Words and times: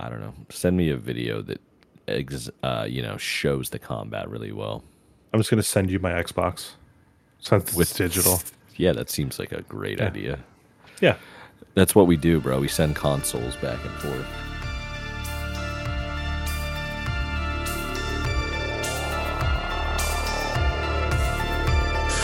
I 0.00 0.08
don't 0.08 0.20
know. 0.20 0.34
Send 0.48 0.76
me 0.76 0.90
a 0.90 0.96
video 0.96 1.42
that 1.42 1.60
ex- 2.08 2.50
uh, 2.62 2.86
you 2.88 3.02
know 3.02 3.16
shows 3.18 3.70
the 3.70 3.78
combat 3.78 4.28
really 4.28 4.52
well. 4.52 4.82
I'm 5.32 5.40
just 5.40 5.50
gonna 5.50 5.62
send 5.62 5.90
you 5.90 5.98
my 5.98 6.12
Xbox 6.12 6.70
since 7.38 7.64
it's 7.64 7.74
With- 7.76 7.94
digital. 7.96 8.40
Yeah, 8.76 8.92
that 8.92 9.10
seems 9.10 9.38
like 9.38 9.52
a 9.52 9.60
great 9.60 9.98
Yeah. 9.98 10.06
idea. 10.06 10.38
Yeah. 11.02 11.16
That's 11.74 11.94
what 11.94 12.06
we 12.06 12.16
do, 12.16 12.40
bro. 12.40 12.60
We 12.60 12.68
send 12.68 12.96
consoles 12.96 13.54
back 13.56 13.78
and 13.84 13.92
forth. 14.00 14.26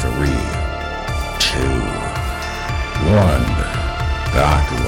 Three, 0.00 0.42
two, 1.38 1.80
one. 3.10 3.46
Backlog. 4.34 4.85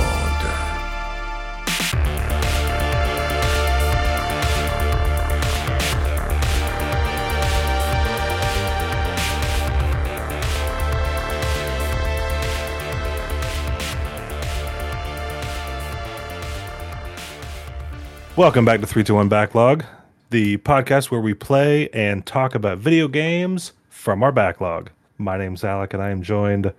Welcome 18.38 18.64
back 18.64 18.78
to 18.82 18.86
321 18.86 19.28
Backlog, 19.28 19.84
the 20.30 20.58
podcast 20.58 21.10
where 21.10 21.20
we 21.20 21.34
play 21.34 21.88
and 21.88 22.24
talk 22.24 22.54
about 22.54 22.78
video 22.78 23.08
games 23.08 23.72
from 23.90 24.22
our 24.22 24.30
backlog. 24.30 24.90
My 25.18 25.36
name's 25.36 25.64
Alec, 25.64 25.92
and 25.92 26.00
I 26.00 26.10
am 26.10 26.22
joined 26.22 26.72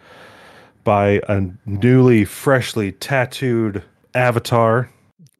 by 0.85 1.19
a 1.27 1.49
newly, 1.65 2.23
freshly 2.23 2.93
tattooed 2.93 3.83
avatar, 4.15 4.89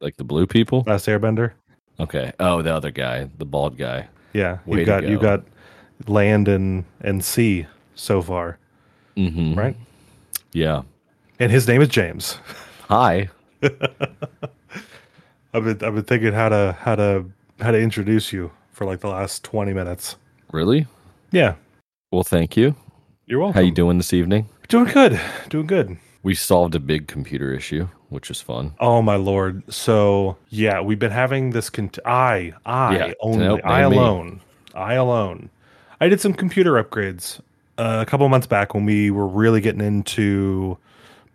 Like 0.00 0.18
the 0.18 0.24
blue 0.24 0.46
people. 0.46 0.84
Last 0.86 1.06
Airbender. 1.06 1.52
Okay. 1.98 2.32
Oh, 2.38 2.60
the 2.60 2.74
other 2.74 2.90
guy, 2.90 3.30
the 3.38 3.46
bald 3.46 3.78
guy. 3.78 4.08
Yeah, 4.34 4.58
Way 4.66 4.80
you 4.80 4.84
got 4.84 5.08
you 5.08 5.18
got 5.18 5.42
land 6.06 6.48
and 6.48 6.84
and 7.00 7.24
sea 7.24 7.66
so 7.94 8.20
far, 8.20 8.58
Mm-hmm. 9.16 9.54
right? 9.58 9.76
Yeah. 10.52 10.82
And 11.38 11.50
his 11.50 11.66
name 11.66 11.80
is 11.80 11.88
James. 11.88 12.36
Hi. 12.90 13.30
I've 15.52 15.64
been 15.64 15.86
I've 15.86 15.94
been 15.94 16.04
thinking 16.04 16.32
how 16.32 16.48
to 16.48 16.76
how 16.80 16.96
to 16.96 17.24
how 17.60 17.70
to 17.70 17.78
introduce 17.80 18.32
you 18.32 18.50
for 18.72 18.84
like 18.84 19.00
the 19.00 19.08
last 19.08 19.42
twenty 19.44 19.72
minutes. 19.72 20.16
Really? 20.52 20.86
Yeah, 21.32 21.54
Well, 22.10 22.24
thank 22.24 22.56
you. 22.56 22.74
you're 23.26 23.38
welcome. 23.38 23.54
How 23.54 23.60
you 23.60 23.70
doing 23.70 23.98
this 23.98 24.12
evening? 24.12 24.48
Doing 24.68 24.86
good, 24.92 25.20
doing 25.48 25.66
good. 25.68 25.96
We 26.24 26.34
solved 26.34 26.74
a 26.74 26.80
big 26.80 27.06
computer 27.06 27.52
issue, 27.54 27.88
which 28.08 28.30
is 28.30 28.40
fun. 28.40 28.74
Oh 28.80 29.00
my 29.00 29.16
lord! 29.16 29.62
So 29.72 30.36
yeah, 30.48 30.80
we've 30.80 30.98
been 30.98 31.12
having 31.12 31.50
this. 31.50 31.70
Cont- 31.70 31.98
I, 32.04 32.52
I 32.66 32.96
Yeah, 32.96 33.12
only, 33.20 33.38
nope, 33.44 33.60
I 33.64 33.82
and 33.82 33.90
me. 33.92 33.96
alone, 33.96 34.40
I 34.74 34.94
alone. 34.94 35.50
I 36.00 36.08
did 36.08 36.20
some 36.20 36.34
computer 36.34 36.82
upgrades 36.82 37.40
uh, 37.78 38.04
a 38.06 38.06
couple 38.10 38.28
months 38.28 38.46
back 38.46 38.74
when 38.74 38.84
we 38.84 39.10
were 39.10 39.26
really 39.28 39.60
getting 39.60 39.80
into 39.82 40.76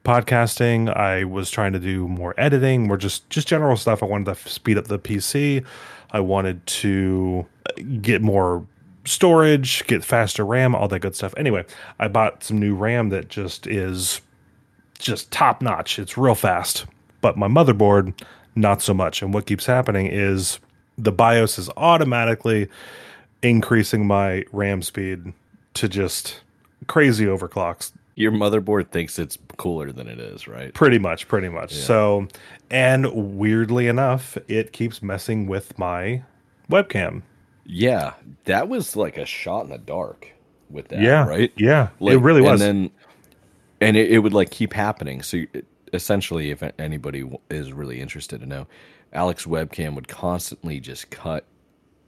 podcasting. 0.06 0.96
I 0.96 1.26
was 1.26 1.52
trying 1.52 1.74
to 1.74 1.80
do 1.80 2.08
more 2.08 2.34
editing, 2.38 2.88
more 2.88 2.98
just 2.98 3.30
just 3.30 3.48
general 3.48 3.76
stuff. 3.76 4.02
I 4.02 4.06
wanted 4.06 4.34
to 4.36 4.50
speed 4.50 4.78
up 4.78 4.86
the 4.86 5.00
PC. 5.00 5.66
I 6.12 6.22
wanted 6.22 6.66
to 6.68 7.46
uh, 7.68 7.82
get 8.02 8.22
more 8.22 8.66
storage, 9.04 9.86
get 9.88 10.04
faster 10.04 10.46
RAM, 10.46 10.76
all 10.76 10.88
that 10.88 11.00
good 11.00 11.16
stuff. 11.16 11.34
Anyway, 11.36 11.66
I 12.00 12.08
bought 12.08 12.44
some 12.44 12.60
new 12.60 12.76
RAM 12.76 13.10
that 13.10 13.30
just 13.30 13.68
is 13.68 14.22
just 14.98 15.32
top 15.32 15.62
notch. 15.62 16.00
It's 16.00 16.18
real 16.18 16.36
fast. 16.36 16.86
But 17.22 17.38
my 17.38 17.48
motherboard, 17.48 18.14
not 18.56 18.82
so 18.82 18.94
much. 18.94 19.22
And 19.22 19.34
what 19.34 19.46
keeps 19.46 19.66
happening 19.66 20.08
is 20.08 20.60
the 20.98 21.12
BIOS 21.12 21.60
is 21.60 21.70
automatically 21.76 22.70
increasing 23.42 24.08
my 24.08 24.46
RAM 24.52 24.82
speed 24.82 25.34
to 25.76 25.88
just 25.90 26.42
crazy 26.88 27.26
overclocks. 27.26 27.92
Your 28.16 28.32
motherboard 28.32 28.92
thinks 28.92 29.20
it's 29.20 29.38
cooler 29.58 29.92
than 29.92 30.08
it 30.08 30.20
is, 30.20 30.48
right? 30.48 30.74
Pretty 30.74 31.00
much, 31.00 31.28
pretty 31.28 31.50
much. 31.50 31.74
So, 31.74 32.28
and 32.72 33.38
weirdly 33.38 33.88
enough, 33.88 34.38
it 34.48 34.72
keeps 34.72 35.04
messing 35.04 35.48
with 35.48 35.78
my 35.78 36.24
webcam. 36.70 37.24
Yeah, 37.66 38.14
that 38.46 38.70
was 38.70 38.96
like 38.96 39.18
a 39.18 39.26
shot 39.26 39.66
in 39.66 39.72
the 39.72 39.78
dark 39.78 40.30
with 40.70 40.88
that, 40.90 41.02
yeah. 41.02 41.26
right? 41.26 41.52
Yeah. 41.58 41.90
Like, 42.00 42.14
it 42.14 42.20
really 42.20 42.42
was. 42.42 42.62
And 42.62 42.86
then, 42.86 42.92
and 43.82 43.98
it, 43.98 44.12
it 44.12 44.20
would 44.20 44.34
like 44.34 44.50
keep 44.50 44.72
happening. 44.72 45.22
So 45.22 45.38
you- 45.38 45.48
essentially, 45.94 46.52
if 46.52 46.64
anybody 46.80 47.30
is 47.50 47.74
really 47.74 48.00
interested 48.02 48.40
to 48.42 48.46
know, 48.46 48.68
Alec's 49.14 49.46
webcam 49.46 49.96
would 49.96 50.08
constantly 50.08 50.80
just 50.80 51.10
cut 51.10 51.46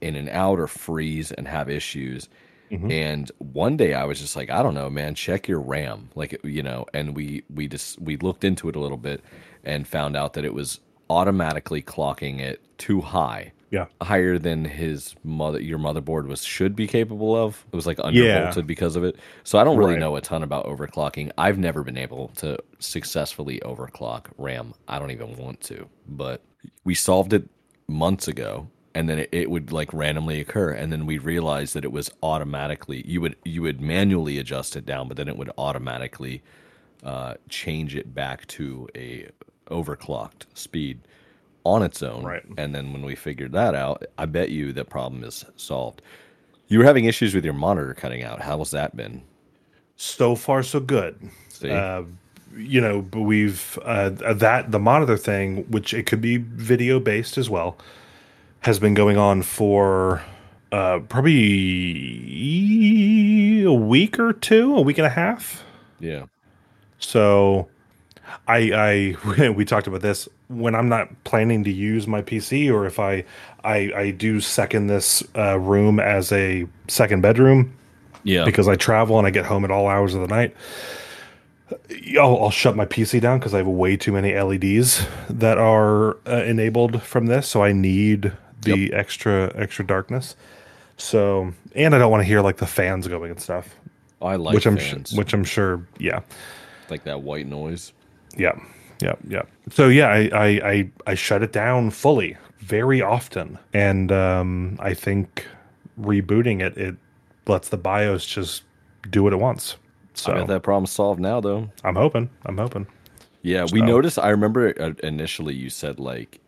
in 0.00 0.14
and 0.14 0.28
out 0.28 0.58
or 0.58 0.66
freeze 0.66 1.32
and 1.32 1.48
have 1.48 1.68
issues. 1.68 2.28
Mm-hmm. 2.70 2.90
And 2.90 3.30
one 3.38 3.76
day 3.76 3.94
I 3.94 4.04
was 4.04 4.20
just 4.20 4.36
like, 4.36 4.50
I 4.50 4.62
don't 4.62 4.74
know, 4.74 4.90
man, 4.90 5.14
check 5.14 5.48
your 5.48 5.60
RAM, 5.60 6.10
like 6.14 6.38
you 6.44 6.62
know. 6.62 6.86
And 6.94 7.14
we 7.16 7.44
we 7.52 7.68
just 7.68 8.00
we 8.00 8.16
looked 8.16 8.44
into 8.44 8.68
it 8.68 8.76
a 8.76 8.80
little 8.80 8.98
bit 8.98 9.22
and 9.64 9.86
found 9.86 10.16
out 10.16 10.34
that 10.34 10.44
it 10.44 10.54
was 10.54 10.80
automatically 11.10 11.82
clocking 11.82 12.38
it 12.38 12.60
too 12.78 13.00
high 13.00 13.52
yeah. 13.70 13.86
higher 14.00 14.38
than 14.38 14.64
his 14.64 15.14
mother 15.24 15.60
your 15.60 15.78
motherboard 15.78 16.26
was 16.26 16.44
should 16.44 16.74
be 16.74 16.86
capable 16.86 17.36
of. 17.36 17.64
It 17.72 17.76
was 17.76 17.86
like 17.86 17.98
Yeah. 18.12 18.52
because 18.64 18.96
of 18.96 19.04
it. 19.04 19.16
So 19.44 19.58
I 19.58 19.64
don't 19.64 19.76
really 19.76 19.92
Right. 19.92 20.00
know 20.00 20.16
a 20.16 20.20
ton 20.20 20.42
about 20.42 20.66
overclocking. 20.66 21.30
I've 21.36 21.58
never 21.58 21.82
been 21.82 21.98
able 21.98 22.28
to 22.36 22.58
successfully 22.78 23.60
overclock 23.64 24.26
RAM. 24.38 24.74
I 24.86 24.98
don't 24.98 25.10
even 25.10 25.36
want 25.36 25.60
to. 25.62 25.88
But 26.06 26.42
we 26.84 26.94
solved 26.94 27.32
it 27.32 27.48
months 27.86 28.28
ago 28.28 28.68
and 28.98 29.08
then 29.08 29.18
it, 29.20 29.28
it 29.30 29.50
would 29.50 29.70
like 29.72 29.92
randomly 29.92 30.40
occur 30.40 30.70
and 30.70 30.92
then 30.92 31.06
we 31.06 31.18
realized 31.18 31.74
that 31.74 31.84
it 31.84 31.92
was 31.92 32.10
automatically 32.22 33.02
you 33.06 33.20
would 33.20 33.36
you 33.44 33.62
would 33.62 33.80
manually 33.80 34.38
adjust 34.38 34.74
it 34.76 34.84
down 34.84 35.06
but 35.08 35.16
then 35.16 35.28
it 35.28 35.36
would 35.36 35.50
automatically 35.56 36.42
uh, 37.04 37.34
change 37.48 37.94
it 37.94 38.14
back 38.14 38.46
to 38.46 38.88
a 38.94 39.28
overclocked 39.70 40.46
speed 40.54 41.00
on 41.64 41.82
its 41.82 42.02
own. 42.02 42.24
Right. 42.24 42.42
And 42.56 42.74
then 42.74 42.92
when 42.92 43.02
we 43.02 43.14
figured 43.14 43.52
that 43.52 43.74
out, 43.74 44.04
I 44.16 44.26
bet 44.26 44.50
you 44.50 44.72
the 44.72 44.84
problem 44.84 45.22
is 45.24 45.44
solved. 45.56 46.02
You 46.68 46.78
were 46.78 46.84
having 46.84 47.04
issues 47.04 47.34
with 47.34 47.44
your 47.44 47.54
monitor 47.54 47.94
cutting 47.94 48.22
out. 48.22 48.40
How 48.40 48.58
has 48.58 48.70
that 48.72 48.96
been? 48.96 49.22
So 49.96 50.34
far, 50.34 50.62
so 50.62 50.80
good. 50.80 51.30
Uh, 51.62 52.04
you 52.56 52.80
know, 52.80 53.02
but 53.02 53.20
we've 53.20 53.78
uh, 53.84 54.10
that 54.10 54.70
the 54.70 54.78
monitor 54.78 55.16
thing, 55.16 55.64
which 55.70 55.92
it 55.92 56.06
could 56.06 56.20
be 56.20 56.36
video 56.38 57.00
based 57.00 57.36
as 57.36 57.50
well, 57.50 57.76
has 58.60 58.78
been 58.78 58.94
going 58.94 59.16
on 59.16 59.42
for 59.42 60.22
uh, 60.72 61.00
probably 61.08 62.44
a 63.64 63.72
week 63.72 64.18
or 64.18 64.32
two, 64.32 64.74
a 64.76 64.80
week 64.80 64.98
and 64.98 65.06
a 65.06 65.10
half. 65.10 65.64
yeah. 66.00 66.24
So, 67.00 67.68
I 68.48 69.14
I 69.28 69.48
we 69.56 69.64
talked 69.64 69.86
about 69.86 70.00
this 70.02 70.28
when 70.48 70.74
I'm 70.74 70.88
not 70.88 71.08
planning 71.24 71.62
to 71.64 71.70
use 71.72 72.06
my 72.08 72.22
PC, 72.22 72.72
or 72.72 72.86
if 72.86 72.98
I 72.98 73.24
I, 73.62 73.92
I 73.94 74.10
do 74.10 74.40
second 74.40 74.86
this 74.88 75.22
uh, 75.36 75.58
room 75.58 76.00
as 76.00 76.32
a 76.32 76.66
second 76.88 77.20
bedroom 77.20 77.76
Yeah. 78.24 78.44
because 78.44 78.66
I 78.68 78.74
travel 78.76 79.18
and 79.18 79.26
I 79.26 79.30
get 79.30 79.46
home 79.46 79.64
at 79.64 79.70
all 79.70 79.86
hours 79.88 80.14
of 80.14 80.22
the 80.22 80.28
night. 80.28 80.54
I'll, 82.18 82.42
I'll 82.44 82.50
shut 82.50 82.76
my 82.76 82.86
PC 82.86 83.20
down 83.20 83.38
because 83.38 83.52
I 83.54 83.58
have 83.58 83.66
way 83.66 83.96
too 83.96 84.12
many 84.12 84.34
LEDs 84.38 85.06
that 85.28 85.58
are 85.58 86.16
uh, 86.26 86.42
enabled 86.46 87.02
from 87.02 87.26
this, 87.26 87.46
so 87.46 87.62
I 87.62 87.72
need 87.72 88.32
the 88.62 88.92
extra 88.92 89.52
extra 89.54 89.86
darkness. 89.86 90.36
So, 90.96 91.52
and 91.74 91.94
I 91.94 91.98
don't 91.98 92.10
want 92.10 92.22
to 92.22 92.26
hear 92.26 92.40
like 92.40 92.56
the 92.56 92.66
fans 92.66 93.06
going 93.06 93.30
and 93.30 93.40
stuff, 93.40 93.74
I 94.20 94.36
like 94.36 94.54
which 94.54 94.66
I'm 94.66 94.76
fans. 94.76 95.10
su- 95.10 95.16
which 95.16 95.32
I'm 95.32 95.44
sure, 95.44 95.86
yeah, 95.98 96.20
like 96.90 97.04
that 97.04 97.22
white 97.22 97.46
noise. 97.46 97.92
yeah, 98.36 98.58
yeah, 99.00 99.14
yeah. 99.28 99.42
So 99.70 99.88
yeah, 99.88 100.08
I 100.08 100.30
I 100.32 100.46
I, 100.46 100.90
I 101.06 101.14
shut 101.14 101.42
it 101.42 101.52
down 101.52 101.90
fully 101.90 102.36
very 102.58 103.00
often, 103.00 103.58
and 103.72 104.10
um, 104.10 104.76
I 104.80 104.94
think 104.94 105.46
rebooting 106.00 106.60
it 106.60 106.76
it 106.76 106.96
lets 107.46 107.68
the 107.68 107.78
BIOS 107.78 108.26
just 108.26 108.62
do 109.08 109.22
what 109.22 109.32
it 109.32 109.38
wants. 109.38 109.76
So 110.14 110.32
I 110.34 110.44
that 110.44 110.62
problem's 110.64 110.90
solved 110.90 111.20
now, 111.20 111.40
though. 111.40 111.70
I'm 111.84 111.94
hoping. 111.94 112.28
I'm 112.44 112.58
hoping. 112.58 112.86
Yeah, 113.42 113.66
we 113.72 113.80
noticed. 113.80 114.18
I 114.18 114.30
remember 114.30 114.74
uh, 114.80 114.92
initially 115.06 115.54
you 115.54 115.70
said 115.70 116.00
like 116.00 116.40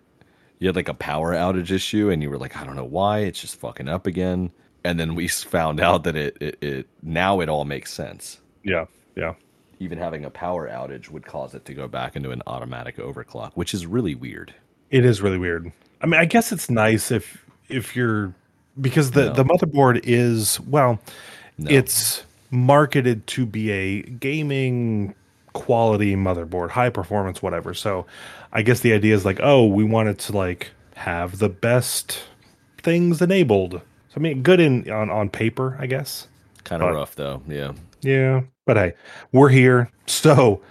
you 0.61 0.69
had 0.69 0.77
like 0.77 0.89
a 0.89 0.95
power 0.95 1.35
outage 1.35 1.71
issue, 1.73 2.11
and 2.11 2.23
you 2.23 2.31
were 2.31 2.39
like, 2.39 2.57
I 2.57 2.65
don't 2.65 2.77
know 2.77 2.85
why, 2.85 3.21
it's 3.21 3.41
just 3.41 3.57
fucking 3.57 3.89
up 3.89 4.07
again. 4.07 4.53
And 4.85 5.01
then 5.01 5.15
we 5.17 5.27
found 5.27 5.81
out 5.89 6.05
that 6.05 6.15
it, 6.15 6.37
it, 6.41 6.62
it 6.62 6.87
now 7.03 7.41
it 7.41 7.49
all 7.49 7.65
makes 7.65 7.93
sense. 7.93 8.41
Yeah. 8.62 8.85
Yeah. 9.17 9.35
Even 9.81 9.99
having 9.99 10.25
a 10.25 10.31
power 10.31 10.69
outage 10.69 11.11
would 11.11 11.25
cause 11.27 11.55
it 11.55 11.65
to 11.65 11.75
go 11.75 11.89
back 11.89 12.15
into 12.15 12.31
an 12.31 12.43
automatic 12.47 12.99
overclock, 12.99 13.53
which 13.55 13.73
is 13.75 13.87
really 13.87 14.15
weird. 14.15 14.55
It 14.91 15.05
is 15.05 15.23
really 15.23 15.39
weird. 15.39 15.73
I 16.03 16.07
mean, 16.07 16.21
I 16.21 16.27
guess 16.27 16.53
it's 16.53 16.69
nice 16.71 17.11
if 17.11 17.45
if 17.69 17.97
you're 17.97 18.35
because 18.81 19.12
the 19.12 19.33
the 19.33 19.45
motherboard 19.45 20.01
is 20.05 20.61
well, 20.61 21.01
No. 21.59 21.71
it's 21.71 22.25
marketed 22.51 23.27
to 23.29 23.47
be 23.47 23.71
a 23.71 24.03
gaming 24.03 25.15
quality 25.52 26.14
motherboard, 26.17 26.70
high 26.70 26.91
performance, 26.91 27.43
whatever. 27.43 27.75
So 27.75 28.06
I 28.52 28.62
guess 28.62 28.81
the 28.81 28.93
idea 28.93 29.14
is 29.14 29.25
like, 29.25 29.41
oh, 29.43 29.67
we 29.67 29.85
want 29.85 30.08
it 30.08 30.19
to 30.20 30.32
like 30.37 30.69
have 30.97 31.38
the 31.38 31.49
best 31.49 32.23
things 32.82 33.20
enabled. 33.23 33.73
So 33.73 34.14
I 34.17 34.20
mean, 34.20 34.43
good 34.43 34.61
in 34.61 34.91
on 34.91 35.11
on 35.11 35.29
paper, 35.29 35.76
I 35.81 35.87
guess. 35.87 36.26
Kind 36.64 36.82
of 36.82 36.94
rough 36.94 37.14
though. 37.14 37.43
Yeah. 37.49 37.73
Yeah, 38.02 38.43
but 38.64 38.76
hey, 38.79 38.94
we're 39.32 39.50
here. 39.50 39.91
So 40.06 40.62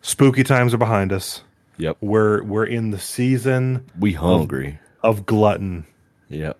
spooky 0.00 0.44
times 0.44 0.72
are 0.72 0.78
behind 0.78 1.12
us. 1.12 1.42
Yep. 1.78 1.96
We're 2.00 2.42
we're 2.44 2.66
in 2.66 2.90
the 2.92 2.98
season 2.98 3.84
We 3.98 4.12
hungry. 4.12 4.78
of 5.02 5.26
glutton. 5.26 5.86
Yep. 6.28 6.56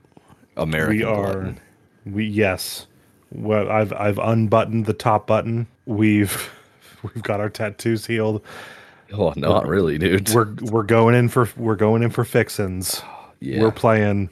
American. 0.57 0.97
we 0.97 1.05
are 1.05 1.33
glutton. 1.33 1.61
we 2.05 2.25
yes. 2.27 2.87
Well, 3.31 3.71
I've 3.71 3.93
I've 3.93 4.19
unbuttoned 4.19 4.87
the 4.87 4.93
top 4.93 5.27
button. 5.29 5.67
We've 5.87 6.51
we've 7.15 7.23
got 7.23 7.41
our 7.41 7.51
tattoos 7.51 8.07
healed. 8.07 8.43
Oh, 9.13 9.33
not 9.37 9.67
really, 9.67 9.97
dude. 9.99 10.29
We're 10.31 10.53
we're 10.71 10.83
going 10.83 11.15
in 11.15 11.29
for 11.29 11.49
we're 11.57 11.77
going 11.77 12.03
in 12.03 12.11
for 12.11 12.25
fixins. 12.25 13.03
yeah. 13.41 13.63
We're 13.63 13.73
playing 13.73 14.29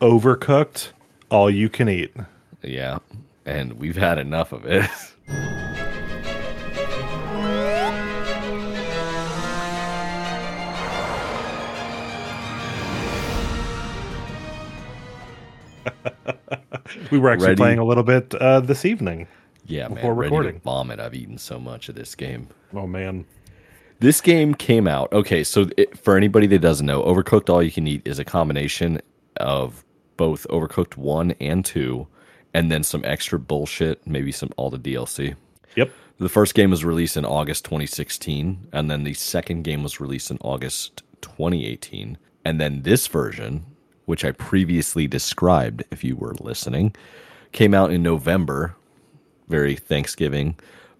overcooked, 0.00 0.90
all 1.30 1.50
you 1.50 1.68
can 1.68 1.88
eat. 1.88 2.14
yeah. 2.62 2.98
And 3.46 3.72
we've 3.74 3.96
had 3.96 4.18
enough 4.18 4.52
of 4.52 4.66
it. 4.66 4.90
We 17.10 17.18
were 17.18 17.30
actually 17.30 17.48
Ready? 17.48 17.56
playing 17.58 17.78
a 17.78 17.84
little 17.84 18.02
bit 18.02 18.34
uh, 18.34 18.60
this 18.60 18.84
evening. 18.84 19.26
Yeah, 19.68 19.88
Before 19.88 20.14
man. 20.14 20.24
Recording. 20.24 20.54
to 20.54 20.60
vomit. 20.60 20.98
I've 21.00 21.14
eaten 21.14 21.38
so 21.38 21.58
much 21.60 21.88
of 21.88 21.94
this 21.94 22.14
game. 22.14 22.48
Oh 22.74 22.86
man, 22.86 23.24
This 24.00 24.20
game 24.20 24.54
came 24.54 24.86
out. 24.88 25.12
Okay, 25.12 25.44
so 25.44 25.68
it, 25.76 25.96
for 25.98 26.16
anybody 26.16 26.46
that 26.48 26.58
doesn't 26.60 26.86
know, 26.86 27.02
Overcooked 27.02 27.48
All 27.50 27.62
You 27.62 27.70
Can 27.70 27.86
Eat 27.86 28.02
is 28.04 28.18
a 28.18 28.24
combination 28.24 29.00
of 29.36 29.84
both 30.16 30.46
Overcooked 30.50 30.96
1 30.96 31.32
and 31.40 31.64
2 31.64 32.06
and 32.54 32.72
then 32.72 32.82
some 32.82 33.04
extra 33.04 33.38
bullshit, 33.38 34.04
maybe 34.06 34.32
some 34.32 34.50
all 34.56 34.70
the 34.70 34.78
DLC. 34.78 35.36
yep. 35.76 35.92
The 36.18 36.28
first 36.28 36.54
game 36.54 36.70
was 36.70 36.84
released 36.84 37.16
in 37.16 37.24
August 37.24 37.64
2016 37.66 38.68
and 38.72 38.90
then 38.90 39.04
the 39.04 39.14
second 39.14 39.62
game 39.62 39.82
was 39.84 40.00
released 40.00 40.30
in 40.32 40.38
August 40.40 41.02
2018. 41.22 42.18
And 42.44 42.60
then 42.60 42.82
this 42.82 43.06
version, 43.06 43.64
which 44.06 44.24
I 44.24 44.32
previously 44.32 45.06
described 45.06 45.84
if 45.90 46.02
you 46.02 46.16
were 46.16 46.34
listening, 46.40 46.94
came 47.52 47.74
out 47.74 47.92
in 47.92 48.02
November, 48.02 48.74
very 49.48 49.76
Thanksgiving, 49.76 50.56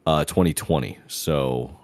uh 0.06 0.24
2020. 0.24 0.98
So 1.06 1.76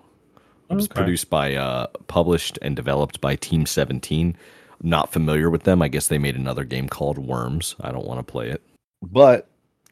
it 0.70 0.75
was 0.75 0.87
Okay. 0.87 0.94
produced 0.94 1.28
by, 1.31 1.55
uh, 1.55 1.87
published 2.06 2.58
and 2.62 2.75
developed 2.75 3.20
by 3.20 3.37
Team 3.37 3.66
17. 3.66 4.34
Not 4.82 5.12
familiar 5.12 5.50
with 5.50 5.62
them. 5.64 5.82
I 5.82 5.88
guess 5.88 6.08
they 6.08 6.19
made 6.19 6.37
another 6.37 6.64
game 6.64 6.88
called 6.88 7.19
Worms. 7.19 7.75
I 7.81 7.93
don't 7.93 8.06
want 8.06 8.19
to 8.26 8.31
play 8.31 8.49
it. 8.50 8.62
But 9.02 9.46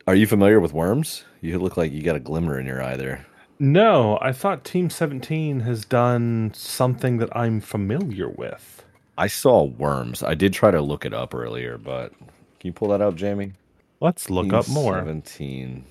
are 0.07 0.15
you 0.15 0.27
familiar 0.27 0.61
with 0.61 0.73
Worms? 0.73 1.25
You 1.41 1.59
look 1.59 1.77
like 1.77 1.93
you 1.93 2.03
got 2.03 2.17
a 2.17 2.21
glimmer 2.21 2.59
in 2.59 2.67
your 2.67 2.83
eye 2.83 2.97
there. 2.97 3.27
No, 3.59 4.19
I 4.21 4.33
thought 4.33 4.65
Team 4.65 4.91
17 4.91 5.61
has 5.61 5.85
done 5.85 6.51
something 6.55 7.19
that 7.19 7.35
I'm 7.37 7.61
familiar 7.61 8.29
with. 8.29 8.83
I 9.17 9.29
saw 9.29 9.63
Worms. 9.63 10.23
I 10.23 10.35
did 10.35 10.53
try 10.53 10.71
to 10.71 10.81
look 10.81 11.05
it 11.05 11.15
up 11.15 11.35
earlier, 11.35 11.79
but 11.79 12.13
can 12.19 12.69
you 12.69 12.73
pull 12.73 12.89
that 12.89 13.01
up, 13.01 13.15
Jamie? 13.15 13.53
Let's 14.01 14.31
look 14.31 14.53
up 14.53 14.69
more. 14.69 14.95
17. 14.95 15.85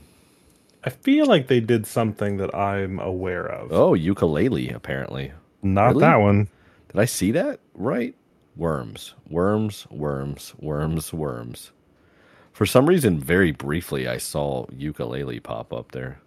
I 0.83 0.89
feel 0.89 1.25
like 1.25 1.47
they 1.47 1.59
did 1.59 1.85
something 1.85 2.37
that 2.37 2.53
I'm 2.55 2.99
aware 2.99 3.45
of. 3.45 3.71
Oh, 3.71 3.91
Yooka-Laylee, 3.91 4.73
apparently. 4.73 5.31
Not 5.61 5.89
really? 5.89 5.99
that 6.01 6.15
one. 6.17 6.47
Did 6.91 6.99
I 6.99 7.05
see 7.05 7.31
that 7.31 7.59
right? 7.73 8.15
Worms, 8.55 9.13
worms, 9.29 9.87
worms, 9.89 10.53
worms, 10.59 11.13
worms. 11.13 11.71
For 12.51 12.65
some 12.65 12.87
reason, 12.87 13.19
very 13.19 13.51
briefly, 13.51 14.07
I 14.07 14.17
saw 14.17 14.65
Yooka-Laylee 14.67 15.41
pop 15.43 15.71
up 15.71 15.91
there. 15.91 16.19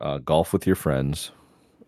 Uh, 0.00 0.18
golf 0.18 0.52
with 0.52 0.66
your 0.66 0.76
friends, 0.76 1.32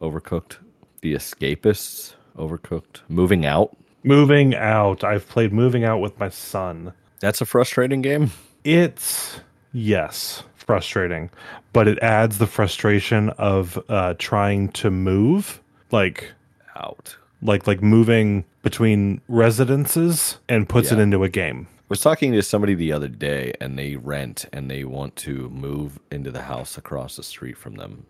overcooked. 0.00 0.56
The 1.00 1.14
escapists, 1.14 2.14
overcooked. 2.36 3.00
Moving 3.08 3.46
out. 3.46 3.76
Moving 4.04 4.54
Out. 4.54 5.04
I've 5.04 5.28
played 5.28 5.52
Moving 5.52 5.84
Out 5.84 6.00
with 6.00 6.18
my 6.18 6.28
son. 6.28 6.92
That's 7.20 7.40
a 7.40 7.46
frustrating 7.46 8.02
game. 8.02 8.32
It's, 8.64 9.40
yes, 9.72 10.42
frustrating, 10.62 11.28
but 11.72 11.86
it 11.88 11.98
adds 12.00 12.38
the 12.38 12.46
frustration 12.46 13.30
of 13.30 13.78
uh, 13.88 14.14
trying 14.18 14.68
to 14.70 14.90
move. 14.90 15.60
Like, 15.90 16.32
Out. 16.76 17.16
like 17.42 17.66
like 17.66 17.82
moving 17.82 18.44
between 18.62 19.20
residences 19.28 20.38
and 20.48 20.68
puts 20.68 20.90
it 20.92 20.98
into 20.98 21.22
a 21.24 21.28
game. 21.28 21.68
I 21.78 21.84
was 21.88 22.00
talking 22.00 22.32
to 22.32 22.42
somebody 22.42 22.74
the 22.74 22.92
other 22.92 23.08
day, 23.08 23.52
and 23.60 23.78
they 23.78 23.96
rent 23.96 24.46
and 24.52 24.70
they 24.70 24.84
want 24.84 25.14
to 25.16 25.50
move 25.50 25.98
into 26.10 26.30
the 26.30 26.42
house 26.42 26.78
across 26.78 27.16
the 27.16 27.22
street 27.22 27.58
from 27.58 27.74
them. 27.74 28.06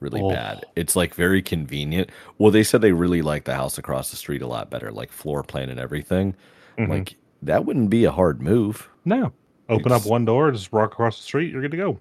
Really 0.00 0.20
Oh. 0.20 0.30
bad. 0.30 0.64
It's 0.76 0.96
like 0.96 1.14
very 1.14 1.40
convenient. 1.42 2.10
Well, 2.38 2.50
they 2.50 2.62
said 2.62 2.80
they 2.82 2.92
really 2.92 3.22
like 3.22 3.44
the 3.44 3.54
house 3.54 3.78
across 3.78 4.10
the 4.10 4.16
street 4.16 4.42
a 4.42 4.46
lot 4.46 4.70
better, 4.70 4.90
like 4.90 5.10
floor 5.12 5.42
plan 5.42 5.70
and 5.70 5.80
everything. 5.80 6.34
Mm-hmm. 6.78 6.90
Like 6.92 7.14
that 7.42 7.64
wouldn't 7.64 7.88
be 7.90 8.04
a 8.04 8.10
hard 8.12 8.42
move. 8.42 8.88
No. 9.04 9.32
Open 9.70 9.92
up 9.92 10.06
one 10.06 10.24
door, 10.24 10.50
just 10.50 10.72
walk 10.72 10.92
across 10.92 11.16
the 11.16 11.22
street, 11.22 11.52
you're 11.52 11.62
good 11.62 11.70
to 11.70 11.76
go. 11.76 12.00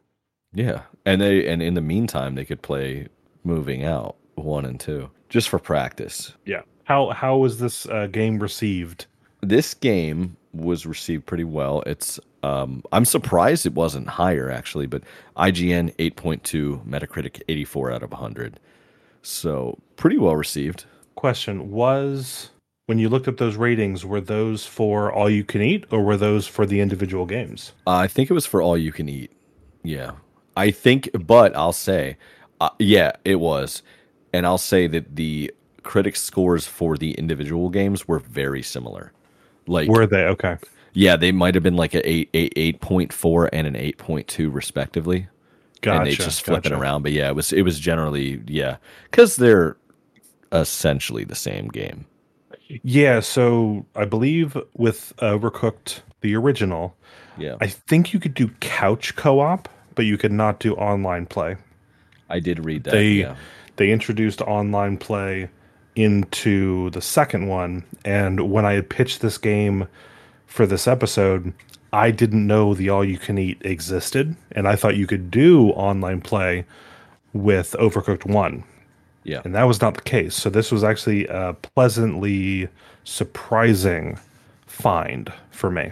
Yeah, 0.54 0.82
and 1.06 1.22
they 1.22 1.48
and 1.48 1.62
in 1.62 1.76
the 1.76 1.82
meantime 1.82 2.36
they 2.36 2.46
could 2.46 2.62
play 2.62 3.08
moving 3.44 3.86
out 3.86 4.16
one 4.36 4.66
and 4.66 4.80
two 4.80 5.10
just 5.30 5.50
for 5.50 5.60
practice. 5.60 6.34
Yeah. 6.46 6.62
How 6.86 7.10
how 7.12 7.38
was 7.38 7.60
this 7.60 7.86
uh, 7.86 8.08
game 8.08 8.40
received? 8.40 9.06
this 9.42 9.74
game 9.74 10.36
was 10.54 10.86
received 10.86 11.26
pretty 11.26 11.44
well. 11.44 11.84
It's 11.86 12.20
um, 12.44 12.84
I'm 12.92 13.06
surprised 13.06 13.66
it 13.66 13.74
wasn't 13.74 14.08
higher 14.08 14.50
actually, 14.50 14.88
but 14.88 15.04
IGN 15.38 15.96
8.2, 15.98 16.86
Metacritic 16.86 17.42
84 17.48 17.92
out 17.92 18.04
of 18.04 18.12
100. 18.12 18.60
So 19.22 19.78
pretty 19.98 20.18
well 20.18 20.36
received. 20.36 20.86
Question 21.16 21.72
was 21.72 22.50
when 22.90 22.98
you 22.98 23.08
looked 23.08 23.28
at 23.28 23.38
those 23.38 23.56
ratings, 23.56 24.04
were 24.04 24.20
those 24.20 24.66
for 24.66 25.14
all 25.14 25.30
you 25.30 25.44
can 25.44 25.62
eat 25.62 25.86
or 25.92 26.02
were 26.02 26.18
those 26.18 26.48
for 26.48 26.66
the 26.66 26.82
individual 26.82 27.28
games? 27.28 27.72
Uh, 27.86 27.92
I 27.92 28.08
think 28.08 28.32
it 28.32 28.34
was 28.34 28.48
for 28.48 28.64
all 28.64 28.76
you 28.76 28.92
can 28.92 29.08
eat. 29.08 29.32
Yeah, 29.84 30.14
I 30.58 30.72
think, 30.72 31.08
but 31.14 31.56
I'll 31.56 31.72
say, 31.72 32.18
uh, 32.60 32.72
yeah, 32.80 33.12
it 33.24 33.36
was, 33.36 33.84
and 34.34 34.44
I'll 34.44 34.58
say 34.58 34.88
that 34.88 35.16
the 35.16 35.54
critic 35.84 36.16
scores 36.16 36.66
for 36.66 36.98
the 36.98 37.12
individual 37.12 37.70
games 37.70 38.08
were 38.08 38.18
very 38.18 38.64
similar. 38.64 39.14
Like 39.68 39.88
Were 39.88 40.08
they 40.08 40.24
okay? 40.24 40.58
Yeah, 40.94 41.16
they 41.16 41.32
might 41.32 41.54
have 41.54 41.64
been 41.64 41.76
like 41.76 41.94
a 41.94 42.10
eight 42.10 42.32
eight 42.34 42.54
eight 42.56 42.82
point 42.82 43.14
four 43.14 43.52
and 43.54 43.68
an 43.68 43.76
eight 43.76 44.00
point 44.00 44.28
two 44.28 44.50
respectively. 44.50 45.28
Gotcha. 45.82 46.00
and 46.00 46.08
they 46.08 46.16
just 46.16 46.44
flipping 46.44 46.72
gotcha. 46.72 46.82
around. 46.82 47.04
But 47.04 47.12
yeah, 47.12 47.30
it 47.30 47.36
was 47.36 47.54
it 47.54 47.62
was 47.62 47.80
generally 47.80 48.42
yeah, 48.48 48.78
because 49.12 49.36
they're 49.36 49.78
essentially 50.52 51.24
the 51.24 51.36
same 51.36 51.68
game. 51.68 52.08
Yeah, 52.84 53.20
so 53.20 53.86
I 53.96 54.06
believe 54.06 54.58
with 54.76 55.14
Overcooked, 55.18 56.02
the 56.22 56.36
original, 56.36 56.96
Yeah, 57.38 57.56
I 57.62 57.68
think 57.68 58.14
you 58.14 58.20
could 58.20 58.34
do 58.34 58.50
couch 58.60 59.16
co-op, 59.16 59.68
but 59.96 60.06
you 60.06 60.18
could 60.18 60.32
not 60.32 60.60
do 60.60 60.76
online 60.76 61.26
play. 61.26 61.58
I 62.30 62.40
did 62.40 62.64
read 62.64 62.84
that. 62.84 62.92
they 62.92 63.10
yeah. 63.12 63.36
they 63.78 63.92
introduced 63.92 64.42
online 64.42 64.98
play 64.98 65.50
into 65.96 66.90
the 66.92 67.02
second 67.02 67.48
one 67.48 67.84
and 68.06 68.52
when 68.52 68.66
i 68.66 68.74
had 68.74 68.90
pitched 68.90 69.22
this 69.22 69.38
game 69.38 69.88
for 70.46 70.66
this 70.66 70.88
episode 70.88 71.52
i 71.92 72.12
didn't 72.12 72.46
know 72.46 72.74
the 72.74 72.90
all 72.90 73.04
you 73.04 73.18
can 73.18 73.38
eat 73.38 73.58
existed 73.62 74.36
and 74.52 74.68
i 74.68 74.76
thought 74.76 74.96
you 74.96 75.08
could 75.08 75.32
do 75.32 75.70
online 75.72 76.22
play 76.22 76.64
with 77.34 77.76
overcooked 77.80 78.26
1 78.26 78.64
yeah, 79.24 79.42
and 79.44 79.56
that 79.56 79.64
was 79.64 79.82
not 79.82 79.96
the 79.96 80.02
case. 80.02 80.36
So 80.36 80.50
this 80.50 80.72
was 80.72 80.84
actually 80.84 81.28
a 81.28 81.54
pleasantly 81.54 82.70
surprising 83.04 84.20
find 84.66 85.32
for 85.52 85.70
me. 85.70 85.92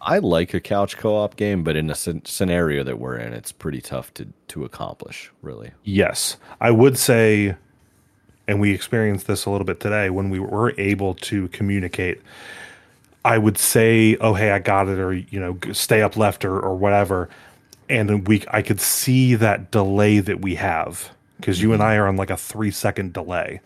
I 0.00 0.18
like 0.18 0.54
a 0.54 0.60
couch 0.60 0.96
co-op 0.96 1.36
game, 1.36 1.64
but 1.64 1.76
in 1.76 1.90
a 1.90 1.94
scenario 1.94 2.84
that 2.84 2.98
we're 2.98 3.16
in, 3.16 3.32
it's 3.32 3.52
pretty 3.52 3.80
tough 3.80 4.12
to 4.14 4.28
to 4.48 4.64
accomplish. 4.64 5.30
Really, 5.42 5.72
Yes, 5.84 6.36
I 6.60 6.70
would 6.70 6.96
say, 6.96 7.56
and 8.46 8.60
we 8.60 8.72
experienced 8.72 9.26
this 9.26 9.44
a 9.44 9.50
little 9.50 9.66
bit 9.66 9.80
today 9.80 10.10
when 10.10 10.30
we 10.30 10.38
were 10.38 10.72
able 10.78 11.14
to 11.14 11.48
communicate. 11.48 12.20
I 13.24 13.38
would 13.38 13.58
say, 13.58 14.16
"Oh, 14.20 14.34
hey, 14.34 14.52
I 14.52 14.60
got 14.60 14.88
it," 14.88 14.98
or 14.98 15.12
you 15.12 15.40
know, 15.40 15.58
"Stay 15.72 16.00
up 16.02 16.16
left," 16.16 16.44
or 16.44 16.58
or 16.58 16.76
whatever, 16.76 17.28
and 17.88 18.26
we 18.26 18.44
I 18.50 18.62
could 18.62 18.80
see 18.80 19.34
that 19.34 19.70
delay 19.70 20.20
that 20.20 20.40
we 20.40 20.54
have 20.54 21.10
because 21.38 21.60
you 21.60 21.72
and 21.72 21.82
I 21.82 21.96
are 21.96 22.06
on 22.06 22.16
like 22.16 22.30
a 22.30 22.36
three 22.36 22.70
second 22.70 23.12
delay, 23.12 23.60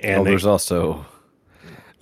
and 0.00 0.20
oh, 0.20 0.24
they- 0.24 0.30
there's 0.30 0.46
also 0.46 1.06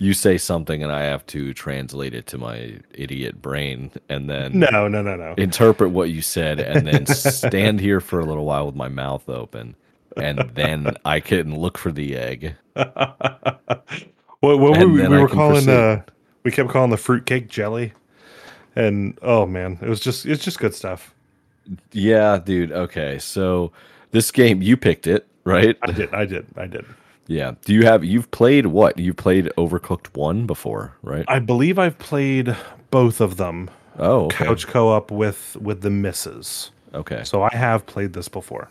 you 0.01 0.13
say 0.13 0.37
something 0.37 0.81
and 0.81 0.93
I 0.93 1.01
have 1.03 1.25
to 1.27 1.53
translate 1.53 2.13
it 2.13 2.25
to 2.27 2.37
my 2.37 2.79
idiot 2.93 3.41
brain 3.41 3.91
and 4.07 4.29
then 4.29 4.57
no, 4.59 4.87
no, 4.87 5.01
no, 5.01 5.17
no. 5.17 5.33
interpret 5.37 5.91
what 5.91 6.09
you 6.09 6.21
said 6.21 6.61
and 6.61 6.87
then 6.87 7.05
stand 7.05 7.81
here 7.81 7.99
for 7.99 8.21
a 8.21 8.25
little 8.25 8.45
while 8.45 8.65
with 8.65 8.75
my 8.75 8.87
mouth 8.87 9.27
open. 9.27 9.75
and 10.15 10.39
then 10.55 10.95
I 11.03 11.19
can 11.19 11.59
look 11.59 11.77
for 11.77 11.91
the 11.91 12.15
egg. 12.15 12.55
what 12.73 13.75
what 14.39 14.59
were 14.59 14.87
we, 14.87 15.05
we 15.05 15.17
were 15.17 15.27
calling 15.27 15.67
uh 15.67 16.01
we 16.43 16.51
kept 16.51 16.69
calling 16.69 16.91
the 16.91 16.97
fruitcake 16.97 17.49
jelly. 17.49 17.91
And 18.75 19.17
oh 19.21 19.45
man, 19.45 19.79
it 19.81 19.89
was 19.89 19.99
just 19.99 20.25
it's 20.25 20.43
just 20.43 20.59
good 20.59 20.73
stuff. 20.73 21.13
Yeah, 21.91 22.39
dude. 22.43 22.71
Okay, 22.71 23.19
so 23.19 23.71
this 24.11 24.31
game 24.31 24.61
you 24.61 24.77
picked 24.77 25.07
it, 25.07 25.27
right? 25.43 25.77
I 25.81 25.91
did, 25.91 26.13
I 26.13 26.25
did, 26.25 26.45
I 26.57 26.67
did. 26.67 26.85
Yeah. 27.27 27.53
Do 27.63 27.73
you 27.73 27.85
have 27.85 28.03
you've 28.03 28.29
played 28.31 28.67
what? 28.67 28.97
You've 28.97 29.17
played 29.17 29.51
Overcooked 29.57 30.15
1 30.15 30.47
before, 30.47 30.95
right? 31.03 31.25
I 31.27 31.39
believe 31.39 31.77
I've 31.77 31.97
played 31.99 32.55
both 32.89 33.21
of 33.21 33.37
them. 33.37 33.69
oh, 33.99 34.25
okay. 34.25 34.45
Couch 34.45 34.67
co-op 34.67 35.11
with 35.11 35.55
with 35.61 35.81
the 35.81 35.91
misses. 35.91 36.71
Okay. 36.93 37.23
So 37.23 37.43
I 37.43 37.55
have 37.55 37.85
played 37.85 38.13
this 38.13 38.27
before. 38.27 38.69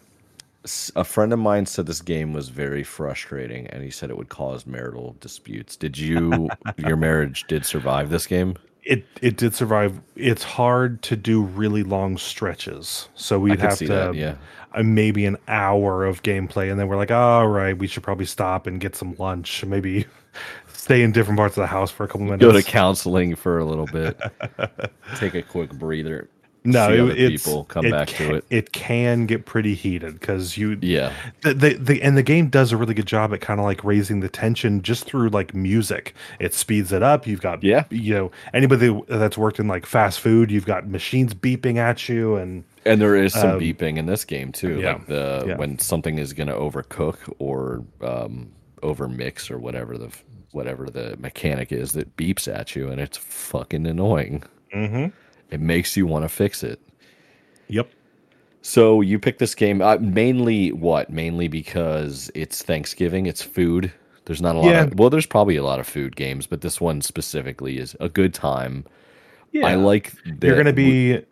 A 0.97 1.05
friend 1.05 1.33
of 1.33 1.39
mine 1.39 1.67
said 1.67 1.87
this 1.87 2.03
game 2.03 2.33
was 2.33 2.49
very 2.49 2.83
frustrating 2.83 3.69
and 3.69 3.83
he 3.83 3.91
said 3.91 4.11
it 4.11 4.17
would 4.19 4.29
cause 4.29 4.67
marital 4.67 5.17
disputes. 5.21 5.77
Did 5.77 5.97
you 5.97 6.49
your 6.77 6.97
marriage 6.97 7.47
did 7.47 7.65
survive 7.65 8.11
this 8.11 8.27
game? 8.27 8.57
It 8.89 9.05
it 9.21 9.37
did 9.37 9.55
survive. 9.55 10.01
It's 10.17 10.43
hard 10.43 11.03
to 11.03 11.15
do 11.15 11.43
really 11.43 11.83
long 11.83 12.17
stretches, 12.17 13.11
so 13.15 13.39
we'd 13.39 13.61
have 13.61 13.77
to 13.79 13.87
that, 13.87 14.15
yeah. 14.15 14.37
uh, 14.73 14.83
maybe 14.83 15.27
an 15.27 15.37
hour 15.47 16.07
of 16.07 16.23
gameplay, 16.23 16.71
and 16.71 16.81
then 16.81 16.89
we're 16.89 16.97
like, 16.97 17.11
all 17.11 17.49
right, 17.49 17.77
we 17.77 17.87
should 17.87 18.03
probably 18.03 18.25
stop 18.25 18.67
and 18.67 18.81
get 18.81 18.97
some 18.97 19.15
lunch, 19.19 19.63
maybe 19.63 20.07
stay 20.73 21.03
in 21.03 21.13
different 21.13 21.37
parts 21.37 21.55
of 21.59 21.61
the 21.61 21.67
house 21.67 21.91
for 21.91 22.05
a 22.05 22.09
couple 22.09 22.23
minutes. 22.23 22.41
Go 22.41 22.51
to 22.51 22.63
counseling 22.63 23.35
for 23.37 23.59
a 23.59 23.65
little 23.67 23.85
bit. 23.85 24.19
Take 25.17 25.35
a 25.35 25.43
quick 25.43 25.71
breather. 25.75 26.31
No, 26.73 27.09
it- 27.09 27.31
people 27.31 27.65
come 27.65 27.85
it 27.87 27.91
back 27.91 28.09
can, 28.09 28.29
to 28.29 28.35
it. 28.37 28.45
It 28.51 28.73
can 28.73 29.27
get 29.27 29.47
pretty 29.47 29.75
heated 29.75 30.21
because 30.21 30.57
you 30.57 30.79
Yeah. 30.81 31.13
the, 31.43 31.55
the, 31.55 31.75
the 31.75 32.03
and 32.03 32.17
the 32.17 32.23
game 32.23 32.49
does 32.49 32.73
a 32.73 32.77
really 32.77 32.95
good 32.95 33.07
job 33.07 33.33
at 33.35 33.41
kind 33.41 33.61
of 33.61 33.65
like 33.67 33.83
raising 33.85 34.21
the 34.21 34.29
tension 34.29 34.83
just 34.83 35.05
through 35.05 35.29
like 35.31 35.55
music. 35.55 36.15
It 36.39 36.55
speeds 36.55 36.93
it 36.93 37.03
up. 37.03 37.27
You've 37.27 37.41
got 37.41 37.63
Yeah. 37.63 37.85
you 37.91 38.15
know 38.15 38.31
anybody 38.55 39.01
that's 39.09 39.37
worked 39.39 39.59
in 39.59 39.69
like 39.69 39.87
fast 39.87 40.21
food, 40.21 40.51
you've 40.51 40.67
got 40.67 40.89
machines 40.89 41.35
beeping 41.35 41.77
at 41.77 42.09
you 42.09 42.37
and 42.37 42.65
And 42.85 43.01
there 43.01 43.17
is 43.17 43.33
some 43.33 43.59
beeping 43.61 43.97
in 43.99 44.07
this 44.07 44.25
game 44.25 44.53
too. 44.53 44.75
Um, 44.75 44.81
yeah, 44.81 44.93
Like 44.95 45.07
the 45.07 45.45
yeah. 45.49 45.57
when 45.57 45.79
something 45.79 46.19
is 46.19 46.33
going 46.33 46.49
to 46.49 46.55
overcook 46.55 47.17
or 47.39 47.85
um, 48.01 48.49
overmix 48.83 49.51
or 49.51 49.59
whatever 49.59 49.99
the 49.99 50.09
whatever 50.53 50.87
the 50.89 51.15
mechanic 51.19 51.71
is 51.73 51.93
that 51.93 52.17
beeps 52.17 52.49
at 52.53 52.75
you, 52.75 52.89
and 52.89 53.01
it's 53.01 53.19
fucking 53.19 53.87
annoying. 53.87 54.43
Mhm. 54.75 55.13
It 55.51 55.61
makes 55.61 55.97
you 55.97 56.07
want 56.07 56.25
to 56.25 56.29
fix 56.29 56.63
it. 56.63 56.81
yep. 57.69 57.91
So 58.61 59.01
you 59.01 59.19
picked 59.19 59.39
this 59.39 59.55
game 59.55 59.81
uh, 59.81 59.97
mainly 60.01 60.73
what? 60.73 61.11
Mainly 61.11 61.49
because 61.49 62.31
it's 62.35 62.63
Thanksgiving. 62.63 63.27
It's 63.27 63.41
food. 63.41 63.93
There's 64.27 64.43
not 64.43 64.57
a 64.57 64.59
lot. 64.59 64.69
Yeah. 64.69 64.83
Of, 64.83 64.99
well, 64.99 65.09
there's 65.09 65.27
probably 65.27 65.57
a 65.57 65.63
lot 65.63 65.81
of 65.81 65.87
food 65.87 66.17
games, 66.17 66.47
but 66.47 66.61
this 66.61 66.81
one 66.81 67.01
specifically 67.01 67.79
is 67.79 67.97
a 67.99 68.11
good 68.11 68.35
time. 68.35 68.85
Yeah. 69.53 69.67
I 69.67 69.77
like. 69.77 70.13
That 70.25 70.47
You're 70.47 70.57
gonna 70.57 70.75
be 70.75 71.23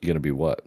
You're 0.00 0.06
gonna 0.06 0.20
be 0.20 0.30
what? 0.30 0.64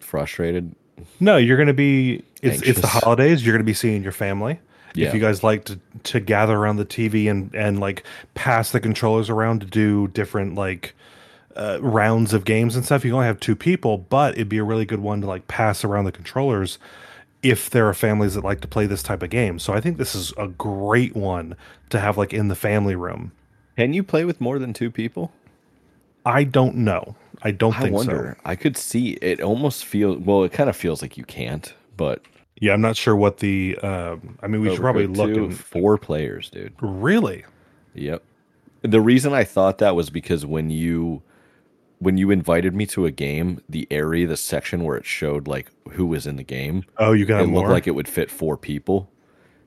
Frustrated. 0.00 0.74
no, 1.20 1.36
you're 1.36 1.56
gonna 1.56 1.72
be 1.72 2.24
it's 2.42 2.60
it's 2.62 2.80
the 2.80 2.88
holidays. 2.88 3.44
You're 3.44 3.54
gonna 3.54 3.62
be 3.62 3.74
seeing 3.74 4.02
your 4.02 4.12
family. 4.12 4.58
Yeah. 4.94 5.08
If 5.08 5.14
you 5.14 5.20
guys 5.20 5.42
like 5.42 5.64
to, 5.66 5.80
to 6.04 6.20
gather 6.20 6.56
around 6.56 6.76
the 6.76 6.84
TV 6.84 7.30
and 7.30 7.54
and 7.54 7.80
like 7.80 8.04
pass 8.34 8.72
the 8.72 8.80
controllers 8.80 9.30
around 9.30 9.60
to 9.60 9.66
do 9.66 10.08
different 10.08 10.54
like 10.54 10.94
uh, 11.56 11.78
rounds 11.80 12.32
of 12.32 12.44
games 12.44 12.76
and 12.76 12.84
stuff, 12.84 13.04
you 13.04 13.10
can 13.10 13.16
only 13.16 13.26
have 13.26 13.40
two 13.40 13.56
people, 13.56 13.98
but 13.98 14.34
it'd 14.34 14.48
be 14.48 14.58
a 14.58 14.64
really 14.64 14.84
good 14.84 15.00
one 15.00 15.20
to 15.20 15.26
like 15.26 15.48
pass 15.48 15.84
around 15.84 16.04
the 16.04 16.12
controllers 16.12 16.78
if 17.42 17.68
there 17.70 17.88
are 17.88 17.94
families 17.94 18.34
that 18.34 18.44
like 18.44 18.60
to 18.60 18.68
play 18.68 18.86
this 18.86 19.02
type 19.02 19.22
of 19.22 19.30
game. 19.30 19.58
So 19.58 19.72
I 19.72 19.80
think 19.80 19.98
this 19.98 20.14
is 20.14 20.32
a 20.38 20.48
great 20.48 21.16
one 21.16 21.56
to 21.90 21.98
have 21.98 22.16
like 22.16 22.32
in 22.32 22.48
the 22.48 22.54
family 22.54 22.94
room. 22.94 23.32
Can 23.76 23.92
you 23.92 24.02
play 24.02 24.24
with 24.24 24.40
more 24.40 24.58
than 24.58 24.72
two 24.72 24.90
people? 24.90 25.32
I 26.24 26.44
don't 26.44 26.76
know. 26.76 27.16
I 27.42 27.50
don't 27.50 27.76
I 27.76 27.82
think 27.82 27.94
wonder. 27.94 28.36
so. 28.36 28.42
I 28.48 28.54
could 28.54 28.76
see 28.76 29.12
it. 29.22 29.40
Almost 29.40 29.84
feels 29.84 30.18
well. 30.18 30.44
It 30.44 30.52
kind 30.52 30.70
of 30.70 30.76
feels 30.76 31.02
like 31.02 31.16
you 31.16 31.24
can't, 31.24 31.74
but 31.96 32.22
Yeah, 32.62 32.74
I'm 32.74 32.80
not 32.80 32.96
sure 32.96 33.16
what 33.16 33.38
the. 33.38 33.76
Um, 33.78 34.38
I 34.40 34.46
mean, 34.46 34.60
we 34.60 34.70
should 34.70 34.78
probably 34.80 35.08
look. 35.08 35.34
2, 35.34 35.44
And, 35.46 35.58
four 35.58 35.98
players, 35.98 36.48
dude. 36.48 36.72
really? 36.80 37.44
Yep. 37.94 38.22
The 38.82 39.00
reason 39.00 39.32
I 39.32 39.42
thought 39.42 39.78
that 39.78 39.96
was 39.96 40.10
because 40.10 40.46
when 40.46 40.70
you 40.70 41.22
when 41.98 42.16
you 42.16 42.30
invited 42.30 42.72
me 42.74 42.86
to 42.86 43.04
a 43.06 43.10
game, 43.10 43.60
the 43.68 43.88
area, 43.90 44.26
the 44.28 44.36
section 44.36 44.84
where 44.84 44.96
it 44.96 45.04
showed 45.04 45.48
like 45.48 45.70
who 45.90 46.06
was 46.06 46.24
in 46.26 46.36
the 46.36 46.42
game, 46.44 46.84
Oh, 46.98 47.12
you 47.12 47.24
got 47.26 47.42
it 47.42 47.46
more. 47.48 47.62
looked 47.62 47.72
like 47.72 47.86
it 47.88 47.92
would 47.96 48.08
fit 48.08 48.30
four 48.30 48.56
people. 48.56 49.08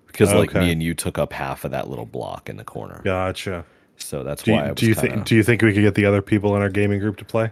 Because 0.07 0.33
like 0.33 0.53
me 0.53 0.71
and 0.71 0.81
you 0.81 0.93
took 0.93 1.17
up 1.17 1.33
half 1.33 1.65
of 1.65 1.71
that 1.71 1.89
little 1.89 2.05
block 2.05 2.47
in 2.49 2.55
the 2.55 2.63
corner. 2.63 3.01
Gotcha. 3.03 3.65
So 3.97 4.23
that's 4.23 4.43
Do 4.43 4.53
why 4.53 4.59
I 4.59 4.63
you, 4.63 4.69
was 4.71 4.79
do 4.79 4.85
you 4.87 4.95
kinda, 4.95 5.11
think? 5.11 5.25
Do 5.25 5.35
you 5.35 5.43
think 5.43 5.61
we 5.61 5.73
could 5.73 5.81
get 5.81 5.95
the 5.95 6.05
other 6.05 6.21
people 6.21 6.55
in 6.55 6.61
our 6.61 6.69
gaming 6.69 6.99
group 7.01 7.17
to 7.17 7.25
play? 7.25 7.51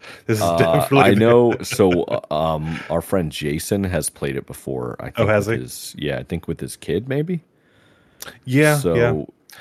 This 0.26 0.38
is 0.38 0.42
Uh, 0.42 0.56
definitely. 0.56 1.10
I 1.12 1.14
know. 1.14 1.56
So, 1.62 2.04
um, 2.30 2.84
our 2.90 3.00
friend 3.00 3.30
Jason 3.32 3.84
has 3.84 4.10
played 4.10 4.36
it 4.36 4.46
before. 4.46 4.96
I 5.00 5.10
think 5.10 5.18
Oh, 5.18 5.26
has 5.26 5.46
he? 5.46 5.56
His, 5.56 5.94
yeah, 5.98 6.18
I 6.18 6.22
think 6.22 6.48
with 6.48 6.60
his 6.60 6.76
kid, 6.76 7.08
maybe. 7.08 7.42
Yeah, 8.44 8.76
So, 8.76 8.94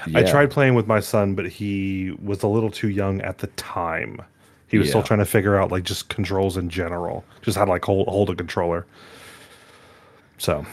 yeah. 0.06 0.20
I 0.20 0.24
tried 0.24 0.52
playing 0.52 0.76
with 0.76 0.88
my 0.88 1.00
son, 1.00 1.36
but 1.36 1.48
he 1.48 2.12
was 2.22 2.44
a 2.44 2.48
little 2.48 2.72
too 2.72 2.90
young 2.90 3.22
at 3.22 3.40
the 3.40 3.48
time. 3.48 4.22
He 4.68 4.78
was 4.78 4.90
still 4.90 5.02
trying 5.04 5.20
to 5.20 5.26
figure 5.26 5.58
out 5.58 5.72
like 5.72 5.84
just 5.84 6.10
controls 6.10 6.58
in 6.58 6.70
general, 6.70 7.24
just 7.42 7.58
how 7.58 7.66
to 7.66 7.72
like 7.72 7.86
hold 7.86 8.08
hold 8.08 8.30
a 8.30 8.36
controller. 8.36 8.86
So 10.38 10.66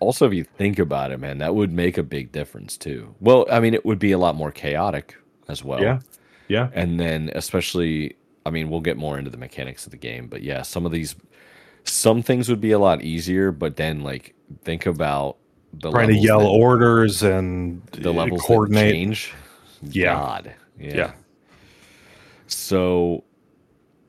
Also, 0.00 0.26
if 0.26 0.34
you 0.34 0.44
think 0.44 0.78
about 0.78 1.12
it, 1.12 1.20
man, 1.20 1.38
that 1.38 1.54
would 1.54 1.72
make 1.72 1.96
a 1.96 2.02
big 2.02 2.32
difference 2.32 2.76
too. 2.76 3.14
Well, 3.20 3.46
I 3.50 3.60
mean, 3.60 3.74
it 3.74 3.84
would 3.84 3.98
be 4.00 4.12
a 4.12 4.18
lot 4.18 4.34
more 4.34 4.50
chaotic 4.50 5.16
as 5.48 5.62
well. 5.62 5.80
yeah, 5.80 6.00
yeah, 6.48 6.70
And 6.72 6.98
then, 6.98 7.30
especially, 7.34 8.16
I 8.44 8.50
mean, 8.50 8.70
we'll 8.70 8.80
get 8.80 8.96
more 8.96 9.18
into 9.18 9.30
the 9.30 9.36
mechanics 9.36 9.84
of 9.86 9.90
the 9.92 9.96
game, 9.96 10.26
but 10.26 10.42
yeah, 10.42 10.62
some 10.62 10.84
of 10.86 10.92
these, 10.92 11.14
some 11.84 12.22
things 12.22 12.48
would 12.48 12.60
be 12.60 12.72
a 12.72 12.78
lot 12.78 13.02
easier. 13.02 13.52
But 13.52 13.76
then, 13.76 14.02
like, 14.02 14.34
think 14.64 14.86
about 14.86 15.36
the 15.72 15.90
trying 15.90 16.08
to 16.08 16.14
yell 16.16 16.40
that- 16.40 16.46
orders 16.46 17.22
and 17.22 17.82
the 17.92 18.10
uh, 18.10 18.12
levels 18.12 18.42
coordinate. 18.42 18.92
change. 18.92 19.32
Yeah. 19.82 20.14
God. 20.14 20.54
Yeah. 20.78 20.94
Yeah. 20.96 21.12
So, 22.46 23.24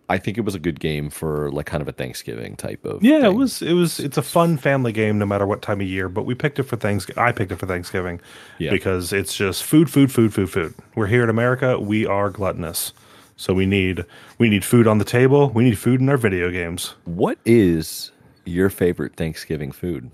I 0.10 0.18
think 0.18 0.38
it 0.38 0.42
was 0.42 0.54
a 0.54 0.60
good 0.60 0.80
game 0.80 1.10
for 1.10 1.50
like 1.52 1.66
kind 1.66 1.82
of 1.82 1.88
a 1.88 1.92
Thanksgiving 1.94 2.56
type 2.58 2.84
of. 2.86 3.02
Yeah, 3.04 3.26
it 3.26 3.34
was. 3.36 3.62
It 3.62 3.74
was. 3.74 4.00
It's 4.00 4.18
a 4.18 4.22
fun 4.22 4.58
family 4.58 4.92
game, 4.92 5.18
no 5.18 5.26
matter 5.26 5.46
what 5.48 5.62
time 5.62 5.80
of 5.80 5.88
year. 5.88 6.10
But 6.10 6.24
we 6.26 6.36
picked 6.36 6.60
it 6.60 6.64
for 6.64 6.76
Thanksgiving. 6.76 7.24
I 7.24 7.32
picked 7.32 7.52
it 7.52 7.56
for 7.58 7.66
Thanksgiving 7.68 8.20
Yeah. 8.60 8.72
because 8.72 9.14
it's 9.14 9.34
just 9.36 9.64
food, 9.64 9.90
food, 9.90 10.12
food, 10.12 10.34
food, 10.34 10.50
food. 10.52 10.74
We're 10.96 11.08
here 11.08 11.24
in 11.24 11.30
America. 11.30 11.80
We 11.80 12.06
are 12.06 12.30
gluttonous, 12.30 12.92
so 13.36 13.54
we 13.54 13.66
need 13.66 14.06
we 14.38 14.50
need 14.50 14.64
food 14.66 14.88
on 14.88 14.98
the 14.98 15.06
table. 15.06 15.50
We 15.50 15.64
need 15.64 15.78
food 15.78 16.02
in 16.02 16.10
our 16.10 16.18
video 16.18 16.50
games. 16.52 16.96
What 17.06 17.38
is 17.46 18.12
your 18.46 18.70
favorite 18.70 19.16
Thanksgiving 19.16 19.72
food? 19.72 20.10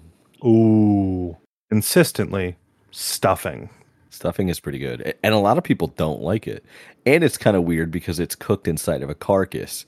Ooh, 0.45 1.35
consistently 1.69 2.55
stuffing. 2.91 3.69
Stuffing 4.11 4.49
is 4.49 4.59
pretty 4.59 4.79
good, 4.79 5.13
and 5.23 5.33
a 5.33 5.37
lot 5.37 5.57
of 5.57 5.63
people 5.63 5.87
don't 5.95 6.21
like 6.21 6.47
it. 6.47 6.63
And 7.05 7.23
it's 7.23 7.37
kind 7.37 7.55
of 7.55 7.63
weird 7.63 7.91
because 7.91 8.19
it's 8.19 8.35
cooked 8.35 8.67
inside 8.67 9.01
of 9.01 9.09
a 9.09 9.15
carcass. 9.15 9.85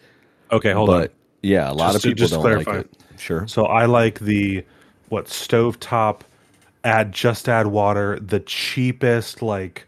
Okay, 0.51 0.71
hold 0.73 0.87
but 0.87 1.09
on. 1.11 1.15
yeah, 1.41 1.69
a 1.69 1.73
lot 1.73 1.93
Just 1.93 2.05
of 2.05 2.09
people 2.09 2.19
just 2.19 2.33
don't 2.33 2.41
clarify. 2.41 2.71
like 2.77 2.85
it. 2.85 2.97
Sure. 3.17 3.47
So 3.47 3.65
I 3.65 3.85
like 3.85 4.19
the 4.19 4.63
what 5.09 5.25
stovetop. 5.25 6.21
Add 6.83 7.11
just 7.11 7.47
add 7.49 7.67
water. 7.67 8.19
The 8.19 8.39
cheapest 8.39 9.41
like 9.41 9.85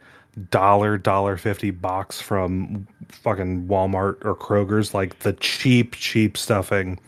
dollar 0.50 0.98
dollar 0.98 1.38
fifty 1.38 1.72
box 1.72 2.20
from 2.22 2.88
fucking 3.10 3.68
Walmart 3.68 4.24
or 4.25 4.36
Kroger's. 4.36 4.94
Like 4.94 5.20
the 5.20 5.34
cheap 5.34 5.96
cheap 5.96 6.38
stuffing. 6.38 7.00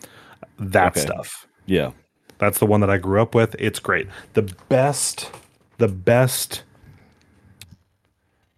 That 0.60 0.94
Okay. 0.98 1.02
stuff. 1.02 1.48
Yeah. 1.66 1.92
That's 2.38 2.60
the 2.60 2.66
one 2.66 2.82
that 2.82 2.90
I 2.90 2.98
grew 2.98 3.22
up 3.22 3.34
with. 3.34 3.56
It's 3.60 3.80
great. 3.80 4.08
The 4.34 4.44
best. 4.70 5.32
The 5.78 5.88
best. 5.88 6.64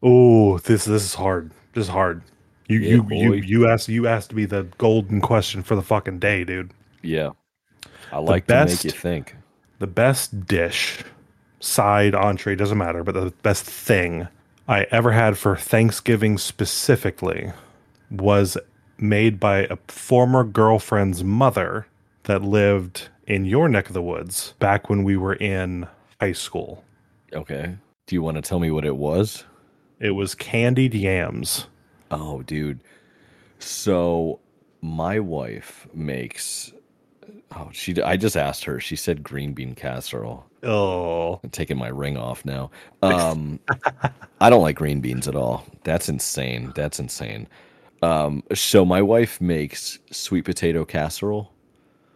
Oh, 0.04 0.58
this 0.60 0.86
this 0.86 1.04
is 1.04 1.14
hard. 1.16 1.52
This 1.74 1.86
is 1.86 1.90
hard. 1.90 2.22
You 2.68 2.80
Yeah, 2.80 2.90
you 2.90 3.04
boy. 3.04 3.16
you 3.16 3.34
you 3.34 3.68
asked 3.68 3.88
you 3.90 4.08
asked 4.08 4.34
me 4.34 4.46
the 4.46 4.64
golden 4.78 5.22
question 5.22 5.64
for 5.64 5.76
the 5.76 5.82
fucking 5.82 6.20
day, 6.20 6.44
dude. 6.44 6.72
Yeah. 7.02 7.32
I 8.12 8.20
like 8.20 8.48
best- 8.48 8.82
to 8.82 8.88
make 8.88 8.94
you 8.94 9.00
think. 9.00 9.36
the 9.80 9.88
best 9.88 10.46
dish, 10.46 11.04
side, 11.60 12.16
entree, 12.16 12.56
doesn't 12.56 12.78
matter, 12.78 13.04
but 13.04 13.14
the 13.16 13.34
best 13.44 13.66
thing 13.66 14.28
I 14.68 14.86
ever 14.92 15.12
had 15.12 15.38
for 15.38 15.56
Thanksgiving 15.56 16.38
specifically 16.38 17.54
was 18.12 18.58
made 18.98 19.40
by 19.40 19.60
a 19.60 19.78
former 19.88 20.44
girlfriend's 20.44 21.24
mother 21.24 21.88
that 22.24 22.42
lived 22.42 23.10
in 23.26 23.46
your 23.46 23.70
neck 23.70 23.88
of 23.88 23.94
the 23.94 24.02
woods 24.02 24.54
back 24.60 24.90
when 24.90 25.04
we 25.04 25.16
were 25.16 25.36
in 25.36 25.88
high 26.20 26.34
school. 26.34 26.84
Okay. 27.34 27.76
Do 28.08 28.16
you 28.16 28.22
want 28.22 28.36
to 28.36 28.42
tell 28.42 28.60
me 28.60 28.72
what 28.72 28.86
it 28.86 28.98
was? 28.98 29.46
It 30.00 30.12
was 30.12 30.36
candied 30.36 30.94
yams. 30.94 31.68
Oh, 32.12 32.42
dude. 32.42 32.82
So 33.60 34.40
my 34.82 35.20
wife 35.20 35.88
makes 35.94 36.72
Oh, 37.56 37.70
she. 37.72 38.00
I 38.02 38.18
just 38.18 38.36
asked 38.36 38.66
her. 38.66 38.80
She 38.80 38.96
said 38.96 39.24
green 39.24 39.54
bean 39.54 39.74
casserole. 39.74 40.46
Oh, 40.64 41.40
I'm 41.44 41.50
taking 41.52 41.78
my 41.78 41.88
ring 41.90 42.18
off 42.18 42.44
now. 42.46 42.72
Um, 43.02 43.60
I 44.42 44.50
don't 44.50 44.62
like 44.62 44.76
green 44.76 45.02
beans 45.02 45.28
at 45.28 45.36
all. 45.36 45.66
That's 45.84 46.10
insane. 46.10 46.72
That's 46.76 47.00
insane. 47.00 47.48
Um, 48.02 48.44
so 48.54 48.84
my 48.86 49.02
wife 49.02 49.40
makes 49.42 50.00
sweet 50.12 50.46
potato 50.46 50.86
casserole, 50.86 51.52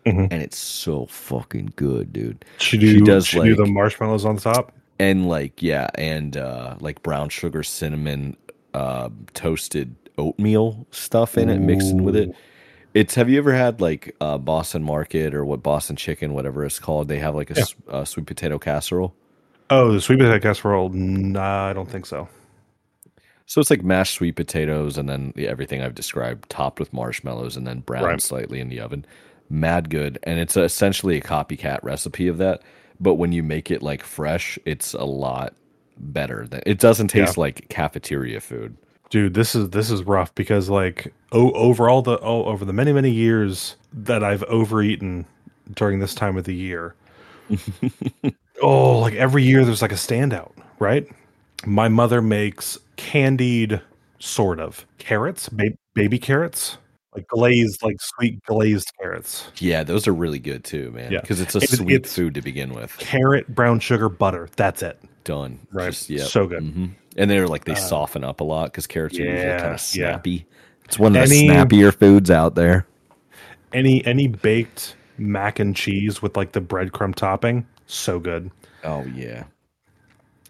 Mhm. 0.06 0.28
and 0.32 0.42
it's 0.42 0.58
so 0.58 1.06
fucking 1.08 1.74
good, 1.76 2.12
dude. 2.14 2.44
she 2.58 2.78
do. 2.78 2.92
She 2.96 3.02
does, 3.02 3.28
she 3.28 3.40
do 3.42 3.56
the 3.56 3.66
marshmallows 3.66 4.26
on 4.26 4.38
top. 4.38 4.72
And 5.00 5.28
like, 5.28 5.62
yeah, 5.64 5.88
and 5.96 6.38
uh, 6.38 6.76
like 6.80 7.02
brown 7.04 7.30
sugar, 7.30 7.64
cinnamon, 7.64 8.38
uh, 8.76 9.10
toasted 9.34 9.96
oatmeal 10.20 10.86
stuff 10.92 11.38
in 11.38 11.50
it, 11.50 11.60
mixing 11.60 12.04
with 12.04 12.16
it. 12.16 12.36
It's. 12.94 13.16
Have 13.16 13.30
you 13.30 13.38
ever 13.38 13.54
had 13.54 13.82
like 13.82 14.16
uh, 14.22 14.38
Boston 14.38 14.84
Market 14.84 15.34
or 15.34 15.46
what 15.46 15.64
Boston 15.64 15.96
Chicken, 15.96 16.34
whatever 16.34 16.66
it's 16.66 16.80
called? 16.80 17.08
They 17.08 17.20
have 17.20 17.36
like 17.36 17.50
a 17.52 17.56
Yeah. 17.56 17.62
s- 17.62 17.76
uh, 17.90 18.06
sweet 18.06 18.26
potato 18.26 18.58
casserole. 18.60 19.14
Oh, 19.70 19.94
the 19.94 20.02
sweet 20.02 20.20
potato 20.20 20.40
casserole. 20.40 20.90
Nah, 20.90 21.68
I 21.70 21.74
don't 21.74 21.90
think 21.90 22.06
so. 22.06 22.28
So 23.46 23.60
it's 23.60 23.70
like 23.70 23.84
mashed 23.84 24.16
sweet 24.16 24.36
potatoes 24.36 24.98
and 24.98 25.10
then 25.10 25.34
the, 25.36 25.48
everything 25.48 25.82
I've 25.82 25.96
described, 25.96 26.50
topped 26.50 26.80
with 26.80 26.94
marshmallows 26.94 27.58
and 27.58 27.68
then 27.68 27.80
browned 27.82 28.06
Right. 28.06 28.22
slightly 28.22 28.60
in 28.60 28.70
the 28.70 28.80
oven. 28.80 29.06
Mad 29.50 29.90
good, 29.90 30.18
and 30.24 30.40
it's 30.40 30.56
essentially 30.56 31.18
a 31.18 31.22
copycat 31.22 31.80
recipe 31.84 32.28
of 32.30 32.38
that. 32.38 32.62
But 33.02 33.16
when 33.16 33.34
you 33.34 33.44
make 33.44 33.70
it 33.72 33.82
like 33.84 34.04
fresh, 34.04 34.58
it's 34.66 34.94
a 34.94 35.04
lot 35.04 35.54
better. 35.98 36.48
Than, 36.50 36.62
it 36.66 36.80
doesn't 36.80 37.10
taste 37.10 37.38
like 37.38 37.68
cafeteria 37.68 38.40
food. 38.40 38.78
Dude 39.12 39.36
this 39.36 39.56
is 39.56 39.70
this 39.72 39.92
is 39.92 40.04
rough 40.04 40.34
because 40.36 40.70
like 40.70 41.14
oh 41.34 41.52
over 41.52 41.90
all 41.90 42.02
the 42.02 42.20
oh 42.22 42.46
over 42.46 42.66
the 42.66 42.74
many 42.74 42.92
many 42.94 43.12
years 43.12 43.76
that 43.94 44.24
i've 44.24 44.44
overeaten 44.46 45.26
during 45.76 46.00
this 46.00 46.16
time 46.16 46.38
of 46.38 46.46
the 46.46 46.56
year 46.56 46.96
oh 48.64 49.00
like 49.00 49.14
every 49.14 49.44
year 49.44 49.64
there's 49.66 49.82
like 49.84 49.92
a 49.92 49.96
standout 49.96 50.54
right? 50.82 51.08
My 51.66 51.88
mother 51.88 52.22
makes 52.22 52.78
candied 52.98 53.80
sort 54.20 54.60
of 54.60 54.86
carrots 54.98 55.48
ba- 55.48 55.78
baby 55.94 56.20
carrots 56.20 56.78
like 57.16 57.28
glazed 57.28 57.84
like 57.84 57.98
sweet 58.00 58.42
glazed 58.46 58.92
carrots 59.00 59.50
Yeah, 59.58 59.84
those 59.84 60.08
are 60.08 60.14
really 60.14 60.40
good 60.40 60.64
too, 60.64 60.92
man. 60.92 61.12
Yeah. 61.12 61.22
because 61.22 61.42
it's 61.42 61.56
a 61.56 61.60
It- 61.60 61.70
sweet 61.70 61.94
it's- 61.96 62.16
food 62.16 62.34
to 62.36 62.42
begin 62.42 62.74
with. 62.74 62.96
carrot 63.00 63.54
brown 63.54 63.80
sugar 63.80 64.10
butter 64.10 64.48
that's 64.56 64.82
it 64.82 65.00
Done. 65.24 65.60
Right. 65.72 66.10
yep. 66.10 66.28
So 66.28 66.48
good. 66.48 66.64
hmm 66.64 66.86
And 67.18 67.30
they're 67.30 67.48
like 67.48 67.66
they 67.66 67.76
soften 67.76 68.24
up 68.24 68.40
a 68.40 68.44
lot 68.44 68.66
because 68.72 68.88
carrots 68.88 69.20
are 69.20 69.24
usually 69.24 69.60
kind 69.60 69.74
of 69.74 69.80
snappy. 69.82 70.46
It's 70.86 70.98
one 70.98 71.16
of 71.16 71.30
the 71.30 71.36
snappier 71.36 71.92
foods 71.92 72.32
out 72.32 72.56
there. 72.56 72.88
any 73.74 74.04
any 74.06 74.28
baked 74.28 74.96
mac 75.18 75.60
and 75.60 75.76
cheese 75.76 76.22
with 76.24 76.36
like 76.36 76.54
the 76.54 76.60
breadcrumb 76.62 77.14
topping 77.14 77.66
so 77.86 78.20
good 78.20 78.50
Oh 78.84 79.04
yeah. 79.16 79.44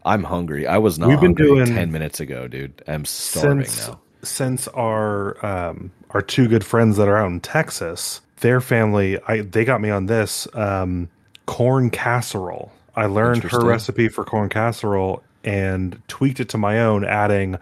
I'm 0.05 0.23
hungry. 0.23 0.65
I 0.65 0.77
was 0.77 0.97
not 0.97 1.09
We've 1.09 1.19
been 1.19 1.31
hungry 1.35 1.47
doing- 1.47 1.65
ten 1.75 1.91
minutes 1.91 2.19
ago, 2.19 2.47
dude. 2.47 2.81
I'm 2.87 3.03
starving 3.05 3.65
since 3.65 3.87
now. 3.87 3.99
since 4.23 4.67
our 4.69 5.45
um 5.45 5.91
our 6.13 6.21
two 6.21 6.47
good 6.47 6.65
friends 6.65 6.97
that 6.97 7.07
are 7.07 7.17
out 7.17 7.27
in 7.31 7.39
Texas, 7.39 8.21
their 8.41 8.61
family, 8.61 9.19
I 9.27 9.41
they 9.41 9.65
got 9.65 9.81
me 9.81 9.89
on 9.89 10.05
this 10.07 10.47
um 10.53 11.09
corn 11.45 11.89
casserole. 11.89 12.71
I 12.95 13.05
learned 13.05 13.43
her 13.43 13.65
recipe 13.65 14.09
for 14.09 14.23
corn 14.25 14.49
casserole 14.49 15.23
and 15.43 16.01
tweaked 16.07 16.39
it 16.39 16.49
to 16.49 16.57
my 16.57 16.79
own, 16.81 17.05
adding 17.05 17.57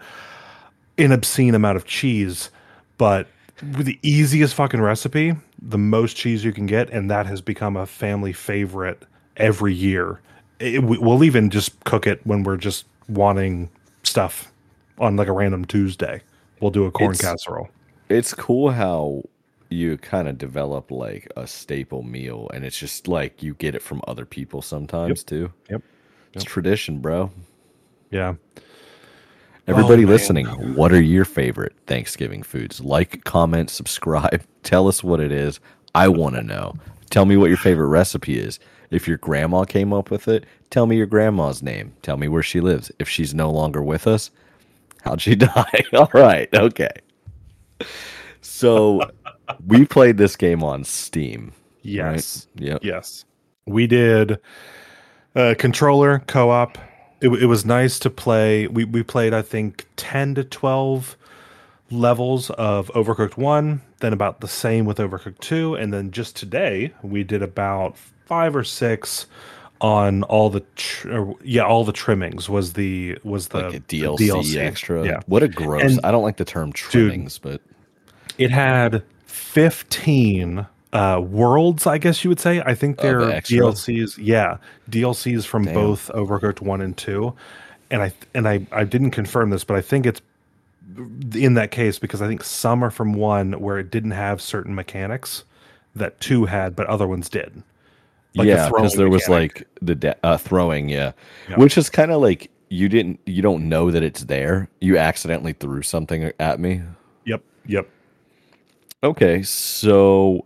an 0.98 1.12
obscene 1.12 1.54
amount 1.54 1.76
of 1.76 1.86
cheese, 1.86 2.50
but 2.98 3.26
with 3.76 3.86
the 3.86 3.98
easiest 4.02 4.54
fucking 4.54 4.80
recipe, 4.80 5.34
the 5.62 5.78
most 5.78 6.16
cheese 6.16 6.44
you 6.44 6.52
can 6.52 6.66
get, 6.66 6.90
and 6.90 7.10
that 7.10 7.26
has 7.26 7.40
become 7.40 7.76
a 7.76 7.86
family 7.86 8.32
favorite 8.32 9.02
every 9.36 9.72
year. 9.72 10.20
It- 10.58 10.82
we- 10.82 10.98
we'll 10.98 11.24
even 11.24 11.48
just 11.48 11.78
cook 11.84 12.06
it 12.06 12.20
when 12.24 12.42
we're 12.42 12.56
just 12.58 12.84
wanting 13.08 13.70
stuff 14.02 14.50
on 14.98 15.16
like 15.16 15.28
a 15.28 15.32
random 15.32 15.64
Tuesday. 15.64 16.20
We'll 16.60 16.70
do 16.70 16.84
a 16.84 16.90
corn 16.90 17.12
It's- 17.12 17.22
casserole. 17.26 17.68
It's 18.10 18.34
cool 18.34 18.70
how 18.70 19.22
you 19.70 19.96
kind 19.98 20.28
of 20.28 20.36
develop 20.36 20.90
like 20.90 21.30
a 21.36 21.46
staple 21.46 22.02
meal, 22.02 22.50
and 22.52 22.64
it's 22.64 22.78
just 22.78 23.06
like 23.08 23.42
you 23.42 23.54
get 23.54 23.74
it 23.74 23.82
from 23.82 24.02
other 24.08 24.24
people 24.26 24.62
sometimes 24.62 25.22
too. 25.22 25.52
Yep. 25.70 25.82
It's 26.34 26.44
tradition, 26.44 26.98
bro. 27.00 27.30
Yeah. 28.10 28.34
Everybody 29.66 30.04
Oh, 30.04 30.08
listening, 30.08 30.46
what 30.74 30.92
are 30.92 31.00
your 31.00 31.24
favorite 31.24 31.74
Thanksgiving 31.86 32.42
foods? 32.42 32.80
Like, 32.80 33.22
comment, 33.24 33.70
subscribe. 33.70 34.42
Tell 34.64 34.88
us 34.88 35.04
what 35.04 35.20
it 35.20 35.30
is. 35.30 35.60
I 35.94 36.08
want 36.08 36.34
to 36.34 36.42
know. 36.42 36.74
Tell 37.10 37.24
me 37.24 37.36
what 37.36 37.48
your 37.48 37.56
favorite 37.56 37.86
recipe 37.88 38.38
is. 38.38 38.58
If 38.90 39.06
your 39.06 39.18
grandma 39.18 39.64
came 39.64 39.92
up 39.92 40.10
with 40.10 40.26
it, 40.26 40.46
tell 40.70 40.86
me 40.86 40.96
your 40.96 41.06
grandma's 41.06 41.62
name. 41.62 41.92
Tell 42.02 42.16
me 42.16 42.26
where 42.26 42.42
she 42.42 42.60
lives. 42.60 42.90
If 42.98 43.08
she's 43.08 43.32
no 43.34 43.50
longer 43.50 43.82
with 43.82 44.06
us, 44.08 44.32
how'd 45.02 45.20
she 45.20 45.34
die? 45.36 45.84
All 45.92 46.10
right. 46.12 46.48
Okay. 46.52 46.90
So 48.40 49.00
we 49.66 49.84
played 49.84 50.16
this 50.16 50.36
game 50.36 50.62
on 50.62 50.84
Steam. 50.84 51.52
Yes. 51.82 52.46
Right? 52.56 52.64
Yep. 52.66 52.84
Yes. 52.84 53.24
We 53.66 53.86
did 53.86 54.38
uh, 55.34 55.54
controller 55.58 56.20
co 56.26 56.50
op. 56.50 56.78
It, 57.20 57.28
it 57.28 57.46
was 57.46 57.64
nice 57.64 57.98
to 58.00 58.10
play. 58.10 58.66
We, 58.66 58.84
we 58.84 59.02
played, 59.02 59.34
I 59.34 59.42
think, 59.42 59.86
10 59.96 60.34
to 60.36 60.44
12 60.44 61.16
levels 61.90 62.50
of 62.50 62.88
Overcooked 62.94 63.36
1, 63.36 63.80
then 63.98 64.12
about 64.12 64.40
the 64.40 64.48
same 64.48 64.84
with 64.86 64.98
Overcooked 64.98 65.38
2. 65.40 65.74
And 65.74 65.92
then 65.92 66.10
just 66.12 66.36
today, 66.36 66.92
we 67.02 67.22
did 67.24 67.42
about 67.42 67.96
five 68.24 68.56
or 68.56 68.64
six 68.64 69.26
on 69.82 70.22
all 70.24 70.50
the 70.50 70.60
tr- 70.76 71.10
or, 71.10 71.34
yeah 71.42 71.62
all 71.64 71.84
the 71.84 71.92
trimmings 71.92 72.50
was 72.50 72.74
the 72.74 73.18
was 73.24 73.48
the 73.48 73.62
Like 73.62 73.74
a 73.74 73.78
the 73.88 74.00
DLC, 74.02 74.56
extra. 74.58 75.04
yeah 75.06 75.20
What 75.26 75.42
a 75.42 75.48
gross. 75.48 75.82
And- 75.82 76.00
I 76.04 76.10
don't 76.10 76.22
like 76.22 76.36
the 76.36 76.44
term 76.44 76.70
trimmings, 76.72 77.38
but 77.38 77.62
it 78.38 78.50
had 78.50 79.02
15 79.26 80.66
uh 80.92 81.20
worlds 81.24 81.86
i 81.86 81.98
guess 81.98 82.24
you 82.24 82.28
would 82.30 82.40
say 82.40 82.60
i 82.66 82.74
think 82.74 82.96
Oh, 82.98 83.02
they're 83.02 83.24
the 83.26 83.32
dlcs 83.42 84.18
yeah 84.20 84.56
dlcs 84.90 85.44
from 85.46 85.64
Damn. 85.64 85.74
both 85.74 86.10
overcooked 86.14 86.60
1 86.60 86.80
and 86.80 86.96
2 86.96 87.32
and 87.90 88.02
i 88.02 88.12
and 88.34 88.48
i 88.48 88.66
i 88.72 88.82
didn't 88.84 89.12
confirm 89.12 89.50
this 89.50 89.62
but 89.64 89.76
i 89.76 89.80
think 89.80 90.04
it's 90.06 90.20
in 91.34 91.54
that 91.54 91.70
case 91.70 91.98
because 92.00 92.20
i 92.20 92.26
think 92.26 92.42
some 92.42 92.82
are 92.82 92.90
from 92.90 93.12
1 93.12 93.60
where 93.60 93.78
it 93.78 93.90
didn't 93.90 94.10
have 94.12 94.40
certain 94.42 94.74
mechanics 94.74 95.44
that 95.94 96.18
2 96.20 96.46
had 96.46 96.74
but 96.74 96.86
other 96.88 97.06
ones 97.06 97.28
did 97.28 97.62
Like 98.34 98.46
yeah, 98.48 98.68
because 98.68 98.94
there 98.94 99.08
was 99.08 99.28
like 99.28 99.66
the 99.82 99.94
da- 99.96 100.14
uh, 100.22 100.36
throwing, 100.38 100.88
yeah, 100.88 101.12
Yeah. 101.48 101.56
which 101.56 101.76
is 101.76 101.90
kind 101.90 102.12
of 102.12 102.20
like 102.22 102.48
you 102.68 102.88
didn't, 102.88 103.18
you 103.26 103.42
don't 103.42 103.68
know 103.68 103.90
that 103.90 104.04
it's 104.04 104.22
there. 104.26 104.68
You 104.80 104.96
accidentally 104.98 105.52
threw 105.54 105.82
something 105.82 106.30
at 106.38 106.60
me. 106.60 106.82
yep 107.24 107.42
yep 107.66 107.88
Okay, 109.02 109.42
so 109.42 110.44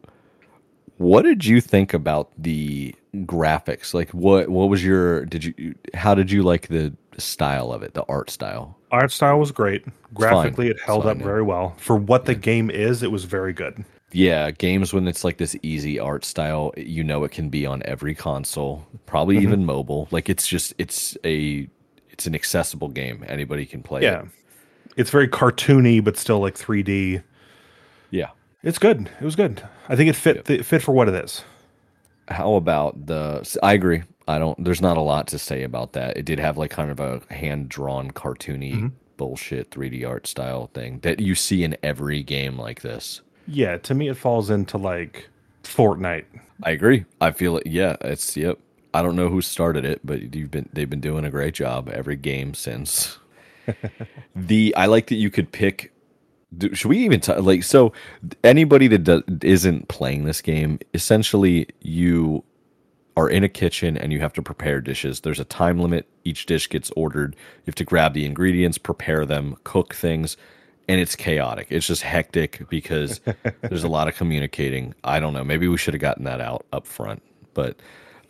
what 0.98 1.22
did 1.22 1.44
you 1.44 1.60
think 1.60 1.94
about 1.94 2.30
the 2.38 2.94
graphics? 3.16 3.94
Like, 3.94 4.10
what 4.10 4.48
what 4.50 4.68
was 4.70 4.84
your 4.84 5.26
did 5.26 5.44
you 5.44 5.74
how 5.94 6.14
did 6.14 6.30
you 6.30 6.42
like 6.42 6.68
the 6.68 6.94
style 7.18 7.72
of 7.72 7.82
it, 7.82 7.94
the 7.94 8.04
art 8.08 8.30
style? 8.30 8.78
art 8.90 9.10
style 9.10 9.38
was 9.38 9.50
great 9.52 9.84
graphically 10.14 10.68
it 10.68 10.78
held 10.80 11.04
fine, 11.04 11.06
up 11.06 11.20
yeah. 11.20 11.22
very 11.22 11.42
well 11.42 11.74
for 11.78 11.96
what 11.96 12.26
the 12.26 12.34
game 12.34 12.70
is 12.70 13.02
it 13.02 13.10
was 13.10 13.24
very 13.24 13.52
good 13.52 13.84
Yeah, 14.12 14.50
games 14.52 14.92
when 14.92 15.08
it's 15.08 15.24
like 15.24 15.38
this 15.38 15.56
easy 15.62 15.98
art 15.98 16.24
style, 16.24 16.72
you 16.76 17.02
know 17.02 17.24
it 17.24 17.32
can 17.32 17.48
be 17.50 17.66
on 17.66 17.82
every 17.84 18.14
console, 18.14 18.86
probably 19.06 19.40
Mm-hmm. 19.40 19.40
even 19.40 19.64
mobile. 19.64 20.08
Like 20.12 20.28
it's 20.28 20.46
just 20.46 20.72
it's 20.78 21.16
a 21.24 21.68
it's 22.10 22.26
an 22.26 22.34
accessible 22.34 22.88
game. 22.88 23.24
Anybody 23.26 23.66
can 23.66 23.82
play 23.82 24.06
yeah 24.06 24.22
it. 24.22 24.24
it's 24.96 25.10
very 25.10 25.28
cartoony 25.28 26.02
but 26.04 26.16
still 26.16 26.40
like 26.40 26.56
3d 26.56 27.22
Yeah. 27.22 27.22
It's 28.64 28.78
good. 28.78 29.08
It 29.20 29.24
was 29.24 29.36
good. 29.36 29.62
I 29.88 29.94
think 29.96 30.08
it 30.10 30.16
fit 30.16 30.48
it 30.50 30.64
fit 30.66 30.82
for 30.82 30.92
what 30.92 31.08
it 31.08 31.14
is. 31.14 31.44
How 32.28 32.54
about 32.54 33.06
the 33.06 33.58
I 33.62 33.74
agree. 33.74 34.02
I 34.26 34.38
don't 34.38 34.62
there's 34.64 34.80
not 34.80 34.96
a 34.96 35.02
lot 35.02 35.26
to 35.28 35.38
say 35.38 35.62
about 35.62 35.92
that. 35.92 36.16
It 36.16 36.24
did 36.24 36.38
have 36.40 36.56
like 36.56 36.70
kind 36.70 36.90
of 36.90 36.98
a 36.98 37.20
hand 37.32 37.68
drawn 37.68 38.10
cartoony 38.10 38.74
Mm-hmm. 38.74 38.86
bullshit 39.18 39.70
3D 39.70 40.08
art 40.08 40.26
style 40.26 40.70
thing 40.74 40.98
that 41.00 41.20
you 41.20 41.34
see 41.34 41.62
in 41.62 41.76
every 41.82 42.22
game 42.22 42.58
like 42.58 42.80
this. 42.80 43.20
Yeah, 43.46 43.76
to 43.78 43.94
me 43.94 44.08
it 44.08 44.16
falls 44.16 44.48
into 44.50 44.78
like 44.78 45.28
Fortnite. 45.62 46.24
I 46.62 46.70
agree. 46.70 47.04
I 47.20 47.30
feel 47.32 47.58
it. 47.58 47.66
Yeah, 47.66 47.96
it's 48.00 48.36
yep. 48.36 48.58
I 48.94 49.02
don't 49.02 49.16
know 49.16 49.28
who 49.28 49.42
started 49.42 49.84
it, 49.84 50.00
but 50.04 50.34
you've 50.34 50.50
been 50.50 50.68
they've 50.72 50.88
been 50.88 51.00
doing 51.00 51.24
a 51.26 51.30
great 51.30 51.52
job 51.54 51.90
every 51.90 52.16
game 52.16 52.54
since. 52.54 53.18
the 54.36 54.74
I 54.76 54.86
like 54.86 55.08
that 55.08 55.16
you 55.16 55.30
could 55.30 55.52
pick. 55.52 55.92
Do- 56.56 56.74
Should 56.74 56.88
we 56.88 56.98
even 56.98 57.20
t- 57.20 57.34
like 57.34 57.62
so? 57.62 57.92
Anybody 58.42 58.86
that 58.88 59.04
does, 59.04 59.22
isn't 59.42 59.88
playing 59.88 60.24
this 60.24 60.40
game, 60.40 60.78
essentially, 60.92 61.68
you 61.80 62.44
are 63.16 63.28
in 63.28 63.44
a 63.44 63.48
kitchen 63.48 63.96
and 63.96 64.12
you 64.12 64.20
have 64.20 64.32
to 64.32 64.42
prepare 64.42 64.80
dishes. 64.80 65.20
There's 65.20 65.40
a 65.40 65.44
time 65.44 65.78
limit. 65.78 66.08
Each 66.24 66.46
dish 66.46 66.68
gets 66.68 66.90
ordered. 66.96 67.36
You 67.36 67.66
have 67.66 67.74
to 67.76 67.84
grab 67.84 68.12
the 68.12 68.26
ingredients, 68.26 68.76
prepare 68.78 69.24
them, 69.24 69.56
cook 69.64 69.94
things, 69.94 70.36
and 70.88 71.00
it's 71.00 71.14
chaotic. 71.14 71.68
It's 71.70 71.86
just 71.86 72.02
hectic 72.02 72.68
because 72.68 73.20
there's 73.62 73.84
a 73.84 73.88
lot 73.88 74.08
of 74.08 74.16
communicating. 74.16 74.94
I 75.04 75.20
don't 75.20 75.32
know. 75.32 75.44
Maybe 75.44 75.68
we 75.68 75.78
should 75.78 75.94
have 75.94 76.00
gotten 76.00 76.24
that 76.24 76.40
out 76.40 76.66
up 76.72 76.86
front. 76.86 77.22
But 77.54 77.76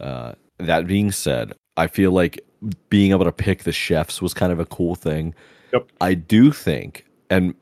uh, 0.00 0.34
that 0.58 0.86
being 0.86 1.10
said, 1.12 1.54
I 1.76 1.86
feel 1.86 2.12
like 2.12 2.44
being 2.90 3.10
able 3.10 3.24
to 3.24 3.32
pick 3.32 3.64
the 3.64 3.72
chefs 3.72 4.20
was 4.20 4.34
kind 4.34 4.52
of 4.52 4.60
a 4.60 4.66
cool 4.66 4.94
thing. 4.94 5.34
Yep. 5.72 5.88
I 6.00 6.14
do 6.14 6.52
think, 6.52 7.06
and 7.30 7.54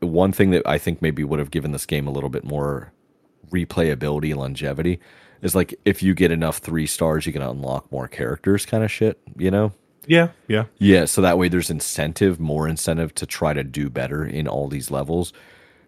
one 0.00 0.32
thing 0.32 0.50
that 0.50 0.66
I 0.66 0.78
think 0.78 1.00
maybe 1.02 1.24
would 1.24 1.38
have 1.38 1.50
given 1.50 1.72
this 1.72 1.86
game 1.86 2.06
a 2.06 2.10
little 2.10 2.30
bit 2.30 2.44
more 2.44 2.92
replayability 3.50 4.34
longevity 4.34 5.00
is 5.42 5.54
like 5.54 5.74
if 5.84 6.02
you 6.02 6.14
get 6.14 6.30
enough 6.30 6.58
three 6.58 6.86
stars, 6.86 7.26
you 7.26 7.32
can 7.32 7.42
unlock 7.42 7.90
more 7.92 8.08
characters, 8.08 8.66
kind 8.66 8.84
of 8.84 8.90
shit. 8.90 9.18
You 9.36 9.50
know? 9.50 9.72
Yeah, 10.06 10.28
yeah. 10.48 10.66
Yeah, 10.78 11.04
so 11.04 11.20
that 11.20 11.38
way 11.38 11.48
there's 11.48 11.70
incentive, 11.70 12.38
more 12.38 12.68
incentive 12.68 13.14
to 13.16 13.26
try 13.26 13.52
to 13.52 13.64
do 13.64 13.90
better 13.90 14.24
in 14.24 14.46
all 14.46 14.68
these 14.68 14.90
levels. 14.90 15.32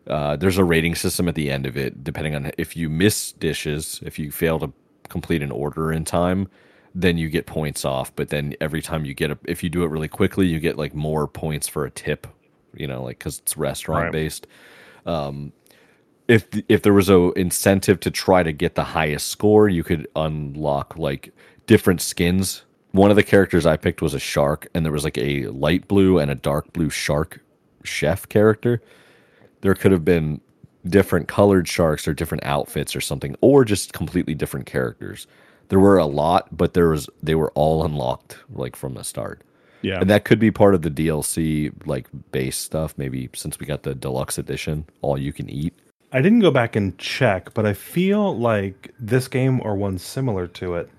Uh, 0.07 0.37
there's 0.37 0.59
a 0.59 0.65
rating 0.65 0.95
system 0.95 1.29
at 1.29 1.35
the 1.35 1.51
end 1.51 1.67
of 1.67 1.77
it, 1.77 2.03
depending 2.03 2.35
on 2.35 2.51
if 2.59 2.77
you 2.77 2.89
miss 2.89 3.33
dishes, 3.33 4.01
if 4.03 4.19
you 4.19 4.31
fail 4.31 4.59
to 4.59 4.73
complete 5.09 5.43
an 5.43 5.51
order 5.51 5.93
in 5.93 6.05
time, 6.05 6.49
then 6.95 7.19
you 7.19 7.29
get 7.29 7.47
points 7.47 7.85
off. 7.85 8.15
But 8.17 8.31
then 8.31 8.55
every 8.61 8.83
time 8.83 9.05
you 9.05 9.15
get 9.15 9.31
a, 9.31 9.39
if 9.45 9.63
you 9.63 9.71
do 9.71 9.85
it 9.85 9.89
really 9.91 10.09
quickly, 10.09 10.47
you 10.47 10.59
get 10.61 10.77
like 10.77 10.95
more 10.95 11.29
points 11.29 11.69
for 11.69 11.85
a 11.85 11.91
tip, 11.91 12.27
you 12.75 12.87
know, 12.87 13.03
like 13.03 13.19
because 13.19 13.39
it's 13.39 13.57
restaurant 13.57 14.05
Right. 14.05 14.13
based. 14.13 14.47
Um, 15.07 15.53
if 16.29 16.47
if 16.69 16.83
there 16.83 16.93
was 16.93 17.09
a 17.09 17.31
incentive 17.33 18.01
to 18.01 18.11
try 18.11 18.43
to 18.43 18.53
get 18.53 18.75
the 18.75 18.85
highest 18.85 19.29
score, 19.29 19.69
you 19.69 19.83
could 19.83 20.07
unlock 20.17 20.97
like 20.99 21.33
different 21.67 22.01
skins. 22.01 22.63
One 22.93 23.11
of 23.11 23.17
the 23.17 23.23
characters 23.23 23.67
I 23.67 23.77
picked 23.77 24.03
was 24.03 24.15
a 24.15 24.19
shark, 24.19 24.67
and 24.75 24.85
there 24.85 24.93
was 24.93 25.05
like 25.05 25.19
a 25.19 25.47
light 25.49 25.89
blue 25.89 26.19
and 26.19 26.31
a 26.31 26.35
dark 26.35 26.73
blue 26.73 26.91
shark 26.91 27.41
chef 27.85 28.29
character. 28.29 28.83
There 29.63 29.75
could 29.75 29.93
have 29.93 30.05
been 30.05 30.41
different 30.87 31.29
colored 31.29 31.69
sharks 31.69 32.07
or 32.09 32.15
different 32.15 32.45
outfits 32.45 32.95
or 32.95 33.01
something, 33.01 33.37
or 33.41 33.65
just 33.65 33.93
completely 33.93 34.35
different 34.35 34.67
characters. 34.67 35.27
There 35.69 35.79
were 35.81 35.99
a 35.99 36.07
lot, 36.07 36.57
but 36.57 36.75
there 36.75 36.89
was 36.91 37.09
they 37.23 37.35
were 37.35 37.53
all 37.53 37.85
unlocked 37.85 38.39
like 38.51 38.77
from 38.77 38.95
the 38.95 39.05
start. 39.05 39.43
Yeah. 39.83 40.01
And 40.01 40.11
that 40.11 40.25
could 40.25 40.39
be 40.39 40.51
part 40.51 40.75
of 40.75 40.83
the 40.83 40.91
DLC 40.91 41.73
like 41.87 42.09
base 42.33 42.57
stuff, 42.57 42.95
maybe 42.97 43.31
since 43.35 43.59
we 43.61 43.67
got 43.67 43.83
the 43.83 43.95
deluxe 43.95 44.39
edition, 44.39 44.85
all 45.03 45.19
you 45.19 45.33
can 45.33 45.49
eat. 45.49 45.75
I 46.13 46.23
didn't 46.23 46.41
go 46.41 46.51
back 46.51 46.75
and 46.75 46.97
check, 46.99 47.53
but 47.55 47.67
I 47.67 47.75
feel 47.75 48.37
like 48.37 48.93
this 48.99 49.29
game 49.29 49.61
or 49.63 49.77
one 49.77 49.99
similar 49.99 50.47
to 50.49 50.75
it, 50.75 50.91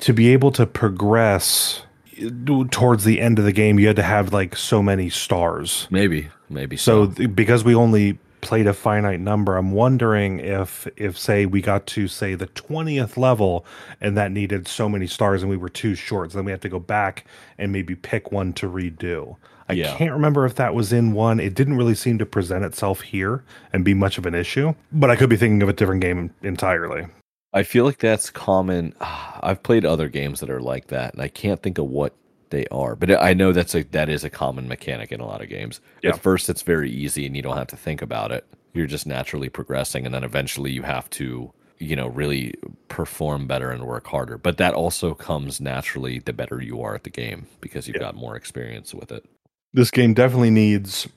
to 0.00 0.12
be 0.12 0.28
able 0.32 0.52
to 0.52 0.66
progress 0.66 1.82
uh, 2.22 2.64
towards 2.70 3.04
the 3.04 3.20
end 3.20 3.38
of 3.38 3.44
the 3.44 3.52
game, 3.52 3.78
you 3.78 3.86
had 3.86 3.96
to 3.96 4.02
have 4.02 4.32
like 4.32 4.56
so 4.56 4.82
many 4.82 5.08
stars. 5.08 5.88
Maybe, 5.90 6.28
maybe 6.50 6.76
So 6.76 7.10
so. 7.12 7.26
because 7.28 7.64
we 7.64 7.74
only 7.74 8.18
played 8.40 8.66
a 8.66 8.74
finite 8.74 9.20
number, 9.20 9.56
I'm 9.56 9.72
wondering 9.72 10.40
if 10.40 10.86
if 10.96 11.18
say 11.18 11.46
we 11.46 11.60
got 11.60 11.86
to 11.88 12.08
say 12.08 12.34
the 12.34 12.46
20th 12.48 13.16
level 13.16 13.64
and 14.00 14.16
that 14.16 14.32
needed 14.32 14.68
so 14.68 14.88
many 14.88 15.06
stars 15.06 15.42
and 15.42 15.50
we 15.50 15.56
were 15.56 15.68
too 15.68 15.94
short, 15.94 16.32
so 16.32 16.38
then 16.38 16.44
we 16.44 16.50
have 16.52 16.60
to 16.60 16.68
go 16.68 16.78
back 16.78 17.24
and 17.58 17.72
maybe 17.72 17.94
pick 17.94 18.32
one 18.32 18.52
to 18.54 18.68
redo. 18.68 19.36
I 19.68 19.74
Yeah. 19.74 19.94
can't 19.96 20.12
remember 20.12 20.46
if 20.46 20.54
that 20.54 20.74
was 20.74 20.92
in 20.92 21.12
one. 21.12 21.40
It 21.40 21.54
didn't 21.54 21.76
really 21.76 21.94
seem 21.94 22.16
to 22.18 22.26
present 22.26 22.64
itself 22.64 23.02
here 23.02 23.42
and 23.72 23.84
be 23.84 23.92
much 23.94 24.16
of 24.16 24.24
an 24.26 24.34
issue, 24.34 24.74
but 24.92 25.10
I 25.10 25.16
could 25.16 25.28
be 25.28 25.36
thinking 25.36 25.62
of 25.62 25.68
a 25.68 25.74
different 25.74 26.00
game 26.00 26.30
entirely. 26.42 27.06
I 27.52 27.62
feel 27.62 27.84
like 27.84 27.98
that's 27.98 28.30
common. 28.30 28.94
I've 29.00 29.62
played 29.62 29.84
other 29.84 30.08
games 30.08 30.40
that 30.40 30.50
are 30.50 30.60
like 30.60 30.88
that, 30.88 31.14
and 31.14 31.22
I 31.22 31.28
can't 31.28 31.62
think 31.62 31.78
of 31.78 31.86
what 31.86 32.14
they 32.50 32.66
are. 32.70 32.94
But 32.96 33.10
I 33.22 33.34
know 33.34 33.52
that's 33.52 33.74
a 33.74 33.82
that 33.84 34.08
is 34.08 34.24
a 34.24 34.30
common 34.30 34.68
mechanic 34.68 35.12
in 35.12 35.20
a 35.20 35.26
lot 35.26 35.42
of 35.42 35.48
games. 35.48 35.80
Yeah. 36.02 36.10
At 36.10 36.20
first, 36.20 36.48
it's 36.48 36.62
very 36.62 36.90
easy, 36.90 37.26
and 37.26 37.34
you 37.36 37.42
don't 37.42 37.56
have 37.56 37.66
to 37.68 37.76
think 37.76 38.02
about 38.02 38.32
it. 38.32 38.46
You're 38.74 38.86
just 38.86 39.06
naturally 39.06 39.48
progressing, 39.48 40.04
and 40.06 40.14
then 40.14 40.24
eventually 40.24 40.70
you 40.70 40.82
have 40.82 41.08
to, 41.10 41.52
you 41.78 41.96
know, 41.96 42.08
really 42.08 42.54
perform 42.88 43.46
better 43.46 43.70
and 43.70 43.84
work 43.84 44.06
harder. 44.06 44.38
But 44.38 44.56
that 44.58 44.74
also 44.74 45.14
comes 45.14 45.60
naturally 45.60 46.18
the 46.18 46.32
better 46.32 46.60
you 46.62 46.80
are 46.82 46.94
at 46.94 47.04
the 47.04 47.10
game 47.10 47.46
because 47.60 47.86
you've 47.88 47.96
Yeah. 47.96 48.02
got 48.02 48.16
more 48.16 48.36
experience 48.36 48.94
with 48.94 49.10
it. 49.12 49.24
This 49.72 49.90
game 49.90 50.14
definitely 50.14 50.50
needs 50.50 51.08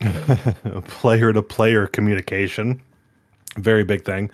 player 0.88 1.32
to 1.32 1.42
player 1.42 1.86
communication. 1.86 2.80
Very 3.56 3.84
big 3.84 4.04
thing. 4.04 4.30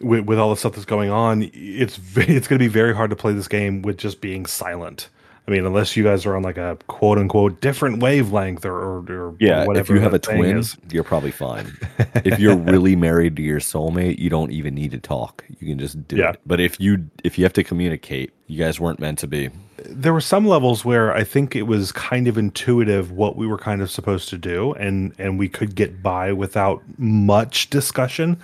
With, 0.00 0.24
with 0.24 0.38
all 0.38 0.50
the 0.50 0.56
stuff 0.56 0.72
that's 0.72 0.86
going 0.86 1.10
on, 1.10 1.50
it's 1.52 1.98
it's 2.16 2.48
going 2.48 2.58
to 2.58 2.64
be 2.64 2.68
very 2.68 2.94
hard 2.94 3.10
to 3.10 3.16
play 3.16 3.32
this 3.32 3.48
game 3.48 3.82
with 3.82 3.98
just 3.98 4.20
being 4.20 4.46
silent. 4.46 5.08
I 5.48 5.50
mean, 5.50 5.66
unless 5.66 5.96
you 5.96 6.04
guys 6.04 6.26
are 6.26 6.36
on 6.36 6.42
like 6.42 6.58
a 6.58 6.78
quote 6.86 7.18
unquote 7.18 7.60
different 7.60 8.00
wavelength 8.02 8.64
or, 8.64 8.72
or, 8.74 8.98
or 9.10 9.36
Yeah, 9.40 9.64
whatever. 9.66 9.92
if 9.94 9.96
you 9.98 10.00
have 10.02 10.14
a 10.14 10.18
twin, 10.20 10.58
is. 10.58 10.76
you're 10.92 11.02
probably 11.02 11.32
fine. 11.32 11.76
if 12.24 12.38
you're 12.38 12.56
really 12.56 12.94
married 12.94 13.34
to 13.36 13.42
your 13.42 13.58
soulmate, 13.58 14.18
you 14.18 14.30
don't 14.30 14.52
even 14.52 14.74
need 14.74 14.92
to 14.92 14.98
talk. 14.98 15.44
You 15.58 15.66
can 15.68 15.78
just 15.78 16.06
do 16.06 16.16
Yeah. 16.16 16.30
it. 16.32 16.40
But 16.46 16.60
if 16.60 16.78
you 16.80 17.10
if 17.24 17.36
you 17.38 17.44
have 17.44 17.52
to 17.54 17.64
communicate, 17.64 18.32
you 18.46 18.58
guys 18.62 18.78
weren't 18.78 19.00
meant 19.00 19.18
to 19.20 19.26
be. 19.26 19.50
there 19.86 20.12
were 20.12 20.20
some 20.20 20.46
levels 20.46 20.84
where 20.84 21.12
I 21.14 21.24
think 21.24 21.56
it 21.56 21.62
was 21.62 21.90
kind 21.90 22.28
of 22.28 22.36
intuitive 22.38 23.10
what 23.10 23.34
we 23.36 23.46
were 23.46 23.58
kind 23.58 23.82
of 23.82 23.90
supposed 23.90 24.28
to 24.28 24.38
do, 24.38 24.72
and 24.74 25.12
and 25.18 25.36
we 25.38 25.48
could 25.48 25.74
get 25.74 26.00
by 26.02 26.32
without 26.32 26.82
much 26.98 27.70
discussion. 27.70 28.36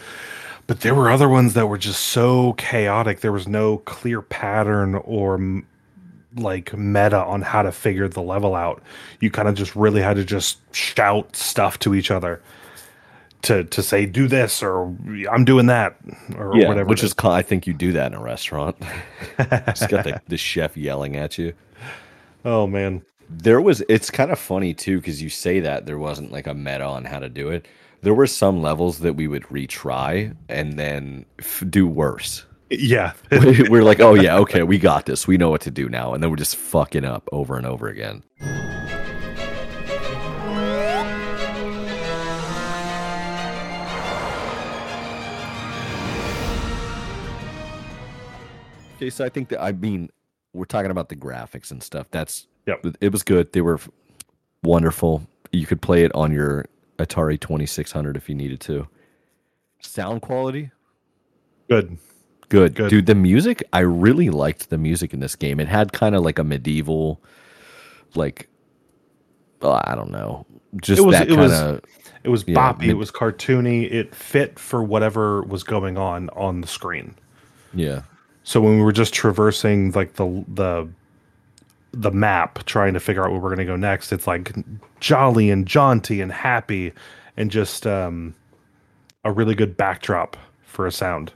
But 0.66 0.80
there 0.80 0.94
were 0.96 1.08
other 1.10 1.28
ones 1.28 1.54
that 1.54 1.68
were 1.68 1.78
just 1.78 2.00
so 2.06 2.54
chaotic. 2.54 3.20
There 3.20 3.30
was 3.32 3.46
no 3.46 3.76
clear 3.78 4.20
pattern 4.22 4.96
or 4.96 5.38
like 6.36 6.76
meta 6.76 7.22
on 7.24 7.42
how 7.42 7.62
to 7.62 7.72
figure 7.72 8.08
the 8.08 8.22
level 8.22 8.54
out. 8.54 8.82
You 9.20 9.30
kind 9.30 9.48
of 9.48 9.54
just 9.54 9.74
really 9.76 10.02
had 10.02 10.16
to 10.16 10.24
just 10.24 10.58
shout 10.74 11.34
stuff 11.36 11.78
to 11.80 11.94
each 11.94 12.10
other 12.10 12.40
to 13.42 13.64
to 13.64 13.82
say 13.82 14.06
do 14.06 14.28
this 14.28 14.62
or 14.62 14.94
I'm 15.30 15.44
doing 15.44 15.66
that 15.66 15.96
or 16.36 16.56
whatever. 16.68 16.88
which 16.88 17.02
is, 17.04 17.14
I 17.22 17.42
think 17.42 17.66
you 17.66 17.72
do 17.74 17.92
that 17.92 18.12
in 18.12 18.18
a 18.18 18.22
restaurant. 18.22 18.76
Just 19.38 19.88
got 19.88 20.04
the, 20.04 20.20
the 20.26 20.36
chef 20.36 20.76
yelling 20.76 21.16
at 21.16 21.38
you. 21.38 21.52
oh 22.44 22.66
man. 22.66 23.02
There 23.28 23.60
was 23.60 23.82
it's 23.88 24.10
kind 24.10 24.30
of 24.30 24.38
funny 24.38 24.72
too 24.72 24.98
because 24.98 25.20
you 25.20 25.28
say 25.28 25.60
that 25.60 25.86
there 25.86 25.98
wasn't 25.98 26.32
like 26.32 26.46
a 26.46 26.54
meta 26.54 26.84
on 26.84 27.04
how 27.04 27.18
to 27.18 27.28
do 27.28 27.50
it. 27.50 27.66
There 28.02 28.14
were 28.14 28.26
some 28.28 28.62
levels 28.62 29.00
that 29.00 29.14
we 29.14 29.26
would 29.26 29.42
retry 29.44 30.34
and 30.48 30.78
then 30.78 31.24
f- 31.40 31.64
do 31.68 31.86
worse. 31.88 32.44
Yeah. 32.70 33.12
we're 33.30 33.84
like, 33.84 34.00
oh 34.00 34.14
yeah, 34.14 34.38
okay, 34.38 34.62
we 34.62 34.78
got 34.78 35.06
this. 35.06 35.26
We 35.26 35.36
know 35.36 35.50
what 35.50 35.60
to 35.62 35.70
do 35.70 35.88
now, 35.88 36.14
and 36.14 36.22
then 36.22 36.30
we're 36.30 36.36
just 36.36 36.56
fucking 36.56 37.04
up 37.04 37.28
over 37.32 37.56
and 37.56 37.66
over 37.66 37.88
again. 37.88 38.22
Okay, 48.96 49.10
so 49.10 49.24
I 49.24 49.28
think 49.28 49.50
that 49.50 49.62
I 49.62 49.72
mean 49.72 50.10
we're 50.54 50.64
talking 50.64 50.90
about 50.90 51.10
the 51.10 51.16
graphics 51.16 51.70
and 51.70 51.82
stuff. 51.82 52.10
That's 52.10 52.46
Yep. 52.66 52.96
It 53.00 53.12
was 53.12 53.22
good. 53.22 53.52
They 53.52 53.60
were 53.60 53.78
wonderful. 54.62 55.26
You 55.52 55.66
could 55.66 55.80
play 55.80 56.04
it 56.04 56.12
on 56.14 56.32
your 56.32 56.66
Atari 56.98 57.38
Twenty 57.38 57.66
Six 57.66 57.92
Hundred 57.92 58.16
if 58.16 58.28
you 58.28 58.34
needed 58.34 58.60
to. 58.62 58.88
Sound 59.80 60.22
quality, 60.22 60.70
Good. 61.68 61.98
Good. 62.48 62.74
Good. 62.74 62.90
Dude, 62.90 63.06
the 63.06 63.14
music, 63.14 63.62
I 63.72 63.80
really 63.80 64.30
liked 64.30 64.70
the 64.70 64.78
music 64.78 65.12
in 65.12 65.20
this 65.20 65.34
game. 65.36 65.58
It 65.60 65.68
had 65.68 65.92
kind 65.92 66.14
of 66.14 66.22
like 66.22 66.38
a 66.38 66.44
medieval, 66.44 67.20
like, 68.14 68.48
oh, 69.62 69.80
I 69.84 69.94
don't 69.94 70.10
know. 70.10 70.46
Just 70.80 71.00
It 71.00 71.04
was- 71.04 71.16
that 71.18 71.28
it 71.30 71.36
was- 71.36 71.52
kind 71.52 71.76
of. 71.76 71.80
It 72.24 72.28
was 72.28 72.44
Yeah, 72.46 72.56
boppy. 72.56 72.80
mid- 72.80 72.90
it 72.90 72.94
was 72.94 73.12
cartoony. 73.12 73.90
It 73.90 74.12
fit 74.14 74.58
for 74.58 74.82
whatever 74.82 75.42
was 75.42 75.62
going 75.62 75.96
on 75.96 76.28
on 76.30 76.60
the 76.60 76.66
screen. 76.66 77.14
Yeah. 77.72 78.02
So 78.42 78.60
when 78.60 78.76
we 78.78 78.82
were 78.82 78.90
just 78.92 79.14
traversing 79.14 79.92
like 79.92 80.14
the 80.14 80.44
the 80.52 80.88
the 81.92 82.10
map, 82.10 82.64
trying 82.66 82.94
to 82.94 83.00
figure 83.00 83.24
out 83.24 83.30
where 83.30 83.40
we're 83.40 83.48
going 83.48 83.58
to 83.58 83.64
go 83.64 83.76
next, 83.76 84.12
it's 84.12 84.26
like 84.26 84.52
jolly 85.00 85.50
and 85.50 85.66
jaunty 85.66 86.20
and 86.20 86.30
happy, 86.32 86.92
and 87.36 87.50
just 87.50 87.86
um, 87.86 88.34
a 89.24 89.30
really 89.32 89.54
good 89.54 89.76
backdrop 89.76 90.36
for 90.64 90.84
a 90.86 90.92
sound. 90.92 91.32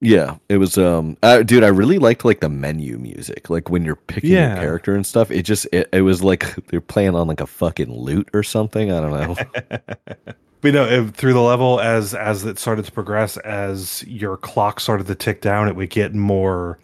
Yeah. 0.00 0.36
It 0.48 0.58
was, 0.58 0.78
um, 0.78 1.16
uh, 1.22 1.42
dude, 1.42 1.64
I 1.64 1.68
really 1.68 1.98
liked 1.98 2.24
like 2.24 2.40
the 2.40 2.48
menu 2.48 2.98
music. 2.98 3.50
Like 3.50 3.68
when 3.68 3.84
you're 3.84 3.96
picking 3.96 4.30
Yeah. 4.30 4.54
your 4.54 4.62
character 4.62 4.94
and 4.94 5.04
stuff, 5.06 5.30
it 5.30 5.42
just, 5.42 5.66
it, 5.72 5.88
it 5.92 6.02
was 6.02 6.22
like 6.22 6.54
they're 6.68 6.80
playing 6.80 7.14
on 7.16 7.26
like 7.26 7.40
a 7.40 7.46
fucking 7.46 7.92
lute 7.92 8.28
or 8.32 8.42
something. 8.42 8.92
I 8.92 9.00
don't 9.00 9.10
know. 9.12 9.96
But 10.60 10.66
you 10.68 10.72
know, 10.72 10.86
if- 10.86 11.10
through 11.14 11.34
the 11.34 11.40
level 11.40 11.78
as 11.78 12.14
as 12.16 12.44
it 12.44 12.58
started 12.58 12.84
to 12.86 12.90
progress, 12.90 13.36
as 13.36 14.02
your 14.08 14.36
clock 14.36 14.80
started 14.80 15.06
to 15.06 15.14
tick 15.14 15.40
down, 15.40 15.68
it 15.68 15.76
would 15.76 15.88
get 15.90 16.14
more 16.16 16.80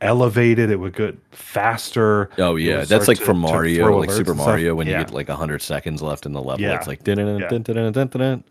elevated. 0.00 0.70
It 0.70 0.76
would 0.80 0.96
get 0.96 1.18
faster. 1.30 2.30
Oh 2.38 2.56
yeah, 2.56 2.86
that's 2.86 3.08
like 3.08 3.18
to- 3.18 3.24
from 3.24 3.36
Mario, 3.38 3.98
like 3.98 4.10
Super. 4.10 4.32
Mario, 4.34 4.74
when 4.74 4.86
Yeah. 4.86 5.00
you 5.00 5.04
get 5.04 5.12
like 5.12 5.28
hundred 5.28 5.60
seconds 5.60 6.00
left 6.00 6.24
in 6.24 6.32
the 6.32 6.40
level. 6.42 6.62
Yeah. 6.62 6.76
It's 6.78 6.86
like 6.86 7.04
dun 7.04 7.18
dun 7.18 7.38
dun 7.38 7.62
dun 7.62 7.74
dun 7.76 7.92
dun 7.92 8.08
dun. 8.08 8.44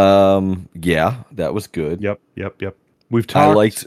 Um, 0.00 0.68
yeah, 0.74 1.22
that 1.32 1.52
was 1.54 1.66
good. 1.66 2.00
Yep, 2.02 2.20
yep, 2.36 2.60
yep. 2.62 2.76
We've 3.10 3.26
talked. 3.26 3.50
I 3.50 3.54
liked. 3.54 3.86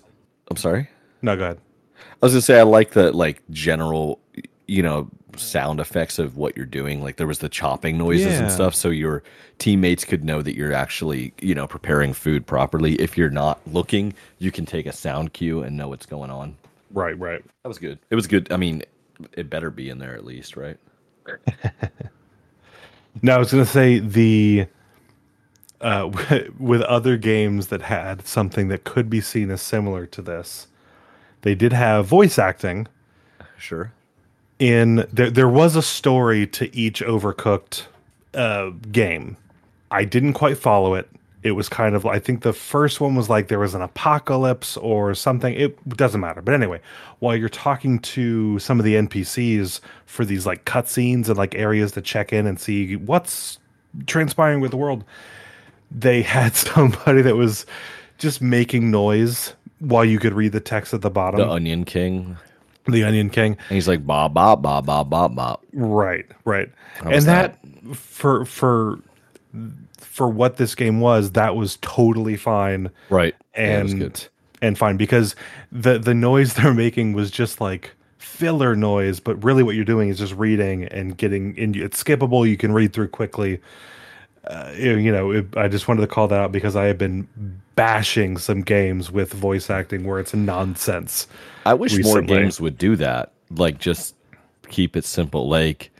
I'm 0.49 0.57
sorry. 0.57 0.89
No, 1.21 1.35
go 1.35 1.43
ahead. 1.43 1.59
I 1.99 2.25
was 2.25 2.33
gonna 2.33 2.41
say 2.41 2.59
I 2.59 2.63
like 2.63 2.91
the 2.91 3.11
like 3.11 3.41
general 3.49 4.19
you 4.67 4.81
know 4.83 5.09
sound 5.35 5.79
effects 5.79 6.19
of 6.19 6.37
what 6.37 6.55
you're 6.55 6.65
doing 6.65 7.01
like 7.01 7.17
there 7.17 7.25
was 7.25 7.39
the 7.39 7.49
chopping 7.49 7.97
noises 7.97 8.27
Yeah. 8.33 8.43
and 8.43 8.51
stuff 8.51 8.75
so 8.75 8.89
your 8.89 9.23
teammates 9.57 10.05
could 10.05 10.23
know 10.23 10.43
that 10.43 10.55
you're 10.55 10.73
actually 10.73 11.33
you 11.41 11.55
know 11.55 11.65
preparing 11.65 12.13
food 12.13 12.45
properly 12.45 12.93
if 12.95 13.17
you're 13.17 13.31
not 13.31 13.59
looking 13.65 14.13
you 14.37 14.51
can 14.51 14.65
take 14.67 14.85
a 14.85 14.91
sound 14.91 15.33
cue 15.33 15.63
and 15.63 15.75
know 15.75 15.87
what's 15.87 16.05
going 16.05 16.29
on 16.29 16.55
Right, 16.91 17.17
right. 17.17 17.43
that 17.63 17.67
was 17.67 17.79
good 17.79 17.97
it 18.11 18.15
was 18.15 18.27
good 18.27 18.51
i 18.53 18.57
mean 18.57 18.83
it 19.31 19.49
better 19.49 19.71
be 19.71 19.89
in 19.89 19.97
there 19.97 20.13
at 20.13 20.23
least 20.23 20.55
right 20.55 20.77
Now 23.21 23.35
I 23.35 23.39
was 23.39 23.51
going 23.51 23.63
to 23.63 23.69
say 23.69 23.99
the 23.99 24.65
uh, 25.83 26.09
with 26.59 26.81
other 26.83 27.17
games 27.17 27.67
that 27.67 27.83
had 27.83 28.25
something 28.25 28.69
that 28.69 28.83
could 28.83 29.09
be 29.09 29.21
seen 29.21 29.51
as 29.51 29.61
similar 29.61 30.05
to 30.07 30.21
this, 30.21 30.67
they 31.41 31.53
did 31.53 31.73
have 31.73 32.07
voice 32.07 32.39
acting. 32.39 32.87
sure 33.57 33.91
In 34.59 35.05
there, 35.11 35.29
there 35.29 35.49
was 35.49 35.75
a 35.75 35.81
story 35.81 36.47
to 36.47 36.75
each 36.75 37.01
Overcooked 37.01 37.83
uh, 38.33 38.71
game. 38.91 39.37
I 39.91 40.05
didn't 40.05 40.33
quite 40.33 40.57
follow 40.57 40.95
it. 40.95 41.09
It 41.43 41.51
was 41.51 41.67
kind 41.67 41.93
of 41.93 42.05
I 42.05 42.19
think 42.19 42.41
the 42.41 42.53
first 42.53 43.01
one 43.01 43.15
was 43.15 43.29
like 43.29 43.49
there 43.49 43.59
was 43.59 43.75
an 43.75 43.81
apocalypse 43.81 44.77
or 44.77 45.13
something. 45.13 45.53
It 45.53 45.97
doesn't 45.97 46.21
matter. 46.21 46.41
But 46.41 46.53
anyway, 46.53 46.79
while 47.19 47.35
you're 47.35 47.49
talking 47.49 47.99
to 47.99 48.57
some 48.59 48.79
of 48.79 48.85
the 48.85 48.95
NPCs 48.95 49.81
for 50.05 50.23
these 50.23 50.45
like 50.45 50.63
cutscenes 50.63 51.27
and 51.27 51.37
like 51.37 51.53
areas 51.55 51.91
to 51.91 52.01
check 52.01 52.31
in 52.31 52.47
and 52.47 52.57
see 52.57 52.95
what's 52.95 53.59
transpiring 54.07 54.61
with 54.61 54.71
the 54.71 54.77
world, 54.77 55.03
they 55.93 56.21
had 56.21 56.55
somebody 56.55 57.21
that 57.21 57.35
was 57.35 57.65
just 58.17 58.41
making 58.41 58.89
noise 58.91 59.53
while 59.79 60.05
you 60.05 60.19
could 60.19 60.33
read 60.33 60.51
the 60.51 60.59
text 60.59 60.93
at 60.93 61.01
the 61.01 61.09
bottom. 61.09 61.39
the 61.39 61.49
onion 61.49 61.83
king 61.85 62.37
the 62.85 63.05
Onion 63.05 63.29
King. 63.29 63.53
and 63.69 63.75
he's 63.75 63.87
like 63.87 64.05
bop 64.05 64.33
bop 64.33 64.61
bop 64.61 64.85
bop 64.85 65.09
bop 65.09 65.33
bop 65.35 65.63
Right, 65.71 66.25
right. 66.43 66.69
and 67.05 67.23
that, 67.23 67.57
for 67.93 68.43
for 68.43 68.99
for 69.97 70.27
what 70.27 70.57
this 70.57 70.75
game 70.75 70.99
was, 70.99 71.31
that 71.31 71.55
was 71.55 71.77
totally 71.81 72.35
fine 72.35 72.91
right 73.09 73.35
Yeah, 73.55 73.79
and 73.83 73.99
good. 73.99 74.27
and 74.61 74.77
fine 74.77 74.97
because 74.97 75.33
the 75.71 75.97
the 75.97 76.13
noise 76.13 76.53
they're 76.55 76.73
making 76.73 77.13
was 77.13 77.31
just 77.31 77.61
like 77.61 77.91
filler 78.17 78.75
noise, 78.75 79.21
but 79.21 79.41
really 79.43 79.63
what 79.63 79.75
you're 79.75 79.85
doing 79.85 80.09
is 80.09 80.17
just 80.17 80.33
reading 80.33 80.83
and 80.85 81.17
getting 81.17 81.55
in. 81.55 81.75
It's 81.75 82.03
skippable. 82.03 82.47
You 82.49 82.57
can 82.57 82.73
read 82.73 82.91
through 82.91 83.09
quickly. 83.09 83.61
Uh, 84.45 84.71
you 84.77 85.11
know, 85.11 85.31
it, 85.31 85.45
I 85.55 85.67
just 85.67 85.87
wanted 85.87 86.01
to 86.01 86.07
call 86.07 86.27
that 86.27 86.39
out 86.39 86.51
because 86.51 86.75
I 86.75 86.85
have 86.85 86.97
been 86.97 87.27
bashing 87.75 88.37
some 88.37 88.61
games 88.61 89.09
with 89.11 89.31
voice 89.31 89.69
acting 89.69 90.05
where 90.05 90.19
it's 90.19 90.33
nonsense. 90.33 91.27
I 91.65 91.73
wish 91.73 91.97
more 92.03 92.21
games 92.21 92.59
would 92.59 92.77
do 92.77 92.95
that. 92.97 93.31
Like 93.51 93.79
just 93.79 94.15
keep 94.69 94.97
it 94.97 95.05
simple. 95.05 95.47
Like 95.47 95.91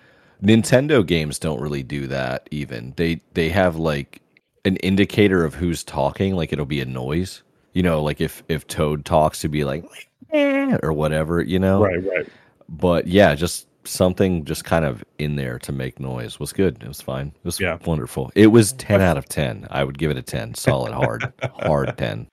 Nintendo 0.44 1.06
games 1.06 1.40
don't 1.40 1.62
really 1.62 1.84
do 1.84 2.08
that 2.08 2.48
even. 2.52 2.94
They 2.98 3.22
they 3.34 3.50
have 3.50 3.78
like 3.78 4.22
an 4.66 4.76
indicator 4.78 5.46
of 5.46 5.56
who's 5.56 5.84
talking, 5.84 6.36
like 6.36 6.52
it'll 6.52 6.66
be 6.66 6.82
a 6.82 6.86
noise. 6.86 7.44
You 7.72 7.84
know, 7.84 8.04
like 8.04 8.20
if 8.20 8.44
if 8.50 8.68
Toad 8.68 9.06
talks 9.06 9.40
to 9.42 9.48
be 9.48 9.64
like 9.64 9.86
"Eh," 10.32 10.78
or 10.84 10.92
whatever, 10.92 11.42
you 11.42 11.60
know. 11.60 11.82
Right, 11.82 12.04
right. 12.06 12.28
But 12.68 13.08
yeah, 13.08 13.36
just 13.36 13.68
something 13.86 14.46
just 14.46 14.64
kind 14.66 14.86
of 14.86 15.04
in 15.20 15.36
there 15.36 15.60
to 15.60 15.72
make 15.72 16.00
noise 16.00 16.40
was 16.40 16.54
good. 16.54 16.82
It 16.82 16.88
was 16.88 17.02
fine. 17.02 17.28
It 17.28 17.46
was 17.46 17.60
Yeah. 17.60 17.78
wonderful. 17.86 18.32
It 18.36 18.48
was 18.48 18.74
10 18.74 19.02
out 19.02 19.18
of 19.18 19.28
10. 19.28 19.68
I 19.72 19.84
would 19.84 19.98
give 19.98 20.12
it 20.12 20.18
a 20.18 20.22
10. 20.22 20.54
Solid 20.56 20.94
hard. 20.94 21.32
hard 21.62 21.98
10. 21.98 22.28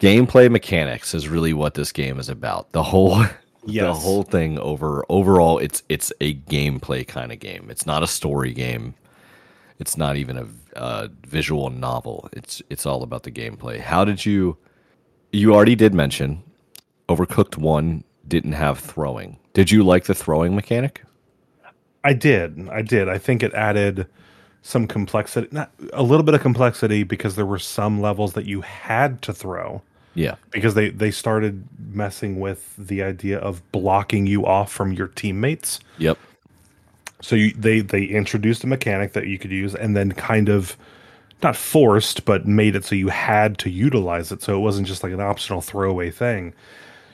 Gameplay 0.00 0.50
mechanics 0.50 1.14
is 1.14 1.28
really 1.28 1.52
what 1.54 1.74
this 1.74 1.92
game 1.92 2.18
is 2.18 2.28
about. 2.28 2.72
The 2.72 2.82
whole 2.82 3.24
the 3.66 3.94
whole 3.94 4.22
thing 4.22 4.58
over 4.60 5.04
overall 5.08 5.58
it's 5.58 5.82
it's 5.88 6.12
a 6.20 6.34
gameplay 6.34 7.06
kind 7.06 7.32
of 7.32 7.38
game. 7.40 7.68
It's 7.70 7.86
not 7.86 8.02
a 8.02 8.06
story 8.06 8.52
game. 8.52 8.94
It's 9.78 9.96
not 9.96 10.16
even 10.16 10.36
a, 10.38 10.46
uh 10.78 11.08
visual 11.26 11.70
novel. 11.70 12.28
It's 12.34 12.60
it's 12.70 12.84
all 12.86 13.02
about 13.02 13.22
the 13.22 13.30
gameplay. 13.30 13.80
How 13.80 14.04
did 14.04 14.24
you 14.26 14.58
you 15.32 15.54
already 15.54 15.74
did 15.74 15.94
mention 15.94 16.42
Overcooked 17.08 17.56
1 17.56 18.02
didn't 18.28 18.52
have 18.52 18.78
throwing. 18.80 19.38
Did 19.56 19.70
you 19.70 19.82
like 19.82 20.04
the 20.04 20.14
throwing 20.14 20.54
mechanic? 20.54 21.02
I 22.04 22.12
did. 22.12 22.68
I 22.68 22.82
did. 22.82 23.08
I 23.08 23.16
think 23.16 23.42
it 23.42 23.54
added 23.54 24.06
some 24.60 24.86
complexity, 24.86 25.48
not 25.50 25.70
a 25.94 26.02
little 26.02 26.24
bit 26.24 26.34
of 26.34 26.42
complexity 26.42 27.04
because 27.04 27.36
there 27.36 27.46
were 27.46 27.58
some 27.58 28.02
levels 28.02 28.34
that 28.34 28.44
you 28.44 28.60
had 28.60 29.22
to 29.22 29.32
throw 29.32 29.80
Yeah. 30.14 30.34
because 30.50 30.74
they 30.74 30.90
they 30.90 31.10
started 31.10 31.66
messing 31.90 32.38
with 32.38 32.74
the 32.76 33.02
idea 33.02 33.38
of 33.38 33.62
blocking 33.72 34.26
you 34.26 34.44
off 34.44 34.70
from 34.70 34.92
your 34.92 35.08
teammates. 35.08 35.80
Yep. 35.96 36.18
So 37.22 37.34
you, 37.34 37.52
they 37.54 37.80
they 37.80 38.04
introduced 38.04 38.62
a 38.62 38.66
mechanic 38.66 39.14
that 39.14 39.26
you 39.26 39.38
could 39.38 39.50
use 39.52 39.74
and 39.74 39.96
then 39.96 40.12
kind 40.12 40.50
of 40.50 40.76
not 41.42 41.56
forced 41.56 42.26
but 42.26 42.46
made 42.46 42.76
it 42.76 42.84
so 42.84 42.94
you 42.94 43.08
had 43.08 43.56
to 43.60 43.70
utilize 43.70 44.30
it 44.32 44.42
so 44.42 44.54
it 44.54 44.60
wasn't 44.60 44.86
just 44.86 45.02
like 45.02 45.12
an 45.14 45.20
optional 45.22 45.62
throwaway 45.62 46.10
thing. 46.10 46.52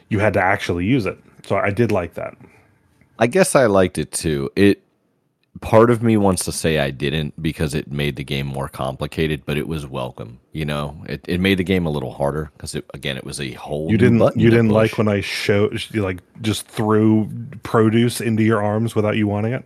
You 0.08 0.18
had 0.18 0.32
to 0.34 0.42
actually 0.42 0.86
use 0.86 1.06
it. 1.06 1.18
So 1.44 1.56
I 1.56 1.70
did 1.70 1.92
like 1.92 2.14
that. 2.14 2.36
I 3.18 3.26
guess 3.26 3.54
I 3.54 3.66
liked 3.66 3.98
it 3.98 4.12
too. 4.12 4.50
It 4.56 4.82
part 5.60 5.90
of 5.90 6.02
me 6.02 6.16
wants 6.16 6.44
to 6.44 6.52
say 6.52 6.78
I 6.78 6.90
didn't 6.90 7.40
because 7.40 7.74
it 7.74 7.90
made 7.90 8.16
the 8.16 8.24
game 8.24 8.46
more 8.46 8.68
complicated, 8.68 9.44
but 9.46 9.56
it 9.56 9.68
was 9.68 9.86
welcome. 9.86 10.40
You 10.52 10.64
know, 10.64 11.04
it, 11.08 11.24
it 11.28 11.40
made 11.40 11.58
the 11.58 11.64
game 11.64 11.86
a 11.86 11.90
little 11.90 12.12
harder 12.12 12.50
because 12.56 12.74
it, 12.74 12.84
again, 12.94 13.16
it 13.16 13.24
was 13.24 13.40
a 13.40 13.52
whole. 13.52 13.90
You 13.90 13.98
didn't 13.98 14.36
you 14.36 14.50
didn't 14.50 14.70
like 14.70 14.98
when 14.98 15.08
I 15.08 15.20
showed 15.20 15.82
you 15.90 16.02
like 16.02 16.20
just 16.42 16.66
threw 16.66 17.28
produce 17.62 18.20
into 18.20 18.42
your 18.42 18.62
arms 18.62 18.94
without 18.94 19.16
you 19.16 19.26
wanting 19.26 19.52
it? 19.52 19.64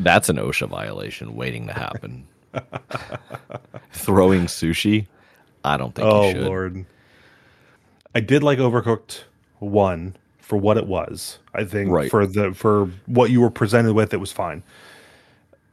That's 0.00 0.28
an 0.28 0.36
OSHA 0.36 0.68
violation 0.68 1.36
waiting 1.36 1.66
to 1.68 1.72
happen. 1.72 2.26
Throwing 3.92 4.46
sushi, 4.46 5.06
I 5.64 5.76
don't 5.76 5.94
think 5.94 6.08
Oh 6.10 6.28
you 6.28 6.34
should. 6.34 6.42
lord. 6.42 6.86
I 8.14 8.20
did 8.20 8.42
like 8.42 8.58
Overcooked 8.58 9.22
1 9.58 10.16
for 10.44 10.56
what 10.56 10.76
it 10.76 10.86
was. 10.86 11.38
I 11.54 11.64
think 11.64 11.90
Right. 11.90 12.10
for 12.10 12.26
the 12.26 12.52
for 12.52 12.86
what 13.06 13.30
you 13.30 13.40
were 13.40 13.50
presented 13.50 13.94
with 13.94 14.12
it 14.14 14.18
was 14.18 14.32
fine. 14.32 14.62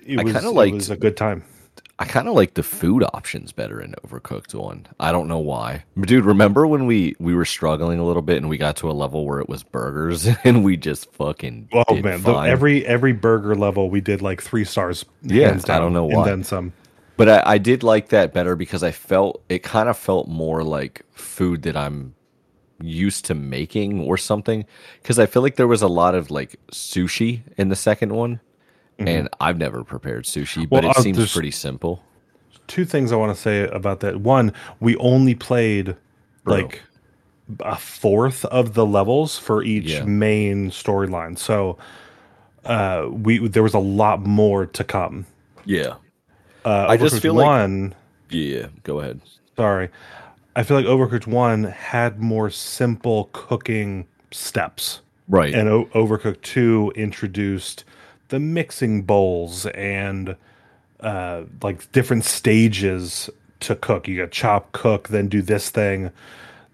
It 0.06 0.20
I 0.20 0.24
was, 0.24 0.34
kinda 0.34 0.50
it 0.62 0.74
was 0.74 0.90
a 0.90 0.96
good 0.98 1.16
time. 1.18 1.44
I 2.00 2.06
kind 2.06 2.28
of 2.28 2.34
like 2.34 2.56
the 2.56 2.64
food 2.64 3.04
options 3.14 3.52
better 3.52 3.80
in 3.80 3.94
Overcooked 4.04 4.56
one. 4.56 4.88
I 5.00 5.12
don't 5.12 5.28
know 5.28 5.38
why, 5.38 5.84
dude. 6.00 6.26
Remember 6.26 6.66
when 6.66 6.88
we 6.88 7.16
we 7.20 7.36
were 7.36 7.46
struggling 7.46 8.00
a 8.00 8.06
little 8.06 8.24
bit 8.24 8.38
and 8.38 8.50
we 8.50 8.58
got 8.58 8.76
to 8.78 8.90
a 8.90 8.94
level 8.94 9.26
where 9.26 9.40
it 9.40 9.48
was 9.50 9.62
burgers 9.62 10.28
and 10.44 10.64
we 10.64 10.78
just 10.78 11.12
fucking 11.14 11.70
Oh 11.74 11.96
man, 11.98 12.24
the, 12.24 12.34
every 12.34 12.86
every 12.88 13.14
burger 13.14 13.56
level 13.56 13.90
we 13.92 14.02
did 14.02 14.22
like 14.22 14.42
3 14.42 14.64
stars 14.66 15.06
Yeah, 15.22 15.50
hands 15.50 15.66
I 15.70 15.78
don't 15.78 15.94
down, 15.94 15.94
know 15.94 16.10
and 16.10 16.16
why. 16.18 16.26
then 16.26 16.44
some. 16.44 16.74
But 17.18 17.30
I, 17.30 17.44
I 17.54 17.58
did 17.60 17.84
like 17.84 18.10
that 18.10 18.34
better 18.34 18.56
because 18.56 18.82
I 18.82 18.92
felt 18.92 19.44
it 19.48 19.62
kind 19.62 19.88
of 19.88 19.98
felt 19.98 20.28
more 20.28 20.64
like 20.64 21.04
food 21.14 21.62
that 21.64 21.78
I'm 21.78 22.16
used 22.82 23.26
to 23.26 23.36
making 23.36 24.02
or 24.02 24.18
something. 24.18 24.66
Because 25.02 25.20
I 25.20 25.26
feel 25.26 25.42
like 25.42 25.56
there 25.56 25.68
was 25.68 25.82
a 25.82 25.88
lot 25.88 26.16
of 26.16 26.32
like 26.32 26.56
sushi 26.72 27.42
in 27.58 27.70
the 27.70 27.76
second 27.76 28.14
one, 28.14 28.40
and 29.00 29.30
I've 29.40 29.58
never 29.58 29.84
prepared 29.84 30.26
sushi, 30.26 30.68
but 30.70 30.84
Mm-hmm. 30.84 30.90
It 30.92 30.98
uh, 30.98 31.02
seems 31.02 31.34
pretty 31.34 31.52
simple. 31.52 32.04
two 32.68 32.86
things 32.86 33.12
I 33.12 33.16
want 33.16 33.36
to 33.36 33.42
say 33.42 33.68
about 33.68 34.00
that. 34.02 34.22
One, 34.22 34.54
we 34.80 34.96
only 34.98 35.36
played 35.36 35.96
Bro. 36.44 36.56
like 36.56 36.82
a 37.60 37.76
fourth 37.76 38.46
of 38.46 38.76
the 38.76 38.86
levels 38.86 39.38
for 39.38 39.62
each 39.64 39.92
Yeah. 39.92 40.06
main 40.06 40.70
storyline. 40.72 41.38
So 41.38 41.78
uh 42.64 43.08
we 43.12 43.40
there 43.48 43.64
was 43.64 43.74
a 43.74 43.80
lot 43.80 44.22
more 44.26 44.66
to 44.68 44.84
come. 44.84 45.26
Yeah, 45.66 45.96
Uh 46.64 46.86
I 46.88 46.96
just 46.98 47.22
feel 47.22 47.34
like- 47.34 47.46
one 47.46 47.96
yeah. 48.30 48.68
Go 48.84 49.00
ahead. 49.02 49.20
sorry. 49.58 49.90
I 50.56 50.64
feel 50.64 50.78
like 50.78 50.86
Overcooked 50.86 51.28
1 51.28 51.64
had 51.64 52.20
more 52.20 52.50
simple 52.50 53.30
cooking 53.32 54.08
steps. 54.32 55.02
Right. 55.28 55.54
And 55.54 55.70
o- 55.70 55.86
Overcooked 55.94 56.42
2 56.42 56.94
introduced 56.96 57.86
the 58.28 58.40
mixing 58.40 59.04
bowls 59.04 59.66
and 59.68 60.36
uh, 61.00 61.44
like 61.62 61.90
different 61.92 62.26
stages 62.26 63.30
to 63.62 63.76
cook. 63.76 64.08
You 64.08 64.18
got 64.18 64.32
chop, 64.32 64.72
cook, 64.72 65.10
then 65.10 65.28
do 65.28 65.42
this 65.42 65.70
thing. 65.70 66.12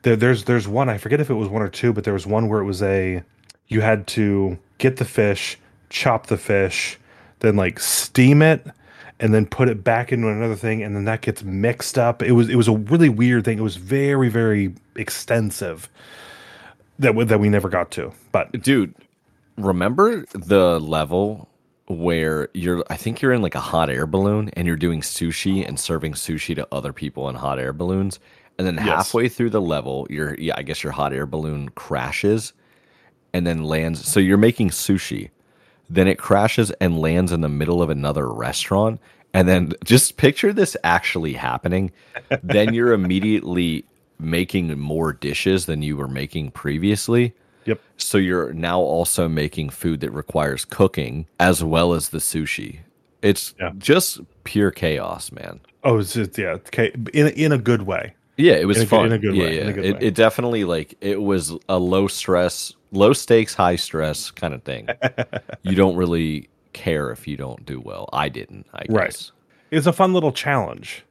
There, 0.04 0.16
there's 0.16 0.46
there's 0.46 0.68
one 0.68 0.90
I 0.90 0.98
forget 0.98 1.20
if 1.20 1.30
it 1.30 1.34
was 1.36 1.50
one 1.50 1.62
or 1.62 1.70
two, 1.70 1.94
but 1.94 2.04
there 2.04 2.14
was 2.14 2.28
one 2.28 2.48
where 2.50 2.62
it 2.62 2.66
was 2.66 2.82
a 2.82 3.24
you 3.68 3.82
had 3.82 4.08
to 4.08 4.58
get 4.78 4.98
the 4.98 5.06
fish, 5.06 5.58
chop 5.90 6.28
the 6.28 6.38
fish, 6.38 6.98
then 7.40 7.56
like 7.56 7.80
steam 7.80 8.42
it, 8.42 8.66
and 9.20 9.34
then 9.34 9.46
put 9.46 9.70
it 9.70 9.84
back 9.84 10.12
into 10.12 10.28
another 10.30 10.56
thing, 10.56 10.84
and 10.84 10.96
then 10.96 11.06
that 11.06 11.22
gets 11.22 11.44
mixed 11.44 11.98
up. 11.98 12.22
It 12.24 12.34
was 12.34 12.50
it 12.50 12.56
was 12.56 12.68
a 12.68 12.74
really 12.78 13.10
weird 13.10 13.46
thing. 13.46 13.58
It 13.58 13.64
was 13.64 13.76
very 13.78 14.30
very 14.30 14.74
extensive 14.96 15.90
that 17.00 17.16
we, 17.16 17.24
that 17.26 17.40
we 17.40 17.50
never 17.50 17.70
got 17.70 17.92
to. 17.92 18.12
But 18.32 18.52
dude 18.64 18.94
remember 19.58 20.24
the 20.34 20.80
level 20.80 21.50
where 21.88 22.50
you're 22.54 22.84
i 22.90 22.96
think 22.98 23.22
you're 23.22 23.34
in 23.34 23.42
like 23.42 23.56
a 23.56 23.60
hot 23.60 23.90
air 23.90 24.06
balloon 24.06 24.50
and 24.54 24.68
you're 24.68 24.76
doing 24.76 25.02
sushi 25.02 25.68
and 25.68 25.80
serving 25.80 26.14
sushi 26.14 26.54
to 26.56 26.68
other 26.72 26.94
people 26.94 27.30
in 27.30 27.36
hot 27.36 27.58
air 27.60 27.74
balloons 27.74 28.20
and 28.58 28.68
then 28.68 28.80
Yes. 28.84 28.86
halfway 28.86 29.30
through 29.30 29.50
the 29.52 29.62
level 29.62 30.06
your 30.10 30.36
yeah 30.36 30.54
i 30.58 30.62
guess 30.64 30.84
your 30.84 30.92
hot 30.92 31.14
air 31.14 31.26
balloon 31.26 31.70
crashes 31.70 32.54
and 33.34 33.48
then 33.48 33.64
lands 33.64 34.06
so 34.08 34.20
you're 34.20 34.38
making 34.38 34.70
sushi 34.70 35.30
then 35.90 36.08
it 36.08 36.18
crashes 36.18 36.72
and 36.82 37.00
lands 37.00 37.32
in 37.32 37.42
the 37.42 37.50
middle 37.50 37.82
of 37.82 37.90
another 37.90 38.28
restaurant. 38.32 39.00
And 39.34 39.48
then 39.48 39.74
just 39.84 40.18
picture 40.18 40.52
this 40.54 40.76
actually 40.84 41.34
happening. 41.34 41.92
then 42.44 42.74
you're 42.74 42.94
immediately 42.94 43.86
making 44.20 44.78
more 44.80 45.14
dishes 45.14 45.66
than 45.66 45.82
you 45.82 45.96
were 45.98 46.08
making 46.08 46.52
previously. 46.52 47.34
Yep. 47.66 47.82
So 47.98 48.18
you're 48.18 48.54
now 48.54 48.80
also 48.80 49.28
making 49.28 49.70
food 49.70 50.00
that 50.00 50.12
requires 50.12 50.66
cooking 50.66 51.28
as 51.40 51.64
well 51.64 51.94
as 51.94 52.10
the 52.10 52.18
sushi. 52.20 52.80
It's 53.22 53.54
Yeah. 53.60 53.72
just 53.78 54.22
pure 54.44 54.72
chaos, 54.72 55.32
man. 55.32 55.60
Oh, 55.84 56.00
it's 56.00 56.14
just, 56.14 56.38
yeah, 56.38 56.52
okay, 56.68 56.92
in 57.14 57.28
in 57.28 57.52
a 57.52 57.58
good 57.58 57.84
way. 57.84 58.14
Yeah, 58.38 58.54
it 58.54 58.66
was 58.66 58.78
In 58.78 58.84
a 58.84 58.86
good- 58.86 58.90
fun. 58.90 59.06
in 59.08 59.12
a 59.14 59.18
good 59.20 59.36
yeah, 59.36 59.44
way, 59.44 59.58
yeah. 59.58 59.72
good 59.72 59.86
it, 59.86 59.94
way. 59.96 60.08
it 60.08 60.16
definitely 60.16 60.64
like 60.64 60.96
it 61.02 61.22
was 61.22 61.54
a 61.68 61.78
low 61.80 62.08
stress, 62.08 62.74
low 62.92 63.14
stakes, 63.14 63.54
high 63.54 63.76
stress 63.76 64.32
kind 64.32 64.54
of 64.54 64.64
thing. 64.64 64.88
you 65.64 65.76
don't 65.76 65.96
really 65.96 66.50
care 66.74 67.12
if 67.12 67.28
you 67.28 67.38
don't 67.38 67.66
do 67.66 67.80
well. 67.80 68.10
I 68.14 68.30
didn't. 68.30 68.68
I 68.74 68.84
guess. 68.84 68.90
Right. 68.90 69.32
It's 69.72 69.88
a 69.88 69.94
fun 69.94 70.14
little 70.14 70.32
challenge. 70.32 71.04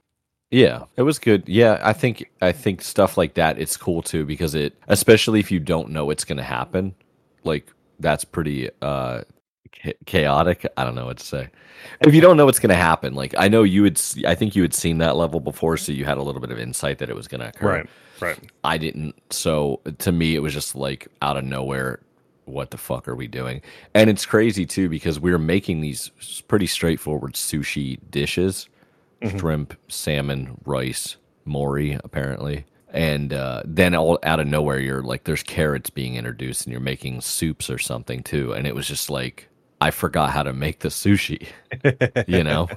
Yeah, 0.50 0.84
it 0.96 1.02
was 1.02 1.18
good. 1.18 1.48
Yeah, 1.48 1.80
I 1.82 1.92
think 1.92 2.30
I 2.40 2.52
think 2.52 2.80
stuff 2.80 3.18
like 3.18 3.34
that 3.34 3.58
it's 3.58 3.76
cool 3.76 4.00
too 4.00 4.24
because 4.24 4.54
it 4.54 4.74
especially 4.88 5.40
if 5.40 5.50
you 5.50 5.58
don't 5.58 5.90
know 5.90 6.10
it's 6.10 6.24
going 6.24 6.36
to 6.36 6.44
happen, 6.44 6.94
like 7.44 7.70
that's 7.98 8.24
pretty 8.24 8.70
uh 8.80 9.22
chaotic. 10.04 10.66
I 10.76 10.84
don't 10.84 10.94
know 10.94 11.06
what 11.06 11.18
to 11.18 11.24
say. 11.24 11.48
If 12.00 12.14
you 12.14 12.20
don't 12.20 12.36
know 12.36 12.46
what's 12.46 12.58
going 12.58 12.70
to 12.70 12.74
happen, 12.74 13.14
like 13.14 13.34
I 13.38 13.48
know 13.48 13.62
you 13.62 13.84
had 13.84 14.00
I 14.26 14.34
think 14.34 14.56
you 14.56 14.62
had 14.62 14.74
seen 14.74 14.98
that 14.98 15.16
level 15.16 15.40
before 15.40 15.76
so 15.76 15.92
you 15.92 16.04
had 16.04 16.18
a 16.18 16.22
little 16.22 16.40
bit 16.40 16.50
of 16.50 16.58
insight 16.58 16.98
that 16.98 17.10
it 17.10 17.16
was 17.16 17.28
going 17.28 17.40
to 17.40 17.48
occur. 17.48 17.72
Right. 17.72 17.88
Right. 18.20 18.38
I 18.64 18.78
didn't. 18.78 19.14
So 19.30 19.80
to 19.98 20.12
me, 20.12 20.34
it 20.34 20.40
was 20.40 20.54
just 20.54 20.74
like 20.74 21.08
out 21.22 21.36
of 21.36 21.44
nowhere. 21.44 22.00
What 22.46 22.70
the 22.70 22.78
fuck 22.78 23.08
are 23.08 23.16
we 23.16 23.26
doing? 23.26 23.60
And 23.92 24.08
it's 24.08 24.24
crazy 24.24 24.66
too 24.66 24.88
because 24.88 25.18
we're 25.18 25.38
making 25.38 25.80
these 25.80 26.10
pretty 26.46 26.66
straightforward 26.66 27.34
sushi 27.34 27.98
dishes: 28.10 28.68
shrimp, 29.36 29.74
salmon, 29.88 30.58
rice, 30.64 31.16
mori, 31.44 31.98
apparently. 32.04 32.64
And 32.90 33.32
uh, 33.32 33.62
then 33.64 33.94
all 33.94 34.18
out 34.22 34.40
of 34.40 34.46
nowhere, 34.46 34.78
you're 34.78 35.02
like, 35.02 35.24
there's 35.24 35.42
carrots 35.42 35.90
being 35.90 36.14
introduced, 36.14 36.64
and 36.64 36.72
you're 36.72 36.80
making 36.80 37.20
soups 37.20 37.68
or 37.68 37.78
something 37.78 38.22
too. 38.22 38.52
And 38.52 38.66
it 38.66 38.74
was 38.74 38.86
just 38.86 39.10
like, 39.10 39.48
I 39.80 39.90
forgot 39.90 40.30
how 40.30 40.42
to 40.42 40.52
make 40.52 40.80
the 40.80 40.88
sushi. 40.88 41.48
you 42.28 42.42
know, 42.44 42.68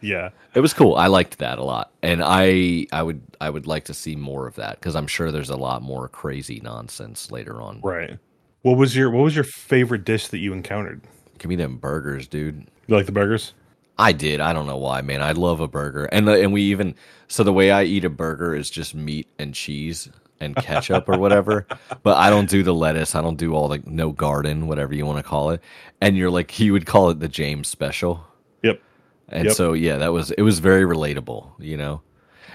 Yeah. 0.00 0.30
it 0.54 0.60
was 0.60 0.72
cool. 0.74 0.94
I 0.94 1.08
liked 1.08 1.38
that 1.38 1.58
a 1.58 1.64
lot, 1.64 1.90
and 2.02 2.22
I 2.24 2.86
I 2.92 3.02
would 3.02 3.22
I 3.40 3.50
would 3.50 3.66
like 3.66 3.84
to 3.86 3.94
see 3.94 4.16
more 4.16 4.46
of 4.46 4.54
that 4.56 4.78
because 4.78 4.94
I'm 4.94 5.06
sure 5.06 5.32
there's 5.32 5.50
a 5.50 5.56
lot 5.56 5.82
more 5.82 6.08
crazy 6.08 6.60
nonsense 6.62 7.30
later 7.30 7.60
on. 7.60 7.80
Right. 7.82 8.18
What 8.62 8.78
was 8.78 8.94
your 8.96 9.10
What 9.10 9.24
was 9.24 9.34
your 9.34 9.44
favorite 9.44 10.04
dish 10.04 10.28
that 10.28 10.38
you 10.38 10.52
encountered? 10.52 11.02
Give 11.38 11.48
me 11.48 11.56
them 11.56 11.76
burgers, 11.78 12.28
dude. 12.28 12.66
You 12.86 12.96
like 12.96 13.06
the 13.06 13.12
burgers? 13.12 13.52
I 13.98 14.12
did. 14.12 14.40
I 14.40 14.52
don't 14.52 14.66
know 14.66 14.76
why, 14.76 15.02
man. 15.02 15.22
I 15.22 15.32
love 15.32 15.60
a 15.60 15.68
burger, 15.68 16.06
and 16.06 16.26
the, 16.26 16.40
and 16.40 16.52
we 16.52 16.62
even 16.62 16.94
so 17.28 17.42
the 17.44 17.52
way 17.52 17.70
I 17.70 17.84
eat 17.84 18.04
a 18.04 18.10
burger 18.10 18.54
is 18.54 18.68
just 18.70 18.94
meat 18.94 19.28
and 19.38 19.54
cheese 19.54 20.08
and 20.40 20.54
ketchup 20.56 21.08
or 21.08 21.18
whatever. 21.18 21.66
But 22.02 22.16
I 22.16 22.30
don't 22.30 22.48
do 22.48 22.62
the 22.62 22.74
lettuce. 22.74 23.14
I 23.14 23.20
don't 23.22 23.36
do 23.36 23.54
all 23.54 23.68
the 23.68 23.82
no 23.86 24.12
garden, 24.12 24.66
whatever 24.66 24.94
you 24.94 25.06
want 25.06 25.18
to 25.18 25.22
call 25.22 25.50
it. 25.50 25.60
And 26.00 26.16
you're 26.16 26.30
like, 26.30 26.50
he 26.50 26.70
would 26.70 26.86
call 26.86 27.10
it 27.10 27.20
the 27.20 27.28
James 27.28 27.68
special. 27.68 28.24
Yep. 28.62 28.80
And 29.28 29.46
Yep. 29.46 29.54
so 29.54 29.72
yeah, 29.72 29.96
that 29.98 30.12
was 30.12 30.30
it 30.32 30.42
was 30.42 30.58
very 30.58 30.82
relatable, 30.82 31.50
you 31.58 31.76
know. 31.76 32.02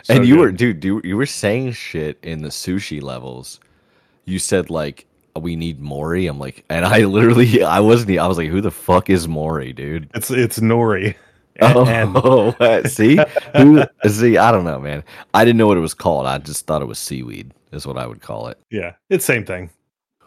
So 0.04 0.13
and 0.13 0.26
you 0.26 0.38
were 0.38 0.52
dude, 0.52 0.84
you, 0.84 1.02
you 1.04 1.18
were 1.18 1.26
saying 1.26 1.74
shit 1.74 2.18
in 2.24 2.42
the 2.42 2.50
sushi 2.50 3.02
levels. 3.02 3.60
You 4.26 4.39
said 4.39 4.70
like 4.70 5.06
we 5.36 5.56
need 5.56 5.80
Mori. 5.80 6.28
I'm 6.28 6.39
like, 6.39 6.63
and 6.70 6.86
I 6.86 7.06
literally 7.06 7.63
I 7.78 7.80
wasn't. 7.80 8.18
I 8.20 8.28
was 8.28 8.38
like, 8.38 8.50
who 8.50 8.62
the 8.62 8.72
fuck 8.72 9.10
is 9.10 9.28
Mori, 9.28 9.74
dude? 9.74 10.10
It's 10.13 10.30
it's 10.32 10.60
nori. 10.60 11.15
Oh, 11.62 11.86
And, 11.86 12.13
what? 12.58 12.89
see, 12.89 13.20
who? 13.58 13.84
See, 14.08 14.38
I 14.38 14.50
don't 14.50 14.63
know, 14.63 14.80
man. 14.80 15.04
I 15.34 15.44
didn't 15.44 15.58
know 15.58 15.68
what 15.68 15.76
it 15.76 15.82
was 15.82 15.94
called. 15.94 16.26
I 16.26 16.38
just 16.38 16.65
thought 16.65 16.82
it 16.82 16.86
was 16.86 16.98
seaweed. 16.98 17.54
Is 17.71 17.86
what 17.86 17.97
I 17.97 18.08
would 18.08 18.21
call 18.21 18.47
it. 18.47 18.60
yeah, 18.71 18.93
it's 19.10 19.25
same 19.25 19.45
thing. 19.45 19.69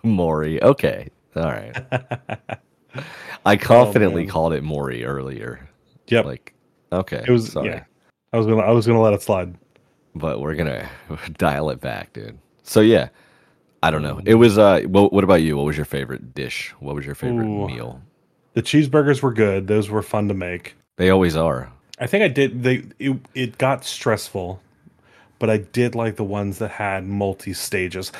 Mori. 0.05 0.62
Okay, 0.62 1.09
all 1.37 1.44
right. 1.44 1.76
I 3.46 3.57
confidently 3.57 4.22
man. 4.22 4.31
called 4.31 4.52
it 4.52 4.62
Mori 4.62 5.05
earlier. 5.05 5.68
Yep. 6.09 6.24
Like, 6.24 6.55
okay, 6.92 7.24
it 7.26 7.31
was 7.31 7.52
sorry. 7.52 7.68
yeah. 7.68 7.85
I 8.33 8.38
was 8.38 8.46
gonna 8.46 8.62
I 8.62 8.70
was 8.70 8.87
gonna 8.87 9.00
let 9.00 9.12
it 9.14 9.22
slide. 9.22 9.55
but 10.14 10.40
we're 10.40 10.55
gonna 10.55 10.88
dial 11.38 11.70
it 11.70 11.81
back, 11.81 12.12
dude. 12.12 12.38
So 12.62 12.81
yeah, 12.81 13.09
I 13.83 13.90
don't 13.90 14.02
know. 14.02 14.20
It 14.24 14.35
was. 14.37 14.59
Uh, 14.59 14.83
what, 14.83 15.12
what 15.12 15.24
about 15.24 15.42
you? 15.42 15.57
What 15.57 15.66
was 15.66 15.76
your 15.76 15.87
favorite 15.87 16.35
dish? 16.35 16.72
What 16.81 16.94
was 16.94 17.05
your 17.05 17.14
favorite 17.14 17.46
Ooh. 17.46 17.66
meal? 17.66 18.00
The 18.55 18.62
cheeseburgers 18.62 19.22
were 19.22 19.33
good. 19.33 19.66
Those 19.66 19.90
were 19.90 20.02
fun 20.02 20.28
to 20.28 20.35
make. 20.35 20.76
They 20.96 21.11
always 21.11 21.37
are. 21.37 21.72
I 21.98 22.07
think 22.07 22.22
I 22.22 22.28
did. 22.28 22.62
They 22.62 22.85
it, 22.98 23.16
it 23.35 23.59
got 23.59 23.85
stressful, 23.85 24.61
but 25.42 25.50
I 25.50 25.57
did 25.57 25.96
like 25.96 26.14
the 26.14 26.22
ones 26.24 26.59
that 26.59 26.70
had 26.70 27.05
multi 27.05 27.52
stages. 27.52 28.12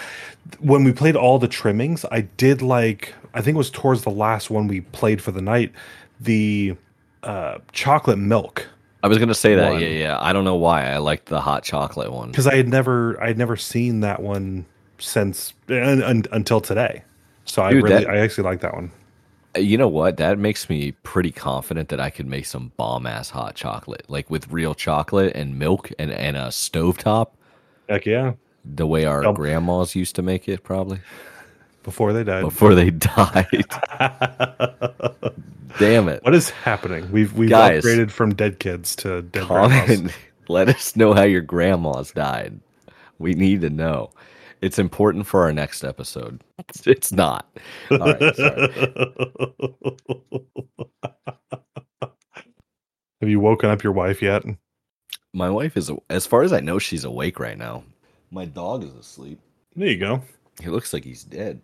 When 0.59 0.83
we 0.83 0.93
played 0.93 1.15
all 1.15 1.39
the 1.39 1.47
trimmings, 1.47 2.05
I 2.11 2.23
did 2.23 2.63
like. 2.63 3.15
I 3.33 3.43
think 3.43 3.55
it 3.55 3.59
was 3.59 3.71
towards 3.71 4.03
the 4.03 4.11
last 4.11 4.51
one 4.51 4.67
we 4.67 4.81
played 4.81 5.23
for 5.23 5.31
the 5.31 5.41
night. 5.41 5.71
The 6.21 6.75
uh, 7.23 7.59
chocolate 7.71 8.19
milk 8.19 8.67
I 9.05 9.09
was 9.09 9.19
gonna 9.19 9.35
say 9.35 9.55
that. 9.55 9.73
One. 9.73 9.81
Yeah, 9.81 9.89
yeah. 9.89 10.19
I 10.21 10.33
don't 10.33 10.45
know 10.45 10.57
why 10.57 10.91
I 10.91 10.99
liked 10.99 11.27
the 11.27 11.41
hot 11.41 11.63
chocolate 11.63 12.13
one. 12.13 12.31
because 12.33 12.49
I 12.49 12.57
had 12.57 12.69
never 12.69 13.21
I 13.23 13.29
had 13.29 13.39
never 13.39 13.57
seen 13.57 14.01
that 14.01 14.21
one 14.21 14.67
since 14.99 15.55
un, 15.69 16.03
un, 16.03 16.25
until 16.33 16.61
today. 16.61 17.05
So 17.45 17.63
I 17.63 17.71
really 17.71 17.91
that- 17.91 18.09
I 18.09 18.19
actually 18.19 18.45
like 18.45 18.61
that 18.63 18.75
one. 18.75 18.91
You 19.57 19.77
know 19.77 19.89
what? 19.89 20.17
That 20.17 20.39
makes 20.39 20.71
me 20.71 20.93
pretty 21.03 21.31
confident 21.31 21.91
that 21.91 22.01
I 22.01 22.09
could 22.11 22.27
make 22.27 22.47
some 22.47 22.73
bomb 22.77 23.07
ass 23.07 23.31
hot 23.31 23.55
chocolate, 23.55 24.05
like 24.09 24.31
with 24.31 24.51
real 24.51 24.75
chocolate 24.75 25.35
and 25.37 25.59
milk 25.59 25.91
and 25.99 26.11
and 26.11 26.37
a 26.37 26.47
stovetop, 26.49 27.29
Heck 27.89 28.07
yeah! 28.07 28.33
the 28.65 28.87
way 28.87 29.05
our 29.05 29.23
Yep. 29.25 29.35
grandmas 29.35 29.95
used 29.95 30.15
to 30.17 30.23
make 30.23 30.49
it, 30.49 30.63
probably 30.63 31.01
Before 31.83 32.13
they 32.15 32.25
died. 32.25 32.43
before 32.45 32.75
they 32.75 32.91
died. 32.91 33.65
Damn 35.79 36.09
it! 36.09 36.23
What 36.25 36.35
is 36.35 36.51
happening? 36.51 37.11
We've 37.13 37.33
we've 37.35 37.51
Guys. 37.51 37.85
upgraded 37.85 38.11
from 38.11 38.35
dead 38.35 38.59
kids 38.59 38.95
to 38.97 39.23
dead 39.23 39.49
grandmas. 39.49 40.13
let 40.49 40.69
us 40.69 40.97
know 40.97 41.13
how 41.15 41.23
your 41.23 41.41
grandmas 41.41 42.11
died 42.13 42.59
we 43.19 43.35
need 43.35 43.61
to 43.61 43.71
know 43.71 44.11
it's 44.63 44.79
important 44.79 45.27
for 45.27 45.43
our 45.43 45.53
next 45.53 45.85
episode 45.85 46.43
it's, 46.59 46.87
it's 46.87 47.13
not 47.13 47.47
all 47.91 47.99
right. 47.99 48.21
Have 53.21 53.29
you 53.31 53.41
woken 53.41 53.71
up 53.71 53.83
your 53.83 53.93
wife 53.93 54.23
yet? 54.23 54.43
my 55.35 55.49
wife 55.49 55.79
is 55.79 55.91
as 56.11 56.27
far 56.27 56.43
as 56.43 56.53
i 56.53 56.61
know 56.61 56.79
she's 56.79 57.05
awake 57.05 57.41
right 57.41 57.57
now 57.57 57.83
my 58.31 58.45
dog 58.45 58.85
is 58.85 58.93
asleep 58.95 59.41
There 59.75 59.89
you 59.89 59.97
go. 59.99 60.23
he 60.61 60.69
looks 60.69 60.93
like 60.93 61.05
he's 61.05 61.25
dead 61.25 61.61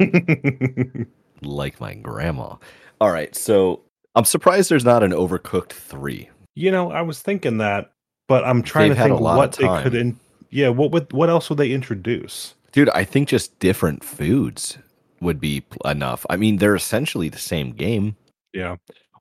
like 1.42 1.78
my 1.80 1.92
grandma 1.94 2.56
all 3.00 3.10
right 3.10 3.34
so 3.36 3.82
i'm 4.14 4.24
surprised 4.24 4.70
there's 4.70 4.86
not 4.86 5.02
an 5.02 5.10
overcooked 5.12 5.72
three 5.72 6.30
you 6.54 6.70
know, 6.70 6.92
I 6.92 7.00
was 7.00 7.22
thinking 7.22 7.56
that, 7.58 7.92
but 8.28 8.44
I'm 8.44 8.62
trying 8.62 8.90
They've 8.90 8.98
to 8.98 9.02
think 9.04 9.20
lot 9.20 9.38
what 9.38 9.52
they 9.52 9.82
could. 9.82 9.94
In, 9.94 10.20
yeah, 10.52 10.68
what 10.68 10.92
would 10.92 11.12
what 11.12 11.28
else 11.30 11.48
would 11.50 11.58
they 11.58 11.72
introduce? 11.72 12.54
dude 12.72 12.88
i 12.90 13.04
think 13.04 13.28
just 13.28 13.58
different 13.58 14.02
foods 14.02 14.78
would 15.20 15.38
be 15.40 15.62
enough 15.84 16.24
i 16.30 16.36
mean 16.36 16.56
they're 16.56 16.74
essentially 16.76 17.28
the 17.28 17.38
same 17.38 17.72
game 17.72 18.16
Yeah. 18.54 18.76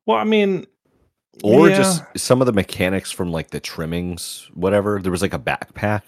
Well, 0.06 0.18
I 0.18 0.24
mean, 0.24 0.66
or 1.44 1.70
yeah. 1.70 1.78
just 1.78 2.04
some 2.18 2.42
of 2.42 2.46
the 2.48 2.54
mechanics 2.54 3.12
from 3.12 3.32
like 3.32 3.52
the 3.52 3.60
trimmings, 3.60 4.50
whatever. 4.54 5.00
There 5.02 5.12
was 5.12 5.22
like 5.22 5.34
a 5.34 5.40
backpack. 5.40 6.02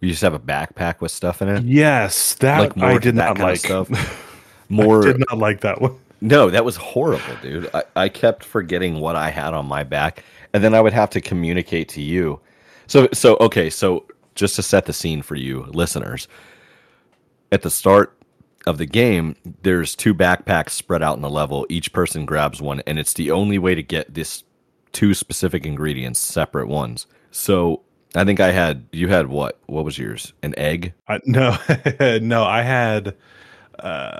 We 0.00 0.08
used 0.08 0.20
to 0.20 0.26
have 0.26 0.34
a 0.34 0.38
backpack 0.38 1.00
with 1.00 1.10
stuff 1.12 1.40
in 1.42 1.48
it. 1.48 1.64
yes, 1.64 2.34
that 2.34 2.58
Like 2.60 2.76
more 2.76 2.90
I 2.90 2.98
did 2.98 3.14
not 3.14 3.38
like. 3.38 3.58
stuff. 3.60 3.88
I 4.70 4.74
More 4.74 5.02
did 5.02 5.18
not 5.30 5.38
like 5.38 5.60
that 5.62 5.80
one. 5.80 5.96
no, 6.20 6.50
that 6.50 6.64
was 6.64 6.76
horrible, 6.76 7.36
dude. 7.42 7.70
I, 7.74 7.82
I 7.96 8.08
kept 8.08 8.44
forgetting 8.44 9.00
what 9.00 9.16
I 9.16 9.30
had 9.30 9.54
on 9.54 9.66
my 9.66 9.82
back, 9.84 10.24
and 10.52 10.62
then 10.62 10.74
I 10.74 10.80
would 10.80 10.92
have 10.92 11.10
to 11.10 11.20
communicate 11.20 11.88
to 11.90 12.00
you. 12.02 12.38
So 12.86 13.08
so 13.12 13.36
okay, 13.40 13.70
so 13.70 14.04
just 14.34 14.56
to 14.56 14.62
set 14.62 14.86
the 14.86 14.92
scene 14.92 15.22
for 15.22 15.34
you 15.34 15.64
listeners, 15.72 16.28
at 17.50 17.62
the 17.62 17.70
start 17.70 18.16
of 18.66 18.78
the 18.78 18.86
game, 18.86 19.36
there's 19.62 19.94
two 19.94 20.14
backpacks 20.14 20.70
spread 20.70 21.02
out 21.02 21.16
in 21.16 21.22
the 21.22 21.30
level. 21.30 21.66
Each 21.68 21.92
person 21.92 22.24
grabs 22.24 22.62
one, 22.62 22.80
and 22.86 22.98
it's 22.98 23.12
the 23.12 23.30
only 23.30 23.58
way 23.58 23.74
to 23.74 23.82
get 23.82 24.14
this 24.14 24.44
two 24.92 25.14
specific 25.14 25.66
ingredients, 25.66 26.20
separate 26.20 26.68
ones. 26.68 27.06
So 27.30 27.82
I 28.14 28.24
think 28.24 28.40
I 28.40 28.52
had 28.52 28.86
you 28.92 29.08
had 29.08 29.28
what? 29.28 29.58
What 29.66 29.84
was 29.84 29.98
yours? 29.98 30.32
An 30.42 30.54
egg? 30.58 30.92
No, 31.26 31.56
no, 32.20 32.44
I 32.44 32.62
had, 32.62 33.16
uh, 33.78 34.18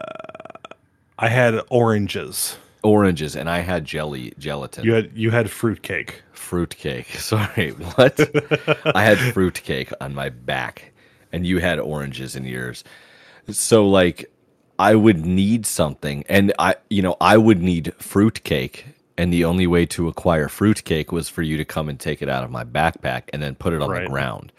I 1.19 1.29
had 1.29 1.61
oranges. 1.71 2.57
Oranges, 2.85 3.37
and 3.37 3.49
I 3.49 3.61
had 3.61 3.85
jelly 3.85 4.33
gelatin. 4.39 4.85
You 4.85 4.93
had 4.95 5.11
you 5.15 5.31
had 5.31 5.51
fruitcake. 5.51 6.23
fruitcake. 6.33 7.07
Sorry, 7.19 7.71
what? 7.71 8.19
I 8.97 9.05
had 9.05 9.19
fruitcake 9.33 9.93
on 10.01 10.15
my 10.15 10.29
back, 10.31 10.93
and 11.33 11.47
you 11.47 11.59
had 11.59 11.79
oranges 11.79 12.35
in 12.35 12.45
yours. 12.45 12.83
So 13.51 13.87
like, 13.89 14.31
I 14.79 14.95
would 14.97 15.25
need 15.25 15.65
something, 15.65 16.25
and 16.29 16.53
I, 16.59 16.75
you 16.91 17.03
know, 17.03 17.17
I 17.21 17.37
would 17.37 17.63
need 17.63 17.93
fruitcake, 17.99 18.87
and 19.17 19.33
the 19.33 19.45
only 19.45 19.67
way 19.69 19.87
to 19.87 20.09
acquire 20.09 20.49
fruitcake 20.49 21.13
was 21.13 21.29
for 21.29 21.43
you 21.43 21.57
to 21.59 21.65
come 21.65 21.89
and 21.89 22.01
take 22.01 22.21
it 22.21 22.29
out 22.29 22.43
of 22.43 22.51
my 22.51 22.65
backpack 22.65 23.25
and 23.33 23.41
then 23.43 23.55
put 23.55 23.73
it 23.73 23.81
on 23.83 23.91
Right. 23.91 24.03
the 24.05 24.09
ground. 24.11 24.51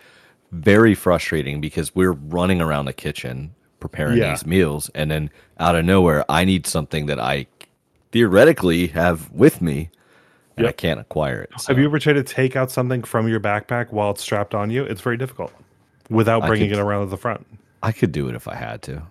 Very 0.51 0.95
frustrating 0.95 1.59
because 1.59 1.93
we're 1.93 2.11
running 2.13 2.61
around 2.61 2.85
the 2.85 2.93
kitchen 2.93 3.53
preparing 3.81 4.17
Yeah. 4.17 4.29
these 4.29 4.45
meals, 4.45 4.89
and 4.95 5.11
then 5.11 5.29
out 5.59 5.75
of 5.75 5.83
nowhere, 5.83 6.23
I 6.29 6.45
need 6.45 6.65
something 6.65 7.07
that 7.07 7.19
I 7.19 7.47
theoretically 8.13 8.87
have 8.87 9.29
with 9.31 9.61
me, 9.61 9.89
and 10.55 10.65
I 10.67 10.71
can't 10.71 10.99
acquire 10.99 11.41
it. 11.41 11.49
So 11.59 11.73
Have 11.73 11.79
you 11.79 11.85
ever 11.85 11.99
tried 11.99 12.13
to 12.13 12.23
take 12.23 12.55
out 12.55 12.71
something 12.71 13.03
from 13.03 13.27
your 13.27 13.41
backpack 13.41 13.91
while 13.91 14.11
it's 14.11 14.21
strapped 14.21 14.53
on 14.55 14.69
you? 14.69 14.83
It's 14.85 15.01
very 15.01 15.17
difficult 15.17 15.51
without 16.09 16.45
bringing 16.45 16.69
could- 16.69 16.77
it 16.77 16.81
around 16.81 17.03
to 17.05 17.09
the 17.09 17.17
front. 17.17 17.45
I 17.81 17.91
could 17.91 18.13
do 18.13 18.29
it 18.29 18.35
if 18.35 18.47
I 18.47 18.55
had 18.55 18.81
to. 18.83 19.01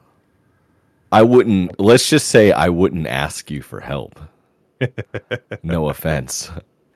I 1.11 1.21
wouldn't. 1.23 1.79
Let's 1.79 2.09
just 2.09 2.29
say 2.29 2.53
I 2.53 2.71
wouldn't 2.71 3.07
ask 3.07 3.51
you 3.51 3.61
for 3.61 3.81
help. 3.81 4.19
no 5.63 5.91
offense. 5.91 6.51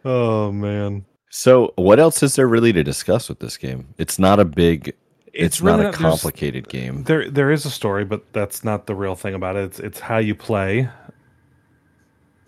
Oh 0.04 0.50
man, 0.52 1.04
So, 1.28 1.74
what 1.76 1.98
else 1.98 2.22
is 2.22 2.34
there 2.36 2.46
really 2.48 2.72
to 2.72 2.82
discuss 2.82 3.28
with 3.28 3.40
this 3.40 3.56
game? 3.58 3.88
It's 3.98 4.18
not 4.18 4.40
a 4.40 4.44
big. 4.46 4.88
It's, 5.34 5.56
It's 5.56 5.60
really 5.60 5.82
not 5.82 5.94
a 5.94 5.98
complicated 5.98 6.68
game. 6.70 7.02
there 7.02 7.28
there 7.30 7.50
is 7.50 7.66
a 7.66 7.70
story, 7.70 8.06
but 8.06 8.32
that's 8.32 8.64
not 8.64 8.86
the 8.86 8.94
real 8.94 9.14
thing 9.16 9.34
about 9.34 9.56
it. 9.56 9.64
It's 9.64 9.80
it's 9.80 10.00
how 10.00 10.16
you 10.16 10.34
play. 10.34 10.88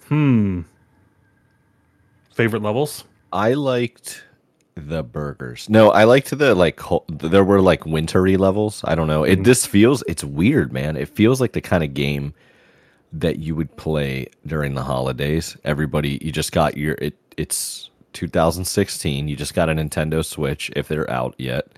Hmm. 0.09 0.63
Favorite 2.35 2.63
levels? 2.63 3.05
I 3.33 3.55
liked 3.55 4.25
the 4.75 5.03
burgers. 5.03 5.69
No, 5.69 5.91
I 5.91 6.05
liked 6.05 6.37
the 6.37 6.55
like. 6.55 6.81
There 7.09 7.45
were 7.45 7.61
like 7.61 7.85
wintry 7.85 8.37
levels. 8.37 8.83
I 8.85 8.95
don't 8.95 9.09
know. 9.09 9.25
It 9.25 9.45
this 9.45 9.67
feels. 9.67 10.03
It's 10.09 10.25
weird, 10.25 10.73
man. 10.73 10.97
It 10.97 11.09
feels 11.09 11.41
like 11.41 11.53
the 11.53 11.61
kind 11.61 11.85
of 11.85 11.95
game 11.95 12.33
that 13.13 13.39
you 13.39 13.55
would 13.55 13.75
play 13.77 14.29
during 14.47 14.75
the 14.75 14.83
holidays. 14.83 15.57
Everybody, 15.65 16.19
you 16.23 16.33
just 16.33 16.53
got 16.53 16.77
your. 16.77 16.95
It. 16.95 17.17
It's 17.37 17.91
2016. 18.15 19.29
You 19.29 19.37
just 19.37 19.55
got 19.55 19.69
a 19.69 19.75
Nintendo 19.75 20.25
Switch 20.25 20.71
if 20.75 20.89
they're 20.89 21.11
out 21.11 21.35
yet. 21.39 21.69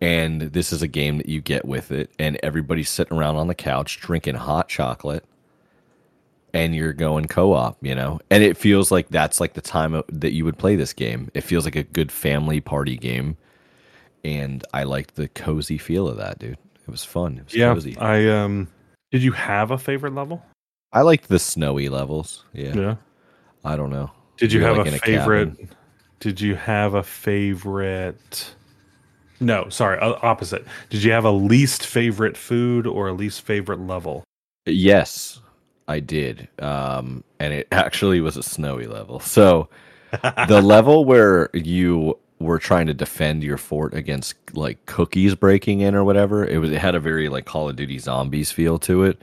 And 0.00 0.42
this 0.42 0.72
is 0.72 0.82
a 0.82 0.88
game 0.88 1.18
that 1.18 1.28
you 1.28 1.40
get 1.40 1.64
with 1.64 1.92
it, 1.92 2.10
and 2.18 2.38
everybody's 2.42 2.90
sitting 2.90 3.16
around 3.16 3.36
on 3.36 3.46
the 3.46 3.54
couch 3.54 4.00
drinking 4.00 4.34
hot 4.34 4.68
chocolate 4.68 5.24
and 6.54 6.74
you're 6.74 6.92
going 6.92 7.26
co-op, 7.26 7.76
you 7.84 7.94
know, 7.94 8.20
and 8.30 8.42
it 8.42 8.56
feels 8.56 8.90
like 8.90 9.08
that's 9.08 9.40
like 9.40 9.52
the 9.54 9.60
time 9.60 10.00
that 10.08 10.32
you 10.32 10.44
would 10.44 10.56
play 10.56 10.76
this 10.76 10.92
game. 10.92 11.30
It 11.34 11.42
feels 11.42 11.64
like 11.64 11.76
a 11.76 11.82
good 11.82 12.10
family 12.10 12.60
party 12.60 12.96
game, 12.96 13.36
and 14.24 14.64
I 14.72 14.84
liked 14.84 15.16
the 15.16 15.28
cozy 15.28 15.76
feel 15.76 16.08
of 16.08 16.16
that, 16.16 16.38
dude. 16.38 16.56
It 16.86 16.90
was 16.90 17.04
fun. 17.04 17.38
It 17.38 17.44
was 17.44 17.54
Yeah. 17.54 17.74
cozy. 17.74 17.98
I 17.98 18.28
um. 18.28 18.68
Did 19.10 19.22
you 19.22 19.32
have 19.32 19.70
a 19.70 19.78
favorite 19.78 20.14
level? 20.14 20.42
I 20.92 21.02
liked 21.02 21.28
the 21.28 21.38
snowy 21.38 21.88
levels. 21.88 22.44
Yeah, 22.52 22.74
Yeah. 22.74 22.96
I 23.64 23.76
don't 23.76 23.90
know. 23.90 24.10
Did 24.36 24.52
you 24.52 24.60
You're, 24.60 24.68
have 24.68 24.78
like, 24.78 24.86
a 24.86 24.88
in 24.90 24.94
a 24.94 24.98
favorite? 24.98 25.68
did 26.20 26.40
you 26.40 26.54
have 26.54 26.94
a 26.94 27.02
favorite? 27.02 28.54
No, 29.40 29.68
sorry, 29.68 29.98
opposite. 29.98 30.64
Did 30.90 31.02
you 31.02 31.10
have 31.12 31.24
a 31.24 31.30
least 31.30 31.84
favorite 31.84 32.36
food 32.36 32.86
or 32.86 33.08
a 33.08 33.12
least 33.12 33.42
favorite 33.42 33.80
level? 33.80 34.22
Yes, 34.66 35.40
I 35.88 36.00
did. 36.00 36.48
Um, 36.58 37.24
and 37.38 37.52
it 37.52 37.68
actually 37.72 38.20
was 38.20 38.36
a 38.36 38.42
snowy 38.42 38.86
level. 38.86 39.20
So 39.20 39.68
the 40.48 40.60
level 40.64 41.04
where 41.04 41.50
you 41.52 42.18
were 42.40 42.58
trying 42.58 42.86
to 42.86 42.94
defend 42.94 43.42
your 43.42 43.56
fort 43.56 43.94
against 43.94 44.34
like 44.54 44.84
cookies 44.86 45.34
breaking 45.34 45.80
in 45.80 45.94
or 45.94 46.04
whatever, 46.04 46.44
it 46.44 46.58
was 46.58 46.70
it 46.70 46.78
had 46.78 46.94
a 46.94 47.00
very 47.00 47.28
like 47.28 47.44
Call 47.44 47.68
of 47.68 47.76
Duty 47.76 47.98
zombies 47.98 48.50
feel 48.50 48.78
to 48.80 49.04
it. 49.04 49.20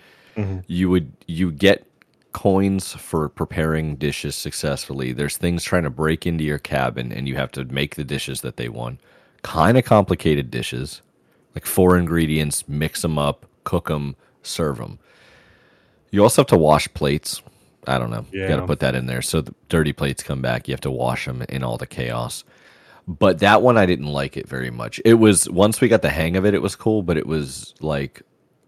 You 0.67 0.89
would 0.89 1.11
you 1.27 1.51
get 1.51 1.85
coins 2.31 2.93
for 2.93 3.29
preparing 3.29 3.95
dishes 3.95 4.35
successfully. 4.35 5.11
There's 5.11 5.37
things 5.37 5.63
trying 5.63 5.83
to 5.83 5.89
break 5.89 6.25
into 6.25 6.43
your 6.43 6.59
cabin 6.59 7.11
and 7.11 7.27
you 7.27 7.35
have 7.35 7.51
to 7.53 7.65
make 7.65 7.95
the 7.95 8.03
dishes 8.03 8.41
that 8.41 8.57
they 8.57 8.69
want. 8.69 8.99
Kind 9.43 9.77
of 9.77 9.85
complicated 9.85 10.49
dishes. 10.49 11.01
Like 11.55 11.65
four 11.65 11.97
ingredients, 11.97 12.63
mix 12.69 13.01
them 13.01 13.17
up, 13.17 13.45
cook 13.65 13.89
them, 13.89 14.15
serve 14.41 14.77
them. 14.77 14.99
You 16.11 16.23
also 16.23 16.41
have 16.41 16.47
to 16.47 16.57
wash 16.57 16.93
plates. 16.93 17.41
I 17.87 17.97
don't 17.97 18.11
know. 18.11 18.25
You 18.43 18.47
got 18.47 18.57
to 18.57 18.67
put 18.67 18.81
that 18.81 18.95
in 18.95 19.07
there. 19.07 19.21
So 19.21 19.41
the 19.41 19.55
dirty 19.69 19.93
plates 19.93 20.21
come 20.21 20.41
back. 20.41 20.67
You 20.67 20.73
have 20.73 20.81
to 20.81 20.91
wash 20.91 21.25
them 21.25 21.41
in 21.49 21.63
all 21.63 21.77
the 21.77 21.87
chaos. 21.87 22.43
But 23.07 23.39
that 23.39 23.61
one, 23.61 23.77
I 23.77 23.85
didn't 23.85 24.07
like 24.07 24.37
it 24.37 24.47
very 24.47 24.69
much. 24.69 25.01
It 25.03 25.15
was, 25.15 25.49
once 25.49 25.81
we 25.81 25.87
got 25.87 26.03
the 26.03 26.09
hang 26.09 26.37
of 26.37 26.45
it, 26.45 26.53
it 26.53 26.61
was 26.61 26.75
cool, 26.75 27.01
but 27.01 27.17
it 27.17 27.25
was 27.25 27.73
like 27.79 28.21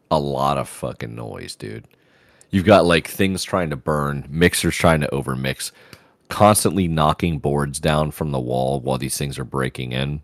a 0.09 0.19
lot 0.19 0.57
of 0.57 0.67
fucking 0.67 1.13
noise, 1.13 1.55
dude. 1.55 1.87
You've 2.49 2.65
got 2.65 2.85
like 2.85 3.07
things 3.07 3.43
trying 3.43 3.69
to 3.69 3.75
burn, 3.75 4.25
mixers 4.29 4.75
trying 4.75 5.01
to 5.01 5.07
overmix, 5.07 5.71
constantly 6.29 6.87
knocking 6.87 7.39
boards 7.39 7.79
down 7.79 8.11
from 8.11 8.31
the 8.31 8.39
wall 8.39 8.79
while 8.79 8.97
these 8.97 9.17
things 9.17 9.37
are 9.37 9.43
breaking 9.43 9.91
in. 9.91 10.21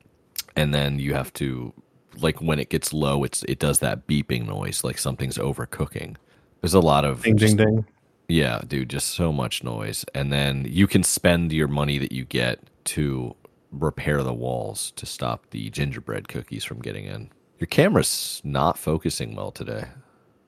And 0.55 0.73
then 0.73 0.99
you 0.99 1.13
have 1.13 1.31
to 1.33 1.73
like 2.21 2.41
when 2.41 2.59
it 2.59 2.69
gets 2.69 2.93
low, 2.93 3.23
it's 3.23 3.43
it 3.43 3.59
does 3.59 3.79
that 3.79 4.07
beeping 4.07 4.47
noise 4.47 4.83
like 4.83 4.97
something's 4.97 5.37
overcooking. 5.37 6.15
There's 6.61 6.73
a 6.73 6.79
lot 6.79 7.05
of 7.05 7.23
Ding 7.23 7.37
just- 7.37 7.57
ding 7.57 7.65
ding. 7.75 7.85
yeah, 8.27 8.61
dude, 8.67 8.89
just 8.89 9.07
so 9.09 9.31
much 9.31 9.63
noise. 9.63 10.05
And 10.13 10.31
then 10.31 10.65
you 10.69 10.87
can 10.87 11.03
spend 11.03 11.51
your 11.53 11.67
money 11.67 11.97
that 11.97 12.11
you 12.11 12.25
get 12.25 12.59
to 12.85 13.35
repair 13.71 14.23
the 14.23 14.33
walls 14.33 14.91
to 14.95 15.05
stop 15.05 15.45
the 15.51 15.69
gingerbread 15.69 16.27
cookies 16.27 16.63
from 16.65 16.79
getting 16.81 17.05
in. 17.05 17.29
Your 17.59 17.67
camera's 17.67 18.41
not 18.43 18.77
focusing 18.77 19.35
well 19.35 19.51
today. 19.51 19.85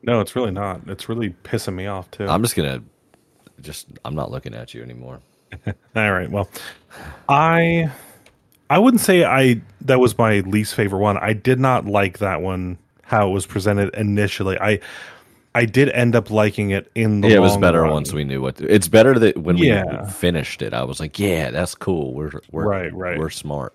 No, 0.04 0.20
it's 0.22 0.36
really 0.36 0.52
not. 0.52 0.82
It's 0.88 1.08
really 1.08 1.30
pissing 1.44 1.76
me 1.76 1.86
off 1.88 2.10
too. 2.12 2.28
I'm 2.28 2.42
just 2.42 2.56
gonna 2.56 2.82
just 3.62 3.88
I'm 4.04 4.16
not 4.16 4.32
looking 4.32 4.56
at 4.56 4.74
you 4.74 4.82
anymore. 4.82 5.20
All 5.96 6.12
right. 6.12 6.32
Well, 6.32 6.50
I 7.30 7.92
I 8.70 8.80
wouldn't 8.80 9.02
say 9.02 9.24
I 9.26 9.62
that 9.82 10.00
was 10.00 10.18
my 10.18 10.40
least 10.40 10.74
favorite 10.74 11.00
one. 11.00 11.18
I 11.18 11.34
did 11.34 11.60
not 11.60 11.86
like 11.86 12.18
that 12.20 12.42
one 12.42 12.78
how 13.04 13.30
it 13.30 13.32
was 13.34 13.46
presented 13.46 13.94
initially. 13.94 14.58
I 14.60 14.80
I 15.54 15.66
did 15.66 15.90
end 15.90 16.16
up 16.16 16.30
liking 16.30 16.70
it 16.72 16.90
in 16.96 17.22
the 17.22 17.30
yeah, 17.30 17.36
it 17.36 17.40
was 17.40 17.58
better 17.58 17.82
run. 17.82 17.92
once 17.92 18.14
we 18.14 18.24
knew 18.24 18.42
what. 18.42 18.56
To, 18.58 18.74
it's 18.74 18.88
better 18.88 19.20
that 19.20 19.38
when 19.38 19.58
Yeah. 19.58 20.04
we 20.06 20.10
finished 20.12 20.62
it, 20.62 20.74
I 20.74 20.84
was 20.84 21.00
like, 21.00 21.20
"Yeah, 21.20 21.52
that's 21.52 21.76
cool. 21.76 22.14
We're 22.14 22.32
we're 22.52 22.66
Right, 22.66 22.94
right. 22.94 23.18
We're 23.20 23.30
smart." 23.30 23.74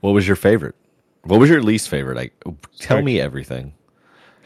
What 0.00 0.12
was 0.12 0.26
your 0.26 0.36
favorite? 0.36 0.76
What 1.24 1.40
was 1.40 1.50
your 1.50 1.60
least 1.62 1.88
favorite? 1.88 2.16
Like, 2.16 2.32
tell 2.44 2.56
Sorry. 2.98 3.02
me 3.02 3.20
everything. 3.20 3.72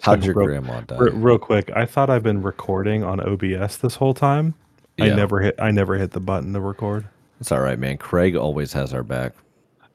How 0.01 0.17
did 0.17 0.25
your 0.25 0.35
real- 0.35 0.47
grandma 0.47 0.81
die? 0.81 0.97
Re- 0.97 1.11
real 1.11 1.39
quick, 1.39 1.71
I 1.77 1.85
thought 1.85 2.09
I've 2.11 2.23
been 2.23 2.43
recording 2.43 3.05
on 3.05 3.21
OBS 3.21 3.77
this 3.77 3.97
whole 3.97 4.15
time. 4.15 4.55
Yeah. 4.97 5.05
I 5.05 5.09
never 5.15 5.41
hit 5.41 5.55
I 5.59 5.71
never 5.71 5.97
hit 5.99 6.13
the 6.13 6.21
button 6.21 6.53
to 6.55 6.61
record. 6.61 7.05
It's 7.41 7.53
all 7.53 7.61
right, 7.61 7.79
man. 7.79 7.99
Craig 7.99 8.35
always 8.35 8.73
has 8.73 8.95
our 8.95 9.03
back. 9.03 9.33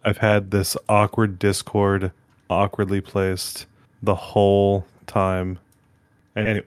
I've 0.06 0.18
had 0.20 0.52
this 0.52 0.78
awkward 0.88 1.40
Discord 1.40 2.12
awkwardly 2.50 3.02
placed 3.02 3.66
the 4.04 4.16
whole 4.16 4.86
time. 5.08 5.58
And 6.38 6.48
any- 6.48 6.62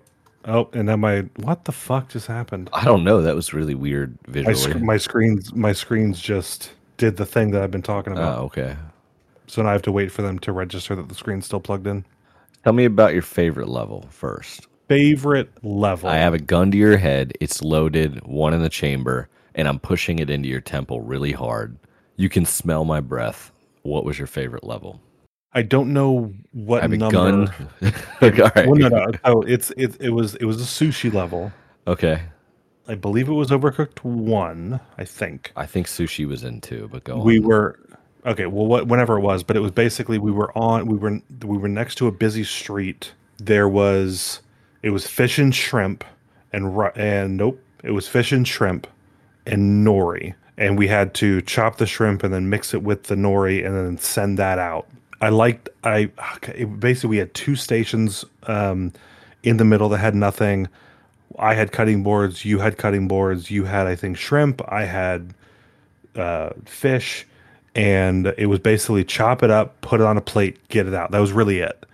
oh, 0.47 0.69
and 0.73 0.89
then 0.89 1.01
my 1.01 1.21
what 1.37 1.65
the 1.65 1.73
fuck 1.73 2.09
just 2.11 2.27
happened? 2.27 2.71
I 2.73 2.85
don't 2.85 3.05
know. 3.05 3.23
That 3.23 3.35
was 3.35 3.53
really 3.53 3.75
weird 3.75 4.17
My 4.27 4.33
visually. 4.33 4.73
sc- 4.73 4.81
my 4.81 4.97
screens 4.97 5.55
my 5.55 5.73
screens 5.73 6.21
just 6.21 6.73
did 6.97 7.17
the 7.17 7.27
thing 7.27 7.51
that 7.53 7.63
I've 7.63 7.71
been 7.71 7.83
talking 7.83 8.13
about. 8.13 8.39
oh, 8.39 8.43
okay. 8.45 8.77
So 9.47 9.63
now 9.63 9.71
I 9.71 9.73
have 9.73 9.83
to 9.83 9.93
wait 9.93 10.13
for 10.13 10.23
them 10.23 10.39
to 10.41 10.53
register 10.53 10.95
that 10.95 11.09
the 11.09 11.15
screen's 11.15 11.47
still 11.47 11.61
plugged 11.61 11.87
in. 11.87 12.05
Tell 12.63 12.73
me 12.73 12.85
about 12.85 13.13
your 13.15 13.23
favorite 13.23 13.69
level 13.69 14.07
first. 14.11 14.67
Favorite 14.89 15.51
level. 15.65 16.09
I 16.09 16.17
have 16.17 16.35
a 16.35 16.39
gun 16.39 16.71
to 16.73 16.77
your 16.79 16.97
head. 16.99 17.33
It's 17.41 17.63
loaded, 17.63 18.25
one 18.27 18.53
in 18.55 18.63
the 18.63 18.69
chamber, 18.69 19.29
and 19.55 19.67
I'm 19.67 19.79
pushing 19.79 20.19
it 20.19 20.31
into 20.31 20.49
your 20.49 20.61
temple 20.61 21.01
really 21.01 21.33
hard. 21.33 21.77
You 22.17 22.29
can 22.29 22.45
smell 22.45 22.85
my 22.85 23.01
breath. 23.01 23.51
What 23.83 24.05
was 24.05 24.19
your 24.19 24.27
favorite 24.27 24.63
level? 24.65 25.01
I 25.53 25.63
don't 25.63 25.93
know 25.93 26.33
what 26.53 26.83
have 26.83 26.93
number. 26.93 27.13
gun. 27.13 27.55
okay, 28.23 28.43
all 28.43 28.51
right. 28.55 28.67
Well, 28.67 28.77
no, 28.77 28.89
no. 28.89 29.07
Oh, 29.25 29.43
it's 29.43 29.71
it. 29.73 30.01
It 30.01 30.11
was 30.11 30.37
it 30.37 30.45
was 30.45 30.61
a 30.61 30.65
sushi 30.65 31.13
level. 31.13 31.53
Okay. 31.87 32.23
I 32.89 32.95
believe 32.95 33.29
it 33.29 33.33
was 33.33 33.51
Overcooked 33.51 34.03
one. 34.03 34.81
I 34.99 35.05
think 35.05 35.53
I 35.57 35.67
think 35.67 35.87
sushi 35.87 36.27
was 36.27 36.45
in 36.45 36.61
two, 36.61 36.89
but 36.91 37.05
go 37.05 37.23
we 37.23 37.39
on. 37.39 37.45
were 37.45 37.79
okay. 38.27 38.47
Well, 38.47 38.67
what, 38.67 38.89
whenever 38.89 39.17
it 39.17 39.21
was, 39.21 39.43
but 39.43 39.57
it 39.57 39.61
was 39.61 39.71
basically 39.71 40.19
we 40.19 40.33
were 40.33 40.57
on. 40.57 40.87
We 40.87 40.97
were 40.97 41.21
we 41.45 41.59
were 41.59 41.69
next 41.69 41.97
to 41.97 42.07
a 42.07 42.13
busy 42.13 42.45
street. 42.45 43.13
There 43.39 43.69
was 43.69 44.41
it 44.83 44.91
was 44.91 45.07
fish 45.07 45.39
and 45.39 45.55
shrimp 45.55 46.05
and 46.53 46.77
and 46.97 47.37
nope, 47.37 47.63
it 47.85 47.93
was 47.93 48.09
fish 48.09 48.33
and 48.33 48.47
shrimp 48.47 48.87
and 49.47 49.87
nori, 49.87 50.35
and 50.57 50.79
we 50.79 50.89
had 50.89 51.15
to 51.15 51.43
chop 51.43 51.79
the 51.79 51.87
shrimp 51.87 52.23
and 52.23 52.33
then 52.33 52.49
mix 52.49 52.75
it 52.75 52.83
with 52.83 53.05
the 53.05 53.15
nori 53.15 53.65
and 53.65 53.75
then 53.75 53.99
send 53.99 54.39
that 54.39 54.59
out. 54.59 54.87
I 55.21 55.29
liked 55.29 55.69
I 55.85 56.07
basically 56.79 57.11
we 57.11 57.17
had 57.19 57.35
two 57.35 57.57
stations 57.57 58.25
um, 58.45 58.93
in 59.43 59.59
the 59.59 59.65
middle 59.65 59.89
that 59.91 59.99
had 59.99 60.15
nothing. 60.15 60.69
I 61.39 61.55
had 61.55 61.73
cutting 61.73 62.03
boards, 62.03 62.45
you 62.45 62.59
had 62.59 62.77
cutting 62.77 63.07
boards, 63.07 63.51
you 63.51 63.65
had 63.65 63.87
I 63.87 63.95
think 63.95 64.17
shrimp, 64.17 64.61
I 64.69 64.85
had 64.85 65.35
uh, 66.17 66.51
fish, 66.65 67.27
and 67.75 68.35
it 68.39 68.47
was 68.47 68.59
basically 68.59 69.05
chop 69.05 69.43
it 69.43 69.51
up, 69.51 69.81
put 69.81 70.01
it 70.01 70.07
on 70.07 70.17
a 70.17 70.21
plate, 70.21 70.57
get 70.69 70.87
it 70.87 70.95
out. 70.95 71.11
That 71.13 71.21
was 71.21 71.33
really 71.33 71.61
it. 71.61 71.85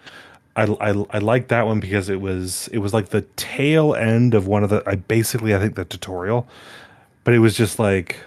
I, 0.54 0.64
I 0.80 1.04
I 1.10 1.18
liked 1.18 1.48
that 1.48 1.66
one 1.66 1.80
because 1.80 2.08
it 2.08 2.20
was 2.20 2.68
it 2.68 2.78
was 2.78 2.94
like 2.94 3.10
the 3.10 3.22
tail 3.36 3.94
end 3.94 4.34
of 4.34 4.46
one 4.46 4.64
of 4.64 4.70
the 4.70 4.82
I 4.86 4.94
basically 4.94 5.54
I 5.54 5.58
think 5.58 5.74
the 5.74 5.84
tutorial, 5.84 6.48
but 7.24 7.34
it 7.34 7.40
was 7.40 7.56
just 7.56 7.78
like 7.78 8.20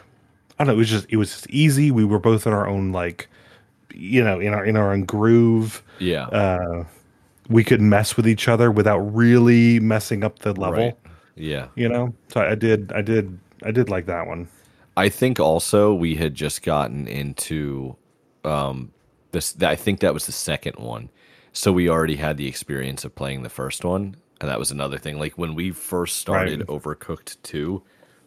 I 0.59 0.63
don't 0.63 0.67
know 0.67 0.73
it 0.73 0.77
was 0.77 0.89
just 0.89 1.05
it 1.09 1.15
was 1.17 1.31
just 1.31 1.49
easy. 1.49 1.89
We 1.89 2.03
were 2.03 2.19
both 2.19 2.45
in 2.45 2.53
our 2.53 2.67
own 2.67 2.91
like 2.91 3.27
you 3.93 4.23
know 4.23 4.39
in 4.39 4.53
our 4.53 4.65
in 4.65 4.77
our 4.77 4.91
own 4.93 5.05
groove. 5.05 5.83
Yeah. 5.99 6.27
Uh, 6.27 6.85
we 7.49 7.63
could 7.63 7.81
mess 7.81 8.15
with 8.15 8.27
each 8.27 8.47
other 8.47 8.71
without 8.71 8.99
really 8.99 9.79
messing 9.79 10.23
up 10.23 10.39
the 10.39 10.53
level. 10.53 10.83
Right. 10.85 10.97
Yeah. 11.35 11.67
You 11.75 11.89
know, 11.89 12.13
so 12.27 12.41
I 12.41 12.55
did 12.55 12.91
I 12.93 13.01
did 13.01 13.39
I 13.63 13.71
did 13.71 13.89
like 13.89 14.05
that 14.05 14.27
one. 14.27 14.47
I 14.97 15.09
think 15.09 15.39
also 15.39 15.93
we 15.93 16.15
had 16.15 16.35
just 16.35 16.61
gotten 16.61 17.07
into 17.07 17.95
um 18.43 18.91
this 19.31 19.55
I 19.61 19.75
think 19.75 19.99
that 20.01 20.13
was 20.13 20.25
the 20.25 20.31
second 20.31 20.75
one. 20.77 21.09
So 21.53 21.71
we 21.71 21.89
already 21.89 22.15
had 22.15 22.37
the 22.37 22.47
experience 22.47 23.03
of 23.05 23.15
playing 23.15 23.43
the 23.43 23.49
first 23.49 23.83
one. 23.83 24.15
And 24.41 24.49
that 24.49 24.59
was 24.59 24.71
another 24.71 24.97
thing. 24.97 25.19
Like 25.19 25.37
when 25.37 25.55
we 25.55 25.71
first 25.71 26.17
started 26.17 26.59
Right. 26.59 26.67
Overcooked 26.67 27.37
2, 27.43 27.81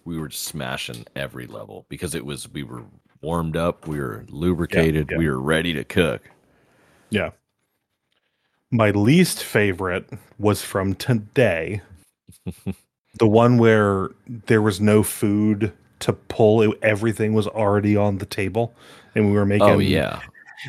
we 0.04 0.18
were 0.18 0.28
just 0.28 0.44
smashing 0.44 1.06
every 1.16 1.46
level 1.46 1.86
because 1.88 2.14
it 2.14 2.26
was 2.26 2.50
we 2.52 2.62
were 2.64 2.82
warmed 3.22 3.56
up, 3.56 3.86
we 3.86 3.98
were 3.98 4.24
lubricated, 4.28 5.08
yeah. 5.10 5.18
we 5.18 5.28
were 5.28 5.40
ready 5.40 5.72
to 5.72 5.84
cook. 5.84 6.30
Yeah. 7.10 7.30
My 8.70 8.90
least 8.90 9.42
favorite 9.42 10.08
was 10.38 10.62
from 10.62 10.94
today. 10.94 11.82
the 13.18 13.28
one 13.28 13.58
where 13.58 14.10
there 14.26 14.62
was 14.62 14.80
no 14.80 15.02
food 15.02 15.72
to 16.00 16.12
pull. 16.12 16.62
It, 16.62 16.78
everything 16.82 17.34
was 17.34 17.46
already 17.46 17.96
on 17.96 18.18
the 18.18 18.26
table. 18.26 18.74
And 19.14 19.26
we 19.26 19.32
were 19.32 19.42
oh, 19.42 19.46
making 19.46 19.68
Oh 19.68 19.78
yeah. 19.78 20.20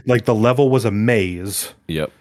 like 0.05 0.25
the 0.25 0.35
level 0.35 0.69
was 0.69 0.85
a 0.85 0.91
maze. 0.91 1.73
Yep. 1.87 2.11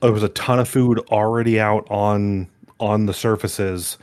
There 0.00 0.12
was 0.12 0.22
a 0.22 0.28
ton 0.30 0.58
of 0.58 0.68
food 0.68 0.98
already 1.10 1.60
out 1.60 1.86
on 1.90 2.48
on 2.78 3.04
the 3.04 3.12
surfaces, 3.12 3.98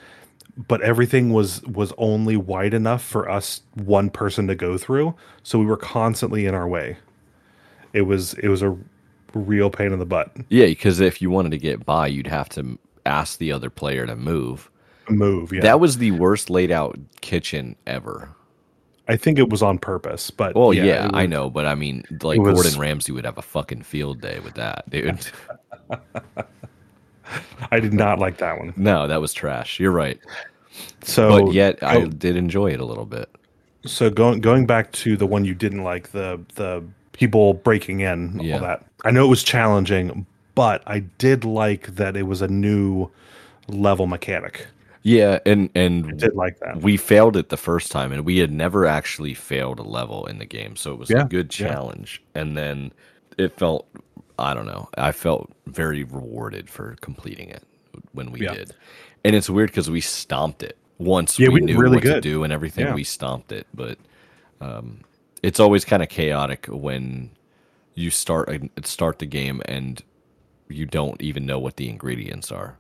but 0.58 0.82
everything 0.82 1.32
was 1.34 1.62
was 1.64 1.94
only 1.98 2.36
wide 2.36 2.74
enough 2.74 3.04
for 3.04 3.30
us 3.30 3.62
one 3.76 4.10
person 4.10 4.48
to 4.48 4.56
go 4.56 4.78
through. 4.78 5.16
So 5.44 5.60
we 5.60 5.66
were 5.66 5.78
constantly 5.78 6.46
in 6.46 6.56
our 6.56 6.68
way. 6.68 6.98
It 7.94 8.02
was 8.04 8.34
it 8.36 8.48
was 8.48 8.62
a 8.62 8.78
real 9.34 9.70
pain 9.70 9.92
in 9.92 10.00
the 10.00 10.06
butt. 10.06 10.32
Yeah, 10.50 10.66
because 10.66 11.00
if 11.00 11.22
you 11.22 11.30
wanted 11.30 11.52
to 11.52 11.58
get 11.58 11.86
by, 11.86 12.08
you'd 12.08 12.28
have 12.28 12.50
to 12.50 12.78
ask 13.06 13.38
the 13.38 13.52
other 13.52 13.70
player 13.70 14.06
to 14.06 14.16
move. 14.16 14.70
Move, 15.10 15.54
yeah. 15.54 15.62
That 15.62 15.80
was 15.80 16.00
the 16.00 16.12
worst 16.12 16.50
laid 16.50 16.72
out 16.72 17.00
kitchen 17.22 17.76
ever. 17.86 18.30
I 19.08 19.16
think 19.16 19.40
it 19.40 19.50
was 19.50 19.64
on 19.64 19.78
purpose, 19.78 20.30
but 20.30 20.54
Well, 20.54 20.74
yeah, 20.74 21.06
it 21.06 21.12
I 21.14 21.26
know, 21.28 21.50
but 21.50 21.66
I 21.66 21.76
mean, 21.76 22.04
like 22.22 22.42
was- 22.42 22.56
Gordon 22.56 22.80
Ramsay 22.80 23.14
would 23.14 23.24
have 23.24 23.38
a 23.38 23.42
fucking 23.42 23.84
field 23.84 24.20
day 24.20 24.40
with 24.40 24.56
that, 24.56 24.90
dude. 24.90 25.26
I 27.72 27.80
did 27.80 27.94
not 27.94 28.20
like 28.20 28.38
that 28.38 28.58
one. 28.60 28.74
no, 28.76 29.08
that 29.08 29.22
was 29.22 29.34
trash. 29.34 29.80
You're 29.80 29.92
right, 29.92 30.20
So, 31.04 31.30
but 31.30 31.48
yet 31.48 31.80
I 31.84 31.98
oh, 31.98 32.08
did 32.08 32.36
enjoy 32.36 32.72
it 32.74 32.80
a 32.80 32.86
little 32.86 33.06
bit. 33.06 33.30
so 33.86 34.10
going 34.10 34.42
going 34.42 34.66
back 34.66 34.92
to 34.94 35.18
the 35.18 35.26
one 35.28 35.46
you 35.46 35.56
didn't 35.56 35.84
like, 35.84 36.12
the 36.12 36.40
the 36.56 36.84
people 37.14 37.54
breaking 37.54 38.02
in, 38.02 38.40
Yeah. 38.40 38.56
all 38.56 38.60
that. 38.60 38.86
I 39.06 39.12
know 39.12 39.26
it 39.26 39.30
was 39.30 39.44
challenging, 39.44 40.26
but 40.56 40.84
I 40.88 41.00
did 41.00 41.46
like 41.46 41.96
that 41.96 42.16
it 42.18 42.24
was 42.24 42.42
a 42.42 42.48
new 42.48 43.10
level 43.68 44.08
mechanic. 44.08 44.68
Yeah, 45.04 45.40
and 45.46 45.70
and 45.76 46.18
Did 46.18 46.36
like 46.36 46.60
that. 46.60 46.82
we 46.82 46.98
failed 46.98 47.38
it 47.38 47.50
the 47.50 47.58
first 47.58 47.92
time, 47.92 48.12
and 48.12 48.26
we 48.26 48.40
had 48.40 48.52
never 48.52 48.86
actually 48.86 49.34
failed 49.34 49.80
a 49.80 49.84
level 49.84 50.26
in 50.26 50.38
the 50.40 50.46
game, 50.46 50.76
so 50.76 50.92
it 50.94 51.00
was 51.00 51.10
Yeah, 51.10 51.22
a 51.22 51.24
good 51.24 51.58
yeah. 51.60 51.70
challenge. 51.70 52.22
And 52.36 52.58
then 52.58 52.92
it 53.38 53.58
felt, 53.58 53.88
I 54.40 54.54
don't 54.54 54.66
know, 54.66 54.90
I 54.98 55.12
felt 55.12 55.52
very 55.66 56.04
rewarded 56.04 56.70
for 56.70 56.96
completing 57.02 57.50
it 57.50 57.64
when 58.12 58.32
we 58.32 58.42
Yeah. 58.42 58.54
did. 58.54 58.76
And 59.24 59.36
it's 59.36 59.50
weird 59.50 59.70
because 59.70 59.90
we 59.90 60.02
stomped 60.02 60.64
it 60.64 60.78
once 60.98 61.38
Yeah, 61.40 61.50
we, 61.50 61.56
we 61.56 61.62
knew 61.62 61.78
really 61.78 61.98
what 61.98 62.04
to 62.04 62.22
do 62.22 62.44
and 62.44 62.54
everything. 62.54 62.86
Yeah. 62.86 62.94
We 62.94 63.04
stomped 63.04 63.52
it, 63.52 63.68
but 63.74 63.98
um, 64.62 65.02
it's 65.44 65.60
always 65.60 65.86
kind 65.86 66.04
of 66.04 66.10
chaotic 66.10 66.66
when 66.68 67.32
you 67.98 68.12
start 68.12 68.50
start 68.84 69.20
the 69.20 69.26
game 69.26 69.62
and 69.66 70.04
you 70.70 70.86
don't 70.86 71.22
even 71.22 71.46
know 71.46 71.58
what 71.58 71.78
the 71.78 71.90
ingredients 71.90 72.52
are 72.52 72.78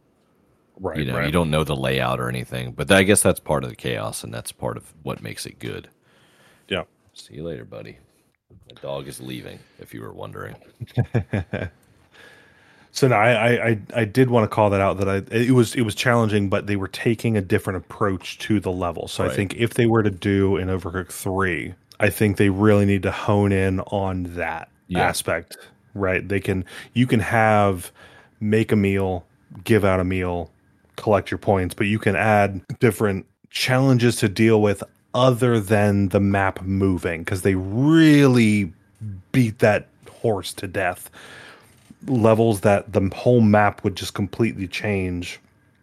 right, 0.80 0.97
you 0.97 1.05
know 1.05 1.16
right. 1.16 1.26
you 1.26 1.32
don't 1.32 1.49
know 1.49 1.64
the 1.64 1.76
layout 1.76 2.20
or 2.20 2.30
anything 2.30 2.72
but 2.72 2.91
i 2.91 3.01
guess 3.03 3.22
that's 3.24 3.39
part 3.39 3.64
of 3.64 3.70
the 3.70 3.76
chaos 3.76 4.24
and 4.24 4.34
that's 4.34 4.51
part 4.51 4.78
of 4.78 4.93
what 5.03 5.22
makes 5.22 5.45
it 5.45 5.58
good 5.60 5.89
yeah. 6.68 6.84
see 7.14 7.36
you 7.36 7.43
later 7.43 7.66
buddy 7.66 7.97
the 8.68 8.76
dog 8.76 9.08
is 9.08 9.20
leaving 9.20 9.60
if 9.80 9.93
you 9.93 10.02
were 10.02 10.14
wondering 10.14 10.56
So 12.91 13.08
no, 13.08 13.16
I, 13.16 13.70
I 13.70 13.80
I 13.95 14.06
did 14.06 14.32
want 14.32 14.50
to 14.50 14.56
call 14.56 14.72
that 14.72 14.82
out 14.82 14.98
that 14.98 15.08
I 15.08 15.18
it 15.32 15.52
was 15.52 15.76
it 15.76 15.82
was 15.82 15.93
challenging, 15.93 16.50
but 16.50 16.66
they 16.66 16.78
were 16.78 16.88
taking 16.88 17.38
a 17.38 17.41
different 17.41 17.78
approach 17.78 18.39
to 18.39 18.60
the 18.60 18.72
level. 18.72 19.08
So 19.08 19.24
I 19.24 19.30
think 19.30 19.54
if 19.54 19.76
they 19.76 19.86
were 19.86 20.02
to 20.02 20.10
do 20.10 20.58
an 20.58 20.68
Overcooked 20.70 21.12
three, 21.12 21.76
I 22.00 22.10
think 22.10 22.38
they 22.38 22.50
really 22.50 22.86
need 22.86 23.04
to 23.04 23.12
hone 23.12 23.52
in 23.52 23.82
on 23.82 24.24
that 24.36 24.70
Yeah. 24.88 25.04
aspect. 25.04 25.58
Right? 25.93 26.28
They 26.28 26.39
can 26.39 26.66
you 26.93 27.06
can 27.06 27.20
have 27.20 27.91
make 28.39 28.72
a 28.72 28.76
meal, 28.76 29.24
give 29.64 29.86
out 29.86 30.00
a 30.00 30.04
meal, 30.04 30.50
collect 30.95 31.30
your 31.30 31.38
points, 31.38 31.76
but 31.76 31.86
you 31.86 32.00
can 32.00 32.16
add 32.16 32.62
different 32.80 33.28
challenges 33.52 34.16
to 34.18 34.30
deal 34.30 34.60
with 34.60 34.84
other 35.14 35.60
than 35.60 36.10
the 36.10 36.20
map 36.20 36.62
moving 36.64 37.22
because 37.22 37.41
they 37.41 37.55
really 37.55 38.72
beat 39.32 39.60
that 39.60 39.88
horse 40.22 40.53
to 40.53 40.68
death 40.68 41.10
levels 42.08 42.62
that 42.62 42.93
the 42.93 43.10
whole 43.16 43.41
map 43.41 43.84
would 43.84 43.95
just 43.95 44.14
completely 44.14 44.68
change 44.68 45.39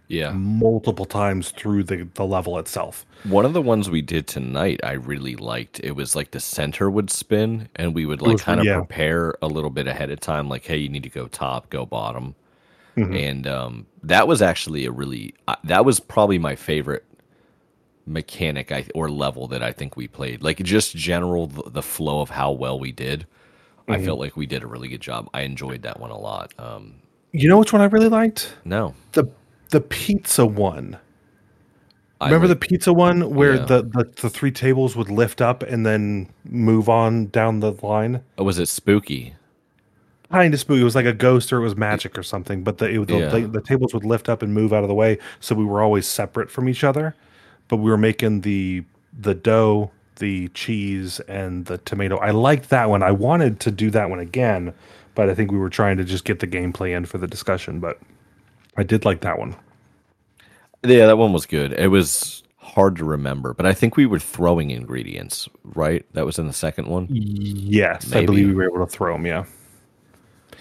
yeah 0.09 0.31
multiple 0.33 1.07
times 1.07 1.51
through 1.51 1.83
the, 1.83 2.07
the 2.14 2.25
level 2.27 2.59
itself. 2.59 3.07
one 3.25 3.45
of 3.47 3.53
the 3.55 3.62
ones 3.62 3.89
we 3.91 4.03
did 4.03 4.27
tonight 4.27 4.79
i 4.85 4.93
really 4.93 5.35
liked 5.37 5.81
it 5.81 5.93
was 5.93 6.14
like 6.14 6.31
the 6.33 6.41
center 6.41 6.91
would 6.91 7.11
spin 7.11 7.68
and 7.77 7.95
we 7.95 8.05
would 8.07 8.20
like 8.20 8.33
was- 8.35 8.43
kind 8.43 8.61
of 8.61 8.66
yeah. 8.66 8.77
prepare 8.77 9.35
a 9.43 9.47
little 9.47 9.70
bit 9.70 9.87
ahead 9.87 10.11
of 10.11 10.20
time 10.20 10.49
like 10.49 10.64
hey 10.66 10.77
you 10.77 10.89
need 10.89 11.03
to 11.03 11.09
go 11.09 11.27
top 11.29 11.70
go 11.70 11.85
bottom 11.87 12.35
Mm-hmm. 12.97 13.12
and 13.12 13.47
um, 13.49 13.87
that 14.05 14.29
was 14.29 14.41
actually 14.41 14.85
a 14.85 14.93
really 14.93 15.35
uh, 15.49 15.57
that 15.64 15.85
was 15.85 15.99
probably 15.99 16.39
my 16.39 16.55
favorite 16.55 17.05
mechanic 18.07 18.71
I, 18.73 18.87
or 18.95 19.09
level 19.11 19.49
that 19.49 19.63
I 19.63 19.73
think 19.73 19.97
we 19.97 20.09
played. 20.09 20.43
Like 20.43 20.63
just 20.63 20.95
general 20.97 21.47
the, 21.47 21.83
flow 21.83 22.21
of 22.21 22.31
how 22.31 22.53
well 22.53 22.79
we 22.79 22.93
did. 22.93 23.27
I 23.89 23.97
Mm-hmm. 23.97 24.05
felt 24.07 24.19
like 24.19 24.37
we 24.37 24.47
did 24.47 24.63
a 24.63 24.67
really 24.67 24.89
good 24.89 25.01
job. 25.03 25.29
I 25.35 25.43
enjoyed 25.43 25.83
that 25.83 26.01
one 26.01 26.11
a 26.11 26.19
lot. 26.19 26.53
Um, 26.59 26.95
You 27.33 27.49
know 27.49 27.59
which 27.59 27.73
one 27.73 27.83
I 27.83 27.87
really 27.87 28.09
liked? 28.09 28.55
no, 28.65 28.95
The 29.13 29.25
the 29.71 29.81
pizza 29.81 30.47
one. 30.47 30.99
I 32.21 32.27
Remember 32.27 32.47
like- 32.49 32.61
the 32.61 32.67
pizza 32.69 32.93
one 32.93 33.35
where 33.35 33.57
Yeah. 33.57 33.65
the, 33.65 33.83
the, 33.83 34.05
the 34.23 34.31
three 34.31 34.53
tables 34.53 34.95
would 34.97 35.11
lift 35.11 35.41
up 35.43 35.63
and 35.63 35.85
then 35.85 36.29
move 36.45 36.89
on 36.89 37.27
down 37.27 37.61
the 37.61 37.73
line? 37.83 38.23
oh, 38.39 38.45
was 38.45 38.59
it 38.59 38.69
spooky? 38.69 39.35
Kind 40.31 40.55
of 40.55 40.61
spooky. 40.61 40.81
It 40.81 40.85
was 40.85 40.95
like 40.95 41.07
a 41.07 41.13
ghost 41.13 41.53
or 41.53 41.59
it 41.59 41.63
was 41.65 41.77
magic 41.77 42.17
or 42.17 42.23
something. 42.23 42.63
But 42.65 42.79
the, 42.79 42.87
it, 42.87 43.07
the, 43.09 43.19
Yeah. 43.19 43.29
the 43.29 43.41
the 43.47 43.61
tables 43.61 43.93
would 43.95 44.05
lift 44.05 44.29
up 44.29 44.43
and 44.43 44.55
move 44.55 44.73
out 44.73 44.83
of 44.83 44.89
the 44.89 44.95
way, 44.95 45.19
so 45.41 45.55
we 45.55 45.65
were 45.65 45.83
always 45.83 46.07
separate 46.07 46.51
from 46.51 46.69
each 46.69 46.83
other. 46.85 47.15
But 47.69 47.77
we 47.77 47.91
were 47.91 47.99
making 47.99 48.43
the 48.43 48.85
the 49.19 49.35
dough, 49.35 49.91
the 50.17 50.49
cheese, 50.49 51.21
and 51.21 51.67
the 51.67 51.79
tomato. 51.79 52.19
I 52.19 52.31
liked 52.31 52.71
that 52.71 52.91
one. 52.91 53.03
I 53.03 53.11
wanted 53.12 53.61
to 53.61 53.71
do 53.71 53.91
that 53.91 54.11
one 54.11 54.19
again, 54.19 54.75
but 55.15 55.31
I 55.31 55.35
think 55.35 55.51
we 55.53 55.59
were 55.59 55.71
trying 55.71 55.97
to 55.99 56.05
just 56.05 56.25
get 56.25 56.41
the 56.41 56.47
gameplay 56.47 56.97
in 56.97 57.07
for 57.07 57.19
the 57.19 57.27
discussion. 57.27 57.81
But 57.81 58.01
I 58.77 58.83
did 58.83 59.05
like 59.05 59.21
that 59.21 59.39
one. 59.39 59.57
Yeah, 60.85 61.07
that 61.07 61.17
one 61.17 61.33
was 61.33 61.47
good. 61.47 61.73
It 61.73 61.89
was 61.89 62.43
hard 62.59 62.97
to 62.97 63.05
remember, 63.05 63.55
but 63.55 63.67
I 63.67 63.73
think 63.73 63.97
we 63.97 64.07
were 64.07 64.19
throwing 64.19 64.71
ingredients, 64.71 65.49
right? 65.65 66.05
That 66.12 66.27
was 66.27 66.39
in 66.39 66.47
the 66.47 66.53
second 66.53 66.89
one. 66.89 67.07
Yes, 67.11 68.12
I 68.12 68.21
believe 68.21 68.49
we 68.49 68.55
were 68.55 68.65
able 68.65 68.85
to 68.85 68.91
throw 68.91 69.15
them. 69.15 69.27
Yeah, 69.27 69.45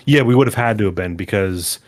yeah, 0.05 0.21
we 0.21 0.35
would 0.35 0.47
have 0.47 0.55
had 0.55 0.77
to 0.77 0.85
have 0.85 0.95
been 0.95 1.15
because 1.15 1.79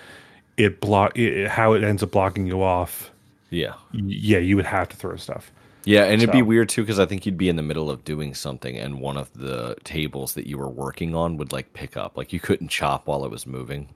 it 0.58 0.82
block 0.82 1.18
it, 1.18 1.50
how 1.50 1.74
it 1.74 1.84
ends 1.84 2.04
up 2.04 2.12
blocking 2.12 2.48
you 2.48 2.62
off. 2.64 3.12
Yeah. 3.56 3.74
Yeah, 3.94 4.40
you 4.40 4.56
would 4.56 4.66
have 4.66 4.90
to 4.90 4.96
throw 4.96 5.16
stuff. 5.16 5.52
Yeah, 5.86 6.06
and 6.06 6.20
it'd 6.22 6.32
be 6.34 6.42
weird 6.42 6.70
too 6.70 6.82
because 6.82 7.00
I 7.00 7.06
think 7.06 7.26
you'd 7.28 7.38
be 7.38 7.48
in 7.48 7.56
the 7.58 7.62
middle 7.62 7.92
of 7.92 8.04
doing 8.04 8.34
something, 8.34 8.76
and 8.78 9.00
one 9.00 9.18
of 9.18 9.32
the 9.34 9.76
tables 9.84 10.34
that 10.34 10.48
you 10.48 10.58
were 10.58 10.68
working 10.70 11.14
on 11.16 11.38
would 11.38 11.52
like 11.52 11.74
pick 11.74 11.96
up. 11.96 12.18
Like 12.18 12.34
you 12.34 12.40
couldn't 12.40 12.70
chop 12.70 13.06
while 13.08 13.24
it 13.24 13.30
was 13.32 13.46
moving. 13.46 13.90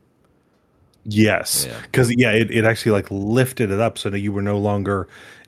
Yes, 1.05 1.65
Yeah. 1.67 1.79
because 1.83 2.13
yeah, 2.15 2.31
it, 2.31 2.51
it 2.51 2.65
actually 2.65 2.91
like 2.91 3.07
lifted 3.09 3.71
it 3.71 3.79
up 3.79 3.97
so 3.97 4.09
that 4.09 4.19
you 4.19 4.31
were 4.31 4.41
no 4.41 4.59
longer 4.59 5.07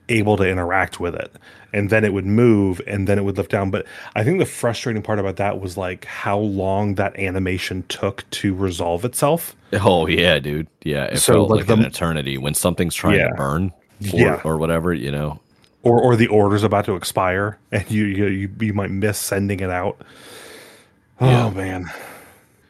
able 0.09 0.35
to 0.37 0.43
interact 0.49 0.99
with 0.99 1.13
it, 1.13 1.31
and 1.73 1.89
then 1.89 2.03
it 2.03 2.13
would 2.13 2.25
move, 2.25 2.81
and 2.87 3.07
then 3.07 3.19
it 3.19 3.23
would 3.23 3.37
lift 3.37 3.51
down. 3.51 3.69
But 3.69 3.85
I 4.15 4.23
think 4.23 4.39
the 4.39 4.45
frustrating 4.45 5.03
part 5.03 5.19
about 5.19 5.35
that 5.35 5.59
was 5.61 5.77
like 5.77 6.05
how 6.05 6.39
long 6.39 6.95
that 6.95 7.17
animation 7.19 7.83
took 7.89 8.27
to 8.31 8.55
resolve 8.55 9.05
itself. 9.05 9.55
Oh 9.73 10.07
yeah, 10.07 10.39
dude. 10.39 10.67
Yeah, 10.83 11.05
it 11.05 11.19
So, 11.19 11.33
felt 11.33 11.49
like, 11.51 11.57
like, 11.59 11.67
the- 11.67 11.73
an 11.75 11.85
eternity 11.85 12.37
when 12.37 12.53
something's 12.55 12.95
trying 12.95 13.19
Yeah. 13.19 13.27
to 13.27 13.35
burn, 13.35 13.71
or, 14.13 14.19
Yeah. 14.19 14.41
or 14.43 14.57
whatever. 14.57 14.93
You 14.93 15.11
know. 15.11 15.39
or 15.83 15.99
or 16.01 16.15
the 16.15 16.27
order's 16.27 16.63
about 16.63 16.85
to 16.85 16.95
expire 16.95 17.57
and 17.71 17.89
you 17.89 18.05
you 18.05 18.27
you, 18.27 18.49
you 18.59 18.73
might 18.73 18.91
miss 18.91 19.17
sending 19.17 19.59
it 19.59 19.69
out. 19.69 20.01
Oh 21.19 21.27
Yeah. 21.29 21.49
man. 21.51 21.91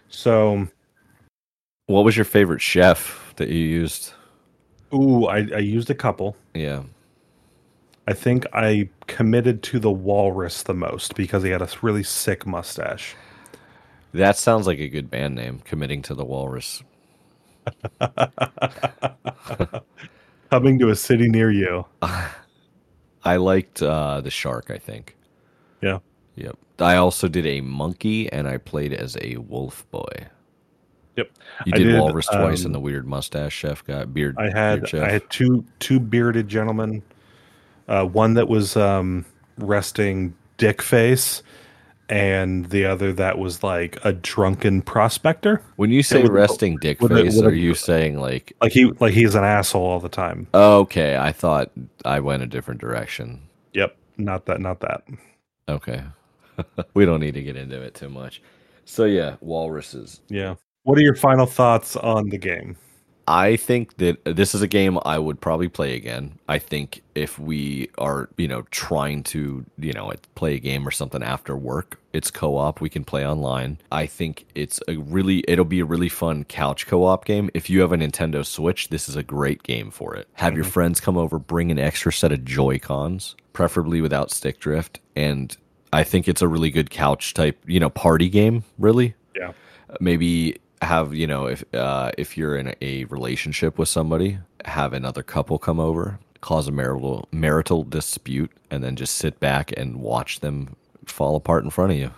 So 0.10 0.68
What 1.88 2.04
was 2.06 2.16
your 2.16 2.26
favorite 2.26 2.62
chef 2.62 3.34
that 3.38 3.50
you 3.50 3.60
used? 3.60 4.14
Ooh, 4.94 5.26
I, 5.26 5.38
I 5.56 5.60
used 5.60 5.90
a 5.90 5.96
couple. 5.96 6.36
Yeah. 6.54 6.84
I 8.08 8.14
think 8.14 8.46
I 8.54 8.90
committed 9.08 9.64
to 9.64 9.80
the 9.80 9.92
walrus 9.92 10.64
the 10.64 10.74
most 10.74 11.16
because 11.16 11.44
he 11.44 11.50
had 11.50 11.62
a 11.62 11.70
really 11.82 12.04
sick 12.04 12.46
mustache. 12.46 13.16
That 14.14 14.36
sounds 14.38 14.68
like 14.68 14.80
a 14.80 14.90
good 14.90 15.10
band 15.10 15.36
name, 15.36 15.60
Committing 15.64 16.02
to 16.04 16.14
the 16.14 16.26
Walrus. 16.26 16.84
Coming 20.52 20.78
to 20.80 20.90
a 20.90 20.96
city 20.96 21.30
near 21.30 21.50
you. 21.50 21.86
I 23.24 23.38
liked 23.38 23.82
uh, 23.82 24.20
the 24.20 24.30
shark, 24.30 24.70
I 24.70 24.78
think. 24.78 25.16
Yeah. 25.82 26.00
Yep. 26.36 26.58
I 26.80 26.96
also 26.98 27.28
did 27.28 27.46
a 27.46 27.62
monkey 27.62 28.32
and 28.34 28.48
I 28.48 28.58
played 28.58 28.94
as 28.94 29.18
a 29.22 29.38
wolf 29.38 29.90
boy. 29.92 30.28
Yep. 31.16 31.32
You 31.66 31.72
did, 31.72 31.84
did, 31.86 32.00
walrus 32.00 32.28
twice 32.28 32.62
um, 32.62 32.68
and 32.68 32.76
the 32.76 32.80
weird 32.80 33.08
mustache 33.08 33.54
chef 33.54 33.86
got 33.86 34.14
beard. 34.14 34.36
I 34.38 34.50
had 34.50 34.82
beard. 34.92 35.04
I 35.04 35.10
had 35.10 35.30
two 35.30 35.64
two 35.80 36.00
bearded 36.00 36.48
gentlemen. 36.48 37.02
Uh, 37.88 38.06
one 38.06 38.34
that 38.34 38.48
was 38.48 38.76
um, 38.76 39.26
resting 39.58 40.34
dick 40.58 40.82
face, 40.82 41.44
and 42.12 42.66
the 42.70 42.86
other 42.86 43.14
that 43.14 43.38
was 43.40 43.64
like 43.64 43.98
a 44.04 44.12
drunken 44.12 44.82
prospector. 44.82 45.62
when 45.78 45.90
you 45.90 46.04
say 46.04 46.22
a- 46.22 46.30
resting 46.30 46.78
dick 46.82 47.00
face, 47.00 47.40
a- 47.40 47.46
are 47.46 47.54
you 47.54 47.74
saying 47.74 48.20
like, 48.20 48.54
Like 48.62 48.74
he 48.74 48.86
like 49.00 49.14
he's 49.14 49.34
an 49.34 49.44
asshole 49.46 49.86
all 49.86 50.00
the 50.00 50.10
time. 50.10 50.48
okay, 50.54 51.18
I 51.18 51.32
thought 51.32 51.72
I 52.06 52.20
went 52.20 52.44
a 52.44 52.48
different 52.48 52.82
direction. 52.82 53.42
Yep. 53.74 53.96
Not 54.18 54.46
that. 54.46 54.60
Not 54.60 54.82
that. 54.82 55.04
Okay. 55.70 56.04
we 56.94 57.06
don't 57.06 57.22
need 57.22 57.34
to 57.34 57.42
get 57.42 57.56
into 57.56 57.82
it 57.82 57.96
too 57.96 58.10
much. 58.10 58.42
So 58.86 59.06
yeah, 59.06 59.38
walruses. 59.40 60.20
Yeah. 60.28 60.56
What 60.84 60.98
are 60.98 61.02
your 61.02 61.16
final 61.16 61.46
thoughts 61.46 61.96
on 61.96 62.30
the 62.30 62.38
game? 62.38 62.76
I 63.28 63.56
think 63.56 63.96
that 63.98 64.18
this 64.26 64.54
is 64.54 64.62
a 64.62 64.68
game 64.68 64.98
I 65.06 65.18
would 65.20 65.40
probably 65.40 65.70
play 65.70 65.96
again. 65.96 66.38
I 66.50 66.58
think 66.60 67.02
if 67.16 67.38
we 67.40 67.90
are, 67.98 68.30
you 68.36 68.48
know, 68.48 68.64
trying 68.72 69.24
to, 69.26 69.64
you 69.78 69.94
know, 69.94 70.12
play 70.36 70.56
a 70.56 70.60
game 70.60 70.86
or 70.86 70.92
something 70.92 71.22
after 71.24 71.56
work, 71.56 72.01
it's 72.14 72.32
co-op. 72.32 72.82
We 72.82 72.90
can 72.90 73.04
play 73.04 73.26
online. 73.26 73.78
I 73.92 74.06
think 74.06 74.46
it's 74.56 74.80
a 74.88 74.98
really, 74.98 75.44
it'll 75.48 75.66
be 75.66 75.80
a 75.80 75.86
really 75.86 76.10
fun 76.10 76.44
couch 76.46 76.88
co-op 76.88 77.26
game. 77.26 77.50
If 77.54 77.70
you 77.70 77.82
have 77.82 77.92
a 77.92 77.98
Nintendo 77.98 78.46
Switch, 78.46 78.90
this 78.90 79.08
is 79.10 79.16
a 79.16 79.24
great 79.24 79.64
game 79.64 79.92
for 79.92 80.16
it. 80.16 80.28
Have 80.34 80.56
your 80.56 80.64
friends 80.64 81.00
come 81.00 81.18
over, 81.18 81.40
bring 81.40 81.72
an 81.72 81.80
extra 81.80 82.12
set 82.12 82.32
of 82.32 82.44
Joy 82.46 82.80
Cons, 82.80 83.36
preferably 83.54 84.02
without 84.02 84.32
stick 84.32 84.60
drift, 84.60 85.00
and 85.16 85.56
I 85.94 86.04
think 86.04 86.28
it's 86.28 86.42
a 86.42 86.48
really 86.48 86.70
good 86.70 86.90
couch 86.90 87.34
type, 87.34 87.62
you 87.66 87.80
know, 87.80 87.90
party 87.90 88.30
game. 88.30 88.64
Really, 88.78 89.14
Yeah. 89.36 89.52
maybe 90.00 90.58
have 90.82 91.14
you 91.14 91.28
know 91.28 91.46
if 91.46 91.64
uh, 91.76 92.12
if 92.18 92.36
you're 92.38 92.56
in 92.58 92.74
a 92.82 93.06
relationship 93.06 93.78
with 93.78 93.88
somebody, 93.90 94.40
have 94.66 94.94
another 94.94 95.22
couple 95.22 95.60
come 95.60 95.80
over, 95.80 96.20
cause 96.42 96.68
a 96.68 96.72
marital 96.72 97.28
marital 97.32 97.84
dispute, 97.84 98.52
and 98.72 98.84
then 98.84 98.96
just 98.96 99.16
sit 99.16 99.40
back 99.40 99.72
and 99.78 99.98
watch 99.98 100.40
them 100.40 100.76
fall 101.06 101.36
apart 101.36 101.64
in 101.64 101.70
front 101.70 101.92
of 101.92 101.98
you. 101.98 102.12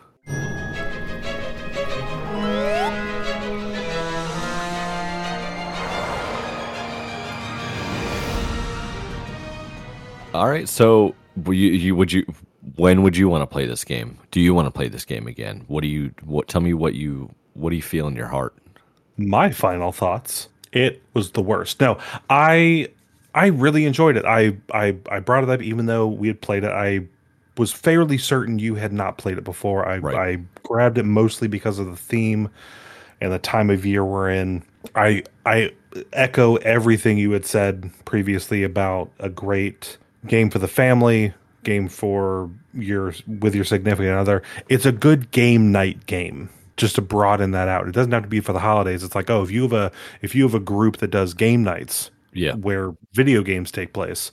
All 10.34 10.50
right, 10.50 10.68
so 10.68 11.14
you, 11.46 11.54
you 11.54 11.96
would 11.96 12.12
you 12.12 12.26
when 12.76 13.04
would 13.04 13.16
you 13.16 13.30
want 13.30 13.44
to 13.44 13.48
play 13.48 13.68
this 13.68 13.84
game? 13.84 14.18
Do 14.32 14.40
you 14.42 14.54
want 14.54 14.66
to 14.66 14.72
play 14.72 14.88
this 14.88 15.06
game 15.06 15.28
again? 15.28 15.64
What 15.68 15.82
do 15.82 15.88
you 15.88 16.12
what 16.24 16.48
tell 16.48 16.62
me 16.62 16.74
what 16.74 16.96
you 16.96 17.30
what 17.54 17.70
do 17.70 17.76
you 17.76 17.84
feel 17.84 18.08
in 18.08 18.16
your 18.16 18.28
heart? 18.28 18.56
my 19.18 19.52
final 19.52 19.92
thoughts 19.92 20.50
it 20.72 21.02
was 21.14 21.32
the 21.32 21.42
worst 21.42 21.80
no 21.80 21.98
i 22.30 22.88
i 23.36 23.48
really 23.48 23.86
enjoyed 23.86 24.18
it 24.18 24.26
i 24.26 24.56
i 24.74 24.96
i 25.12 25.20
brought 25.20 25.44
it 25.44 25.50
up 25.50 25.62
even 25.62 25.86
though 25.86 26.08
we 26.08 26.28
had 26.28 26.42
played 26.42 26.64
it 26.64 26.72
i 26.72 27.00
was 27.58 27.72
fairly 27.72 28.18
certain 28.18 28.60
you 28.60 28.76
had 28.76 28.92
not 28.94 29.18
played 29.18 29.38
it 29.38 29.44
before. 29.44 29.88
I 29.88 29.98
Right. 29.98 30.16
i 30.38 30.42
grabbed 30.64 30.98
it 30.98 31.04
mostly 31.04 31.48
because 31.48 31.80
of 31.80 31.86
the 31.88 31.96
theme 31.96 32.50
and 33.22 33.32
the 33.32 33.40
time 33.40 33.70
of 33.70 33.86
year 33.86 34.04
we're 34.04 34.30
in. 34.30 34.64
I 34.96 35.24
i 35.46 35.72
echo 36.12 36.56
everything 36.58 37.18
you 37.18 37.32
had 37.32 37.46
said 37.46 37.92
previously 38.06 38.64
about 38.64 39.12
a 39.20 39.30
great 39.30 39.98
game 40.26 40.50
for 40.50 40.60
the 40.60 40.68
family 40.68 41.34
game 41.64 41.88
for 41.88 42.50
your 42.74 43.14
with 43.40 43.54
your 43.56 43.64
significant 43.66 44.18
other. 44.18 44.42
It's 44.70 44.86
a 44.86 44.92
good 44.92 45.32
game 45.32 45.72
night 45.72 46.06
game 46.08 46.50
just 46.76 46.96
to 46.96 47.02
broaden 47.02 47.52
that 47.52 47.68
out. 47.68 47.88
It 47.88 47.92
doesn't 47.94 48.12
have 48.12 48.24
to 48.24 48.30
be 48.30 48.40
for 48.40 48.52
the 48.52 48.60
holidays. 48.60 49.04
It's 49.04 49.16
like 49.16 49.30
oh 49.30 49.44
if 49.44 49.52
you 49.52 49.62
have 49.64 49.74
a 49.74 49.92
if 50.22 50.34
you 50.36 50.44
have 50.44 50.56
a 50.56 50.60
group 50.60 50.98
that 50.98 51.12
does 51.12 51.34
game 51.36 51.64
nights 51.64 52.10
Yeah. 52.34 52.56
where 52.56 52.94
video 53.14 53.44
games 53.44 53.72
take 53.72 53.94
place 53.94 54.32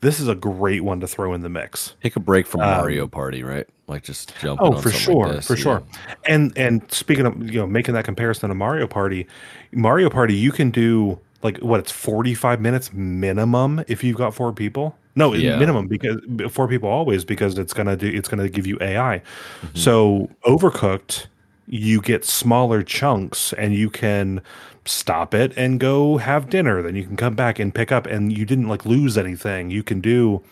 this 0.00 0.18
is 0.18 0.28
a 0.28 0.34
great 0.34 0.82
one 0.82 1.00
to 1.00 1.06
throw 1.06 1.34
in 1.34 1.42
the 1.42 1.48
mix 1.48 1.94
Take 2.02 2.16
a 2.16 2.20
break 2.20 2.46
from 2.46 2.60
Mario 2.60 3.06
Party, 3.06 3.42
right? 3.42 3.66
Like 3.86 4.02
just 4.02 4.32
jump. 4.40 4.60
Oh, 4.62 4.80
for 4.80 4.90
sure, 4.90 5.40
for 5.42 5.56
sure. 5.56 5.82
And 6.24 6.56
and 6.56 6.90
speaking 6.92 7.26
of 7.26 7.50
you 7.50 7.58
know 7.60 7.66
making 7.66 7.94
that 7.94 8.04
comparison 8.04 8.48
to 8.48 8.54
Mario 8.54 8.86
Party, 8.86 9.26
Mario 9.72 10.08
Party 10.08 10.34
you 10.34 10.52
can 10.52 10.70
do 10.70 11.18
like 11.42 11.58
what 11.58 11.80
it's 11.80 11.90
forty 11.90 12.34
five 12.34 12.60
minutes 12.60 12.92
minimum 12.92 13.84
if 13.88 14.04
you've 14.04 14.16
got 14.16 14.34
four 14.34 14.52
people. 14.52 14.96
No, 15.16 15.34
Yeah. 15.34 15.58
minimum 15.58 15.88
because 15.88 16.20
four 16.50 16.68
people 16.68 16.88
always 16.88 17.24
because 17.24 17.58
it's 17.58 17.72
gonna 17.74 17.96
do 17.96 18.06
it's 18.06 18.28
gonna 18.28 18.48
give 18.48 18.66
you 18.66 18.78
AI. 18.80 19.18
Mm-hmm. 19.18 19.76
So 19.76 20.30
overcooked, 20.44 21.26
you 21.66 22.00
get 22.00 22.24
smaller 22.24 22.82
chunks 22.82 23.52
and 23.54 23.74
you 23.74 23.90
can 23.90 24.40
stop 24.84 25.34
it 25.34 25.52
and 25.56 25.78
go 25.80 26.16
have 26.18 26.48
dinner. 26.50 26.82
Then 26.82 26.96
you 26.96 27.04
can 27.04 27.16
come 27.16 27.34
back 27.34 27.58
and 27.58 27.74
pick 27.74 27.92
up 27.92 28.06
and 28.06 28.36
you 28.36 28.44
didn't 28.44 28.68
like 28.68 28.84
lose 28.86 29.16
anything. 29.18 29.70
You 29.70 29.82
can 29.82 30.00
do 30.00 30.42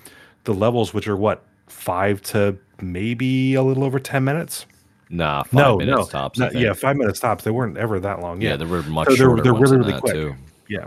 the 0.44 0.54
levels 0.54 0.92
which 0.94 1.08
are 1.08 1.16
what 1.16 1.42
five 1.66 2.22
to 2.22 2.56
maybe 2.80 3.54
a 3.54 3.62
little 3.62 3.84
over 3.84 3.98
10 3.98 4.24
minutes 4.24 4.64
Nah, 5.10 5.42
five 5.42 5.52
no 5.52 5.76
minutes 5.78 5.96
no 5.98 6.04
tops. 6.06 6.38
Think. 6.38 6.52
yeah 6.54 6.72
five 6.74 6.96
minutes 6.96 7.18
tops 7.20 7.42
they 7.44 7.50
weren't 7.50 7.76
ever 7.76 7.98
that 8.00 8.20
long 8.20 8.40
yeah, 8.40 8.50
yeah, 8.50 8.56
there 8.56 8.68
were 8.68 8.82
much 8.84 9.08
So 9.08 9.14
they're- 9.16 9.42
they're 9.42 9.52
really, 9.54 9.78
really 9.78 10.00
quick. 10.00 10.12
too. 10.14 10.34
yeah 10.68 10.86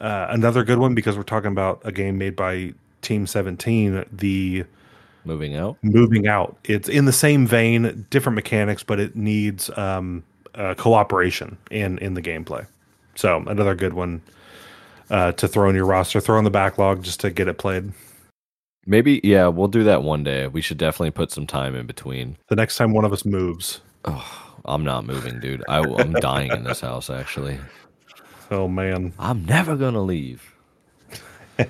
uh, 0.00 0.26
another 0.30 0.64
good 0.64 0.78
one 0.78 0.94
because 0.94 1.16
we're 1.16 1.22
talking 1.22 1.50
about 1.52 1.80
a 1.84 1.92
game 1.92 2.18
made 2.18 2.34
by 2.36 2.72
team 3.02 3.26
17 3.26 4.04
the 4.12 4.64
Moving 5.24 5.54
out. 5.56 5.76
moving 5.82 6.26
out 6.26 6.56
it's 6.64 6.88
in 6.88 7.04
the 7.04 7.12
same 7.12 7.46
vein 7.46 8.06
different 8.10 8.34
mechanics 8.36 8.82
but 8.82 8.98
it 8.98 9.14
needs 9.16 9.70
um, 9.76 10.24
uh, 10.54 10.74
cooperation 10.74 11.56
in 11.70 11.98
in 11.98 12.14
the 12.14 12.22
gameplay 12.22 12.66
so 13.14 13.42
another 13.46 13.74
good 13.74 13.92
one 13.92 14.20
uh, 15.10 15.32
to 15.32 15.46
throw 15.48 15.68
in 15.68 15.76
your 15.76 15.86
roster 15.86 16.20
throw 16.20 16.38
in 16.38 16.44
the 16.44 16.50
backlog 16.50 17.02
just 17.02 17.20
to 17.20 17.30
get 17.30 17.48
it 17.48 17.58
played 17.58 17.92
Maybe 18.84 19.20
yeah, 19.22 19.46
we'll 19.46 19.68
do 19.68 19.84
that 19.84 20.02
one 20.02 20.24
day. 20.24 20.48
We 20.48 20.60
should 20.60 20.76
definitely 20.76 21.12
put 21.12 21.30
some 21.30 21.46
time 21.46 21.76
in 21.76 21.86
between. 21.86 22.36
the 22.48 22.56
next 22.56 22.76
time 22.76 22.92
one 22.92 23.04
of 23.04 23.12
us 23.12 23.24
moves 23.24 23.80
Oh, 24.04 24.54
I'm 24.64 24.82
not 24.82 25.06
moving, 25.06 25.38
dude. 25.38 25.62
I, 25.68 25.78
I'm 25.78 26.12
dying 26.14 26.50
in 26.50 26.64
this 26.64 26.80
house. 26.80 27.08
Actually, 27.08 27.60
oh 28.50 28.66
man 28.66 29.12
I'm 29.20 29.44
never 29.44 29.76
gonna 29.76 30.02
leave. 30.02 30.52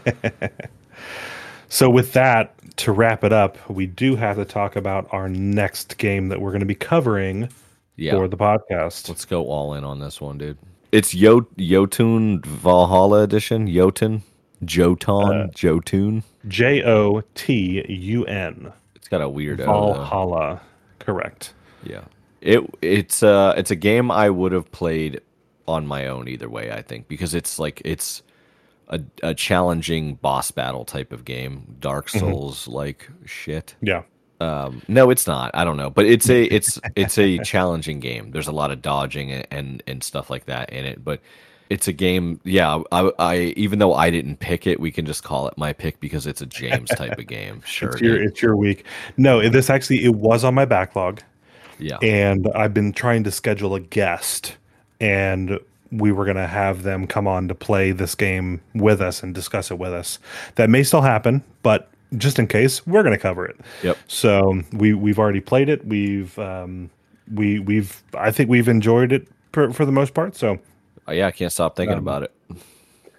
So, 1.73 1.89
with 1.89 2.13
that, 2.13 2.53
to 2.77 2.93
wrap 2.93 3.25
it 3.25 3.33
up, 3.33 3.57
we 3.71 3.87
do 3.87 4.15
have 4.15 4.37
to 4.37 4.45
talk 4.45 4.77
about 4.77 5.09
our 5.11 5.27
next 5.31 5.97
game 5.97 6.29
that 6.29 6.39
we're 6.39 6.51
going 6.51 6.61
to 6.61 6.67
be 6.67 6.75
covering 6.75 7.49
Yeah, 7.97 8.13
for 8.13 8.29
the 8.29 8.37
podcast. 8.37 9.09
let's 9.09 9.25
go 9.25 9.45
all 9.47 9.75
in 9.75 9.85
on 9.85 9.99
this 9.99 10.21
one, 10.21 10.39
dude. 10.39 10.59
It's 10.93 11.15
Yo 11.15 11.47
Jotun 11.59 12.41
Valhalla 12.43 13.23
edition. 13.23 13.67
Jotun, 13.67 14.23
Jotun, 14.65 15.51
Jotun. 15.55 16.23
J 16.49 16.83
O 16.85 17.23
T 17.35 17.85
U 17.89 18.25
N. 18.27 18.73
It's 18.95 19.09
got 19.09 19.21
a 19.21 19.29
weird 19.29 19.61
O, 19.61 19.65
though. 19.65 19.95
Valhalla. 19.95 20.61
Correct. 20.99 21.55
Yeah. 21.85 22.05
It 22.41 22.63
it's 22.83 23.23
uh 23.23 23.55
it's 23.57 23.71
a 23.71 23.77
game 23.77 24.11
I 24.11 24.29
would 24.31 24.53
have 24.53 24.71
played 24.73 25.21
on 25.69 25.87
my 25.87 26.09
own 26.09 26.29
either 26.29 26.49
way, 26.49 26.73
I 26.73 26.83
think, 26.83 27.09
because 27.09 27.35
it's 27.35 27.59
like 27.59 27.81
it's 27.85 28.23
a, 28.89 29.01
a 29.23 29.35
challenging 29.35 30.17
boss 30.17 30.51
battle 30.51 30.85
type 30.85 31.13
of 31.13 31.25
game, 31.25 31.77
Dark 31.81 32.09
Souls 32.09 32.67
like 32.69 33.09
shit. 33.25 33.77
Yeah. 33.81 34.03
Um, 34.43 34.83
no, 34.89 35.11
it's 35.11 35.27
not. 35.27 35.53
I 35.55 35.65
don't 35.65 35.77
know, 35.77 35.89
but 35.89 36.05
it's 36.05 36.29
a 36.29 36.45
it's 36.45 36.81
it's 36.97 37.17
a 37.17 37.39
challenging 37.39 38.01
game. 38.01 38.33
There's 38.33 38.49
a 38.49 38.53
lot 38.53 38.71
of 38.73 38.83
dodging 38.83 39.31
and 39.31 39.47
and, 39.51 39.83
and 39.87 40.03
stuff 40.03 40.31
like 40.31 40.47
that 40.47 40.71
in 40.71 40.85
it, 40.85 41.05
but 41.05 41.21
it's 41.71 41.87
a 41.87 41.93
game. 41.93 42.41
Yeah, 42.43 42.83
I, 42.91 43.13
I 43.21 43.37
even 43.57 43.79
though 43.79 43.95
I 43.95 44.11
didn't 44.11 44.41
pick 44.41 44.67
it, 44.67 44.81
we 44.81 44.91
can 44.91 45.07
just 45.07 45.23
call 45.23 45.47
it 45.47 45.57
my 45.57 45.73
pick 45.73 46.01
because 46.01 46.27
it's 46.27 46.43
a 46.43 46.47
James 46.47 46.91
type 46.91 47.19
of 47.19 47.27
game. 47.27 47.63
Sure, 47.67 47.91
It's 47.91 48.01
your, 48.01 48.23
it's 48.23 48.43
your 48.43 48.57
week. 48.57 48.85
No, 49.17 49.49
this 49.49 49.71
actually, 49.71 50.05
it 50.05 50.15
was 50.17 50.43
on 50.43 50.55
my 50.55 50.65
backlog. 50.65 51.23
yeah, 51.79 51.99
and 52.03 52.49
I've 52.55 52.75
been 52.75 52.93
trying 52.93 53.23
to 53.25 53.31
schedule 53.31 53.77
a 53.77 53.81
guest, 53.81 54.57
and 55.01 55.61
we 55.93 56.11
were 56.11 56.25
going 56.25 56.37
to 56.37 56.49
have 56.49 56.83
them 56.83 57.07
come 57.07 57.29
on 57.29 57.47
to 57.49 57.55
play 57.55 57.93
this 57.93 58.15
game 58.17 58.61
with 58.75 59.01
us 59.01 59.23
and 59.23 59.35
discuss 59.35 59.71
it 59.71 59.79
with 59.79 59.93
us. 59.93 60.19
That 60.57 60.69
may 60.69 60.83
still 60.83 61.03
happen, 61.03 61.45
but 61.63 61.92
just 62.17 62.39
in 62.39 62.47
case, 62.47 62.87
we're 62.87 63.03
going 63.03 63.15
to 63.15 63.23
cover 63.23 63.45
it. 63.47 63.57
Yep. 63.83 63.99
So 64.09 64.63
we 64.73 64.95
we've 64.95 65.19
already 65.19 65.41
played 65.41 65.69
it. 65.69 65.87
We've 65.87 66.39
um, 66.39 66.91
we 67.33 67.59
we've 67.59 68.03
I 68.15 68.31
think 68.31 68.51
we've 68.51 68.69
enjoyed 68.69 69.13
it 69.13 69.29
for, 69.53 69.73
for 69.73 69.85
the 69.85 69.93
most 69.93 70.15
part. 70.15 70.37
So 70.37 70.59
Oh, 71.09 71.13
yeah, 71.13 71.27
I 71.27 71.31
can't 71.33 71.51
stop 71.53 71.75
thinking 71.77 71.99
Um, 71.99 72.07
about 72.07 72.23
it. 72.25 72.33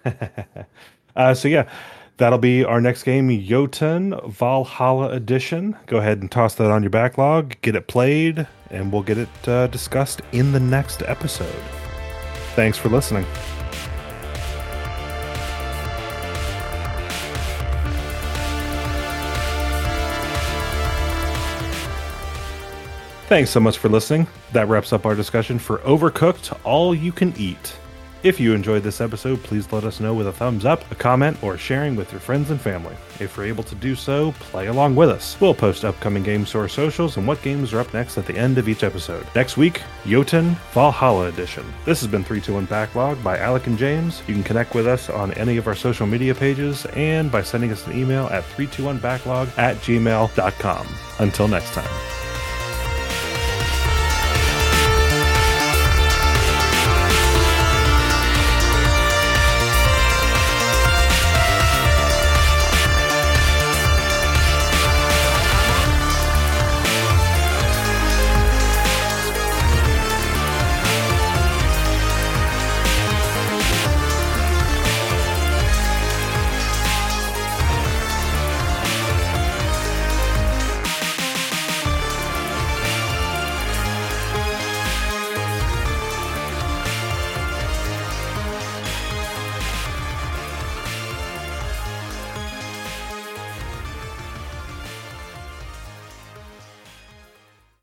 Uh, 1.16 1.32
so 1.32 1.46
yeah, 1.46 1.68
that'll 2.16 2.40
be 2.40 2.64
our 2.64 2.80
next 2.80 3.04
game, 3.04 3.30
Jotun 3.46 4.18
Valhalla 4.26 5.10
Edition. 5.10 5.76
Go 5.86 5.98
ahead 5.98 6.18
and 6.20 6.28
toss 6.28 6.56
that 6.56 6.68
on 6.72 6.82
your 6.82 6.90
backlog, 6.90 7.54
get 7.62 7.76
it 7.76 7.86
played, 7.86 8.48
and 8.70 8.92
we'll 8.92 9.04
get 9.04 9.18
it 9.18 9.48
uh, 9.48 9.68
discussed 9.68 10.22
in 10.32 10.50
the 10.50 10.58
next 10.58 11.02
episode. 11.02 11.54
Thanks 12.56 12.76
for 12.78 12.88
listening. 12.88 13.24
Thanks 23.26 23.50
so 23.50 23.58
much 23.58 23.78
for 23.78 23.88
listening. 23.88 24.26
That 24.52 24.68
wraps 24.68 24.92
up 24.92 25.06
our 25.06 25.14
discussion 25.14 25.58
for 25.58 25.78
Overcooked 25.78 26.58
All 26.62 26.94
You 26.94 27.10
Can 27.10 27.32
Eat. 27.38 27.74
If 28.22 28.40
you 28.40 28.54
enjoyed 28.54 28.82
this 28.82 29.02
episode, 29.02 29.42
please 29.42 29.70
let 29.70 29.84
us 29.84 30.00
know 30.00 30.14
with 30.14 30.26
a 30.26 30.32
thumbs 30.32 30.64
up, 30.64 30.90
a 30.90 30.94
comment, 30.94 31.36
or 31.42 31.58
sharing 31.58 31.94
with 31.94 32.10
your 32.10 32.20
friends 32.20 32.50
and 32.50 32.58
family. 32.58 32.96
If 33.20 33.36
you're 33.36 33.44
able 33.44 33.64
to 33.64 33.74
do 33.74 33.94
so, 33.94 34.32
play 34.40 34.68
along 34.68 34.96
with 34.96 35.10
us. 35.10 35.38
We'll 35.40 35.54
post 35.54 35.84
upcoming 35.84 36.22
Game 36.22 36.46
Store 36.46 36.66
socials 36.66 37.18
and 37.18 37.26
what 37.26 37.42
games 37.42 37.74
are 37.74 37.80
up 37.80 37.92
next 37.92 38.16
at 38.16 38.24
the 38.24 38.36
end 38.36 38.56
of 38.56 38.66
each 38.66 38.82
episode. 38.82 39.26
Next 39.34 39.58
week, 39.58 39.82
Jotun 40.06 40.56
Valhalla 40.72 41.28
Edition. 41.28 41.66
This 41.84 42.00
has 42.00 42.08
been 42.10 42.24
321 42.24 42.64
Backlog 42.64 43.22
by 43.22 43.36
Alec 43.38 43.66
and 43.66 43.76
James. 43.76 44.22
You 44.26 44.32
can 44.32 44.42
connect 44.42 44.74
with 44.74 44.86
us 44.86 45.10
on 45.10 45.32
any 45.34 45.58
of 45.58 45.66
our 45.66 45.74
social 45.74 46.06
media 46.06 46.34
pages 46.34 46.86
and 46.94 47.30
by 47.30 47.42
sending 47.42 47.72
us 47.72 47.86
an 47.86 47.98
email 47.98 48.24
at 48.26 48.44
321backlog 48.44 49.58
at 49.58 49.76
gmail.com. 49.78 50.86
Until 51.18 51.48
next 51.48 51.72
time. 51.72 52.23